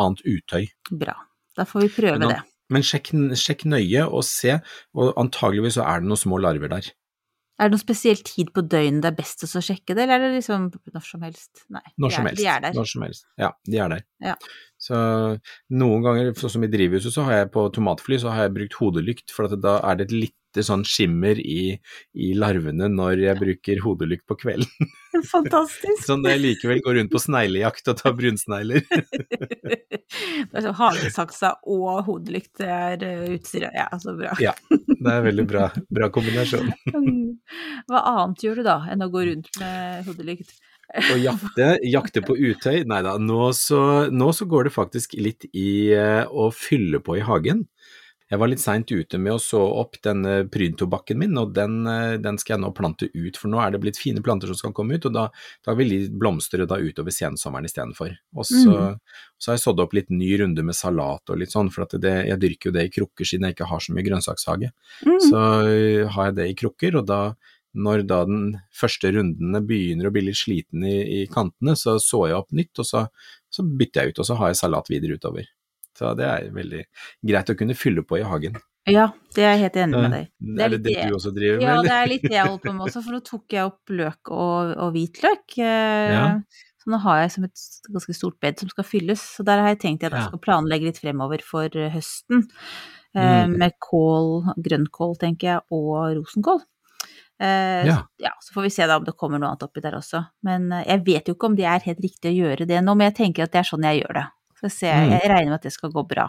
annet 0.02 0.24
utøy. 0.26 0.66
Bra. 0.90 1.14
Da 1.56 1.68
får 1.68 1.86
vi 1.86 1.92
prøve 1.94 2.18
Men 2.18 2.34
det. 2.34 2.40
Men 2.72 2.84
sjekk, 2.86 3.12
sjekk 3.36 3.66
nøye 3.68 4.06
og 4.08 4.24
se, 4.24 4.56
og 4.96 5.12
antageligvis 5.20 5.76
så 5.78 5.86
er 5.86 6.02
det 6.02 6.08
noen 6.08 6.20
små 6.20 6.40
larver 6.40 6.72
der. 6.72 6.90
Er 7.62 7.68
det 7.70 7.76
noen 7.76 7.82
spesiell 7.84 8.18
tid 8.26 8.48
på 8.50 8.64
døgnet 8.66 9.04
det 9.04 9.10
er 9.12 9.16
best 9.20 9.44
å 9.46 9.62
sjekke 9.62 9.94
det, 9.94 10.02
eller 10.02 10.16
er 10.16 10.24
det 10.24 10.30
liksom 10.40 10.64
når 10.72 11.04
som 11.06 11.22
helst? 11.22 11.62
Nei, 11.70 11.84
Når 11.94 12.10
de 12.10 12.16
som 12.16 12.24
er, 12.26 12.32
helst. 12.32 12.40
de 12.42 12.48
er 12.50 12.64
der. 12.64 12.74
Når 12.74 12.88
som 12.90 13.04
helst. 13.06 13.26
Ja, 13.38 13.50
de 13.70 13.78
er 13.84 13.92
der. 13.92 14.04
Ja. 14.26 14.34
Så 14.82 14.98
noen 15.78 16.02
ganger, 16.02 16.32
sånn 16.40 16.54
som 16.56 16.66
i 16.66 16.70
drivhuset, 16.72 17.14
så 17.14 17.22
har 17.28 17.44
jeg 17.44 17.52
på 17.54 17.68
tomatfly, 17.76 18.18
så 18.18 18.32
har 18.34 18.48
jeg 18.48 18.54
brukt 18.56 18.78
hodelykt, 18.80 19.30
for 19.36 19.46
at 19.46 19.54
da 19.62 19.76
er 19.92 20.00
det 20.00 20.08
et 20.08 20.16
lite 20.52 20.64
sånn 20.66 20.84
skimmer 20.84 21.38
i, 21.40 21.78
i 22.14 22.32
larvene 22.36 22.88
når 22.92 23.22
jeg 23.24 23.40
bruker 23.40 23.80
hodelykt 23.82 24.26
på 24.28 24.36
kvelden. 24.42 24.90
Fantastisk. 25.32 26.04
sånn 26.04 26.22
når 26.24 26.36
jeg 26.36 26.42
likevel 26.42 26.82
går 26.84 26.98
rundt 26.98 27.12
på 27.12 27.20
sneglejakt 27.22 27.88
og 27.88 28.00
tar 28.00 28.16
brunsnegler. 28.18 28.84
Det 30.12 30.58
er 30.58 30.64
så 30.66 30.72
Hagesaksa 30.76 31.50
og 31.72 32.02
hodelykt, 32.04 32.60
er 32.60 33.00
utstyret. 33.32 33.72
Ja, 33.72 33.86
så 34.02 34.12
bra. 34.18 34.34
Ja, 34.42 34.52
det 34.68 35.08
er 35.08 35.22
veldig 35.24 35.46
bra, 35.48 35.70
bra 35.88 36.10
kombinasjon. 36.12 36.68
Hva 37.88 38.02
annet 38.10 38.44
gjør 38.44 38.60
du 38.60 38.66
da, 38.66 38.76
enn 38.92 39.06
å 39.06 39.08
gå 39.12 39.24
rundt 39.30 39.48
med 39.62 40.04
hodelykt? 40.10 40.52
Å 40.92 41.16
jakte, 41.16 41.68
jakte 41.88 42.20
på 42.26 42.36
utøy, 42.36 42.82
nei 42.84 43.00
da, 43.06 43.14
nå 43.16 43.48
nå 44.12 44.28
så 44.36 44.48
går 44.50 44.68
det 44.68 44.74
faktisk 44.74 45.16
litt 45.16 45.46
i 45.56 45.94
eh, 45.96 46.26
å 46.28 46.50
fylle 46.52 47.00
på 47.00 47.16
i 47.16 47.24
hagen. 47.24 47.64
Jeg 48.32 48.40
var 48.40 48.48
litt 48.48 48.62
seint 48.62 48.88
ute 48.88 49.18
med 49.20 49.34
å 49.34 49.40
så 49.42 49.60
opp 49.60 49.98
denne 50.00 50.46
prydtobakken 50.48 51.18
min, 51.20 51.36
og 51.36 51.50
den, 51.52 51.82
eh, 51.86 52.14
den 52.16 52.38
skal 52.40 52.54
jeg 52.54 52.62
nå 52.62 52.70
plante 52.72 53.10
ut, 53.12 53.36
for 53.36 53.52
nå 53.52 53.60
er 53.60 53.74
det 53.74 53.80
blitt 53.82 54.00
fine 54.00 54.22
planter 54.24 54.48
som 54.48 54.56
skal 54.56 54.72
komme 54.72 54.96
ut, 54.96 55.04
og 55.10 55.12
da, 55.12 55.26
da 55.66 55.74
vil 55.76 55.92
de 55.92 55.98
blomstre 56.08 56.64
da 56.64 56.80
utover 56.80 57.12
sensommeren 57.12 57.68
istedenfor. 57.68 58.16
Og 58.32 58.48
så, 58.48 58.72
Mm. 58.72 58.98
så 59.36 59.52
har 59.52 59.58
jeg 59.58 59.64
sådd 59.66 59.84
opp 59.84 59.92
litt 59.92 60.08
ny 60.08 60.30
runde 60.40 60.64
med 60.64 60.74
salat 60.74 61.28
og 61.28 61.36
litt 61.36 61.52
sånn, 61.52 61.70
for 61.70 61.84
at 61.84 62.00
det, 62.00 62.26
jeg 62.30 62.40
dyrker 62.40 62.70
jo 62.70 62.76
det 62.78 62.86
i 62.88 62.94
krukker 62.96 63.28
siden 63.28 63.44
jeg 63.44 63.54
ikke 63.54 63.68
har 63.68 63.80
så 63.84 63.92
mye 63.92 64.08
grønnsakshage. 64.08 64.72
Mm. 65.04 65.20
Så 65.28 65.38
øh, 65.68 66.08
har 66.08 66.24
jeg 66.30 66.34
det 66.40 66.48
i 66.48 66.58
krukker, 66.64 66.96
og 66.96 67.06
da, 67.06 67.34
når 67.76 68.06
da 68.06 68.24
den 68.24 68.60
første 68.72 69.12
rundene 69.12 69.60
begynner 69.60 70.08
å 70.08 70.12
bli 70.12 70.24
litt 70.24 70.40
sliten 70.40 70.84
i, 70.88 71.22
i 71.22 71.26
kantene, 71.26 71.76
så 71.76 72.00
så 72.00 72.28
jeg 72.28 72.40
opp 72.40 72.52
nytt, 72.52 72.78
og 72.78 72.86
så, 72.88 73.08
så 73.52 73.62
bytter 73.62 74.06
jeg 74.06 74.08
ut, 74.14 74.24
og 74.24 74.24
så 74.24 74.40
har 74.40 74.48
jeg 74.48 74.64
salat 74.64 74.88
videre 74.88 75.20
utover. 75.20 75.52
Så 75.98 76.14
det 76.16 76.24
er 76.24 76.50
veldig 76.54 76.84
greit 77.28 77.50
å 77.52 77.56
kunne 77.58 77.74
fylle 77.76 78.02
på 78.02 78.18
i 78.20 78.22
hagen. 78.26 78.56
Ja, 78.88 79.10
det 79.36 79.44
er 79.44 79.52
jeg 79.54 79.60
helt 79.66 79.76
enig 79.84 79.98
med 80.02 80.10
deg. 80.16 80.28
er 80.64 80.68
det 80.72 80.82
det 80.82 80.94
du 81.06 81.14
også 81.14 81.30
driver 81.36 81.58
med, 81.60 81.62
Ja, 81.68 81.74
det 81.82 81.90
er 81.94 82.08
litt 82.10 82.22
det 82.22 82.32
jeg 82.32 82.46
holder 82.48 82.64
på 82.64 82.72
med 82.74 82.86
også, 82.88 83.02
for 83.04 83.12
nå 83.12 83.20
tok 83.28 83.44
jeg 83.54 83.64
opp 83.68 83.92
løk 83.94 84.30
og, 84.34 84.72
og 84.76 84.92
hvitløk. 84.96 85.58
eh, 85.58 86.12
Ja. 86.16 86.24
Så 86.82 86.90
nå 86.90 86.98
har 86.98 87.20
jeg 87.20 87.30
som 87.30 87.44
et 87.46 87.60
ganske 87.94 88.14
stort 88.16 88.40
bed 88.42 88.58
som 88.58 88.68
skal 88.72 88.84
fylles, 88.84 89.20
så 89.36 89.44
der 89.46 89.60
har 89.62 89.68
jeg 89.70 89.78
tenkt 89.84 90.02
at 90.02 90.10
jeg 90.10 90.24
skal 90.32 90.40
planlegge 90.42 90.88
litt 90.88 90.98
fremover 90.98 91.40
for 91.46 91.68
eh, 91.78 91.90
høsten. 91.94 92.48
Eh, 93.14 93.46
Mm. 93.46 93.58
Med 93.60 93.72
kål, 93.78 94.54
grønnkål 94.56 95.18
tenker 95.20 95.46
jeg, 95.46 95.60
og 95.70 96.16
rosenkål. 96.16 96.62
Uh, 97.42 97.84
Ja. 97.86 97.96
ja, 98.18 98.30
så 98.40 98.52
får 98.54 98.62
vi 98.62 98.70
se 98.70 98.86
da 98.86 98.96
om 98.96 99.04
det 99.04 99.16
kommer 99.18 99.38
noe 99.38 99.50
annet 99.50 99.62
oppi 99.66 99.80
der 99.82 99.92
også. 99.98 100.24
Men 100.42 100.70
uh, 100.72 100.82
jeg 100.86 101.04
vet 101.04 101.26
jo 101.28 101.34
ikke 101.34 101.46
om 101.50 101.56
det 101.58 101.64
er 101.66 101.80
helt 101.86 102.00
riktig 102.00 102.30
å 102.30 102.38
gjøre 102.38 102.66
det 102.66 102.80
nå, 102.82 102.94
men 102.96 103.10
jeg 103.10 103.16
tenker 103.18 103.42
at 103.44 103.52
det 103.52 103.58
er 103.60 103.68
sånn 103.68 103.82
jeg 103.84 104.02
gjør 104.02 104.14
det. 104.20 104.26
Så 104.62 104.68
jeg, 104.70 104.74
ser, 104.78 104.94
Mm. 104.94 105.10
jeg 105.18 105.30
regner 105.32 105.50
med 105.50 105.58
at 105.58 105.62
det 105.66 105.72
skal 105.74 105.90
gå 105.90 106.04
bra. 106.06 106.28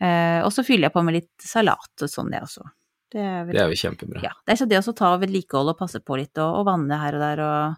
Eh, 0.00 0.40
og 0.46 0.52
så 0.54 0.62
fyller 0.64 0.86
jeg 0.86 0.92
på 0.94 1.02
med 1.04 1.14
litt 1.18 1.30
salat 1.42 2.02
og 2.04 2.08
sånn, 2.12 2.30
det 2.30 2.40
også. 2.46 2.62
Det 3.10 3.20
er 3.22 3.44
vel 3.46 3.54
Det 3.54 3.62
er 3.62 3.70
jo 3.72 3.80
kjempebra. 3.82 4.22
ja, 4.22 4.30
det 4.46 4.52
er 4.54 4.58
så 4.60 4.68
det 4.68 4.78
å 4.82 4.94
ta 4.94 5.16
vedlikehold 5.18 5.70
og 5.74 5.78
passe 5.78 5.98
på 6.04 6.16
litt, 6.18 6.36
og, 6.38 6.60
og 6.60 6.66
vanne 6.66 6.98
her 7.00 7.14
og 7.18 7.20
der, 7.22 7.42
og 7.42 7.76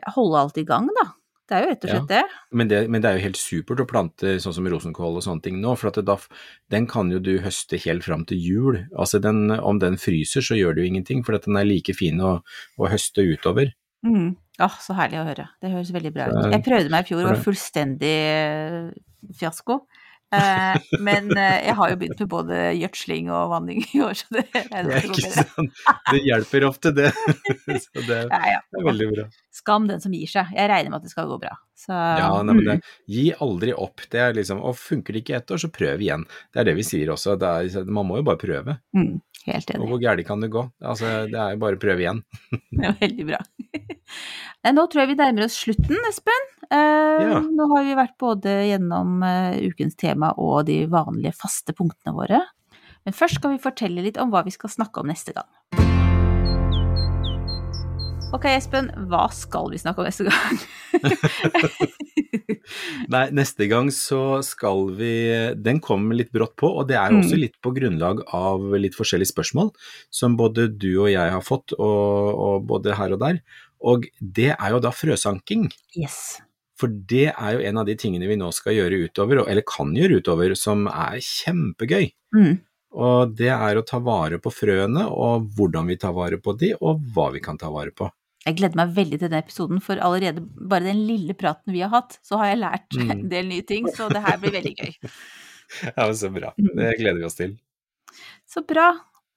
ja, 0.00 0.12
holde 0.16 0.40
alt 0.40 0.58
i 0.58 0.64
gang, 0.68 0.88
da. 1.00 1.10
Det 1.46 1.56
er 1.58 1.60
jo 1.64 1.68
rett 1.70 1.84
og 1.84 1.90
Ja. 1.90 1.96
slett 2.00 2.08
det. 2.08 2.22
Men 2.52 2.68
det, 2.68 2.78
men 2.90 3.02
det 3.02 3.08
er 3.10 3.18
jo 3.18 3.24
helt 3.26 3.36
supert 3.36 3.80
å 3.80 3.86
plante 3.86 4.36
sånn 4.40 4.54
som 4.56 4.64
rosenkål 4.66 5.16
og 5.18 5.22
sånne 5.22 5.42
ting 5.44 5.60
nå, 5.60 5.74
for 5.76 5.88
at 5.88 5.94
det 6.00 6.06
da, 6.06 6.16
den 6.72 6.86
kan 6.88 7.10
jo 7.12 7.18
du 7.20 7.38
høste 7.44 7.76
helt 7.84 8.02
fram 8.02 8.24
til 8.24 8.38
jul. 8.40 8.88
Altså 8.96 9.20
den, 9.20 9.50
om 9.52 9.78
den 9.78 9.96
fryser 10.00 10.40
så 10.40 10.56
gjør 10.56 10.74
det 10.74 10.84
jo 10.86 10.88
ingenting, 10.94 11.22
for 11.22 11.34
at 11.36 11.44
den 11.44 11.56
er 11.60 11.64
like 11.68 11.92
fin 11.94 12.16
å, 12.18 12.42
å 12.80 12.88
høste 12.88 13.20
utover. 13.20 13.74
Mm. 14.04 14.36
Åh, 14.62 14.78
så 14.78 14.94
herlig 14.94 15.18
å 15.18 15.26
høre. 15.26 15.48
Det 15.62 15.72
høres 15.72 15.90
veldig 15.94 16.14
bra 16.14 16.30
ut. 16.30 16.40
Jeg 16.52 16.62
prøvde 16.66 16.92
meg 16.92 17.02
i 17.02 17.08
fjor, 17.08 17.20
det 17.20 17.30
var 17.32 17.42
fullstendig 17.42 18.14
eh, 18.30 18.90
fiasko. 19.40 19.80
Eh, 20.34 20.76
men 21.04 21.30
eh, 21.36 21.58
jeg 21.68 21.74
har 21.78 21.90
jo 21.92 21.98
begynt 22.00 22.22
med 22.22 22.30
både 22.30 22.60
gjødsling 22.78 23.30
og 23.34 23.52
vanning 23.52 23.82
i 23.84 24.00
år, 24.04 24.14
så 24.18 24.38
det 24.38 24.44
er 24.64 24.88
det 24.88 25.02
Ikke 25.08 25.32
sånn. 25.34 25.68
Det 26.10 26.22
hjelper 26.24 26.66
ofte, 26.68 26.94
det. 26.96 27.10
Så 27.84 28.04
det 28.06 28.20
Ja, 28.30 28.40
ja. 28.56 28.62
er 28.78 28.88
veldig 28.88 29.10
bra. 29.12 29.26
Skam 29.54 29.86
den 29.90 30.02
som 30.02 30.14
gir 30.14 30.30
seg. 30.30 30.50
Jeg 30.56 30.70
regner 30.70 30.92
med 30.92 31.02
at 31.02 31.06
det 31.06 31.12
skal 31.12 31.28
gå 31.30 31.38
bra. 31.42 31.54
Så, 31.78 31.92
Ja, 31.92 32.30
nei, 32.46 32.56
men 32.56 32.64
det, 32.66 32.78
mm. 32.80 32.96
gi 33.16 33.26
aldri 33.44 33.74
opp. 33.76 34.06
Det 34.10 34.22
er 34.22 34.34
liksom, 34.38 34.62
og 34.64 34.78
funker 34.78 35.14
det 35.14 35.24
ikke 35.24 35.38
ett 35.40 35.54
år, 35.54 35.62
så 35.62 35.70
prøv 35.74 36.02
igjen. 36.02 36.26
Det 36.54 36.62
er 36.62 36.70
det 36.70 36.76
vi 36.78 36.86
sier 36.86 37.12
også. 37.14 37.36
Det 37.40 37.50
er, 37.50 37.90
man 37.90 38.08
må 38.08 38.20
jo 38.20 38.26
bare 38.26 38.40
prøve. 38.40 38.78
Mm, 38.96 39.16
helt 39.46 39.70
Og 39.76 39.86
hvor 39.90 40.00
gærent 40.02 40.26
kan 40.28 40.40
det 40.44 40.50
gå? 40.54 40.62
Altså, 40.80 41.10
det 41.30 41.38
er 41.40 41.54
jo 41.54 41.60
bare 41.64 41.78
å 41.78 41.82
prøve 41.82 42.04
igjen. 42.04 42.22
Det 42.78 42.88
er 42.88 42.96
veldig 43.00 43.26
bra. 43.28 43.40
Nå 44.74 44.86
tror 44.88 45.02
jeg 45.04 45.10
vi 45.12 45.16
nærmer 45.20 45.46
oss 45.46 45.58
slutten, 45.60 46.00
Espen. 46.08 46.46
Eh, 46.70 47.24
Ja. 47.24 47.40
Nå 47.44 47.68
har 47.74 47.84
vi 47.86 47.96
vært 47.98 48.16
både 48.20 48.56
gjennom 48.70 49.20
eh, 49.26 49.60
ukens 49.68 49.96
tema 50.00 50.32
og 50.40 50.64
de 50.70 50.84
vanlige 50.90 51.36
faste 51.36 51.76
punktene 51.76 52.16
våre. 52.16 52.40
Men 53.04 53.16
først 53.16 53.36
skal 53.42 53.52
vi 53.52 53.60
fortelle 53.60 54.04
litt 54.06 54.16
om 54.20 54.32
hva 54.32 54.44
vi 54.46 54.54
skal 54.54 54.72
snakke 54.72 55.02
om 55.04 55.12
neste 55.12 55.36
gang. 55.36 55.50
Ok, 58.34 58.48
Espen, 58.50 58.88
hva 59.10 59.28
skal 59.30 59.68
vi 59.70 59.78
snakke 59.78 60.02
om 60.02 60.08
neste 60.08 60.24
gang? 60.26 60.56
Nei, 63.12 63.24
neste 63.36 63.66
gang 63.70 63.90
så 63.94 64.40
skal 64.44 64.88
vi 64.98 65.10
Den 65.60 65.78
kommer 65.84 66.16
litt 66.18 66.32
brått 66.34 66.56
på, 66.60 66.68
og 66.80 66.88
det 66.88 66.96
er 66.98 67.14
også 67.14 67.36
Mm. 67.36 67.40
litt 67.44 67.56
på 67.62 67.72
grunnlag 67.76 68.22
av 68.34 68.64
litt 68.80 68.96
forskjellige 68.96 69.30
spørsmål 69.32 69.70
som 70.10 70.36
både 70.36 70.66
du 70.78 70.90
og 71.04 71.10
jeg 71.12 71.30
har 71.30 71.42
fått, 71.44 71.72
og, 71.78 72.34
og 72.46 72.66
både 72.66 72.96
her 72.98 73.12
og 73.14 73.20
der. 73.22 73.38
Og 73.84 74.06
det 74.20 74.50
er 74.56 74.70
jo 74.74 74.80
da 74.80 74.90
frøsanking. 74.90 75.70
yes. 75.96 76.40
For 76.76 76.88
det 76.88 77.30
er 77.38 77.52
jo 77.54 77.60
en 77.68 77.78
av 77.78 77.86
de 77.86 77.94
tingene 77.94 78.26
vi 78.26 78.36
nå 78.40 78.48
skal 78.52 78.74
gjøre 78.74 79.04
utover, 79.06 79.44
eller 79.46 79.62
kan 79.62 79.92
gjøre 79.94 80.18
utover, 80.24 80.56
som 80.58 80.88
er 80.90 81.20
kjempegøy. 81.22 82.08
Mm. 82.34 82.56
Og 82.94 83.34
det 83.36 83.50
er 83.54 83.76
å 83.78 83.84
ta 83.86 83.98
vare 84.02 84.38
på 84.42 84.50
frøene, 84.54 85.06
og 85.10 85.46
hvordan 85.54 85.86
vi 85.86 85.96
tar 85.96 86.12
vare 86.16 86.38
på 86.42 86.56
de, 86.58 86.72
og 86.80 86.98
hva 87.14 87.28
vi 87.34 87.40
kan 87.44 87.58
ta 87.58 87.70
vare 87.70 87.90
på. 87.94 88.10
Jeg 88.44 88.58
gleder 88.58 88.76
meg 88.76 88.90
veldig 88.96 89.18
til 89.22 89.30
den 89.32 89.38
episoden, 89.40 89.80
for 89.80 89.96
allerede 90.04 90.42
bare 90.68 90.84
den 90.84 91.00
lille 91.08 91.32
praten 91.38 91.72
vi 91.72 91.80
har 91.80 91.88
hatt, 91.94 92.18
så 92.24 92.36
har 92.42 92.52
jeg 92.52 92.60
lært 92.60 92.96
Mm. 93.00 93.10
en 93.14 93.28
del 93.32 93.48
nye 93.48 93.62
ting, 93.64 93.88
så 93.88 94.08
det 94.12 94.20
her 94.24 94.36
blir 94.42 94.52
veldig 94.60 94.74
gøy. 94.76 94.94
Ja, 95.96 96.04
men 96.06 96.14
Så 96.14 96.28
bra. 96.30 96.50
Mm. 96.60 96.74
Det 96.76 96.90
gleder 97.00 97.18
vi 97.18 97.24
oss 97.24 97.38
til. 97.38 97.54
Så 98.46 98.60
bra. 98.68 98.90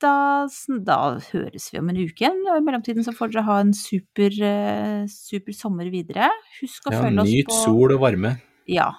Da, 0.04 0.46
da 0.86 0.98
høres 1.32 1.70
vi 1.74 1.80
om 1.80 1.88
en 1.89 1.98
uke 2.04 2.20
igjen. 2.22 2.43
og 2.52 2.60
I 2.60 2.65
mellomtiden 2.67 3.02
så 3.08 3.13
får 3.15 3.32
dere 3.34 3.46
ha 3.48 3.56
en 3.63 3.72
super, 3.74 4.30
eh, 4.46 5.08
super 5.10 5.56
sommer 5.58 5.88
videre. 5.89 6.28
Husk 6.60 6.86
å 6.86 6.93
Ja, 6.93 7.00
følge 7.02 7.24
oss 7.24 7.32
nyt 7.32 7.48
på 7.50 7.58
sol 7.63 7.96
og 7.96 8.04
varme. 8.04 8.36
Ja, 8.70 8.91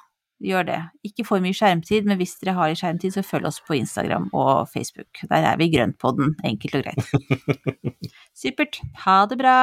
gjør 0.44 0.66
det. 0.68 0.78
Ikke 1.06 1.26
for 1.26 1.42
mye 1.42 1.56
skjermtid, 1.56 2.06
men 2.08 2.18
hvis 2.20 2.36
dere 2.42 2.56
har 2.56 2.74
skjermtid, 2.78 3.14
så 3.16 3.24
følg 3.26 3.48
oss 3.50 3.60
på 3.64 3.78
Instagram 3.78 4.28
og 4.36 4.68
Facebook. 4.72 5.22
Der 5.30 5.48
er 5.50 5.58
vi 5.60 5.70
Grøntpodden, 5.72 6.36
enkelt 6.46 6.78
og 6.78 6.86
greit. 6.86 7.02
Supert. 8.38 8.80
Ha 9.04 9.20
det 9.30 9.40
bra. 9.40 9.58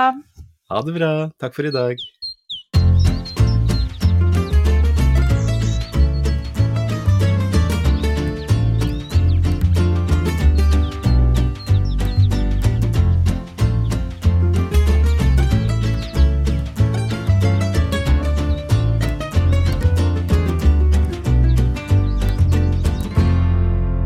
Ha 0.71 0.81
det 0.85 0.95
bra. 0.97 1.13
Takk 1.41 1.57
for 1.57 1.69
i 1.69 1.73
dag. 1.73 2.01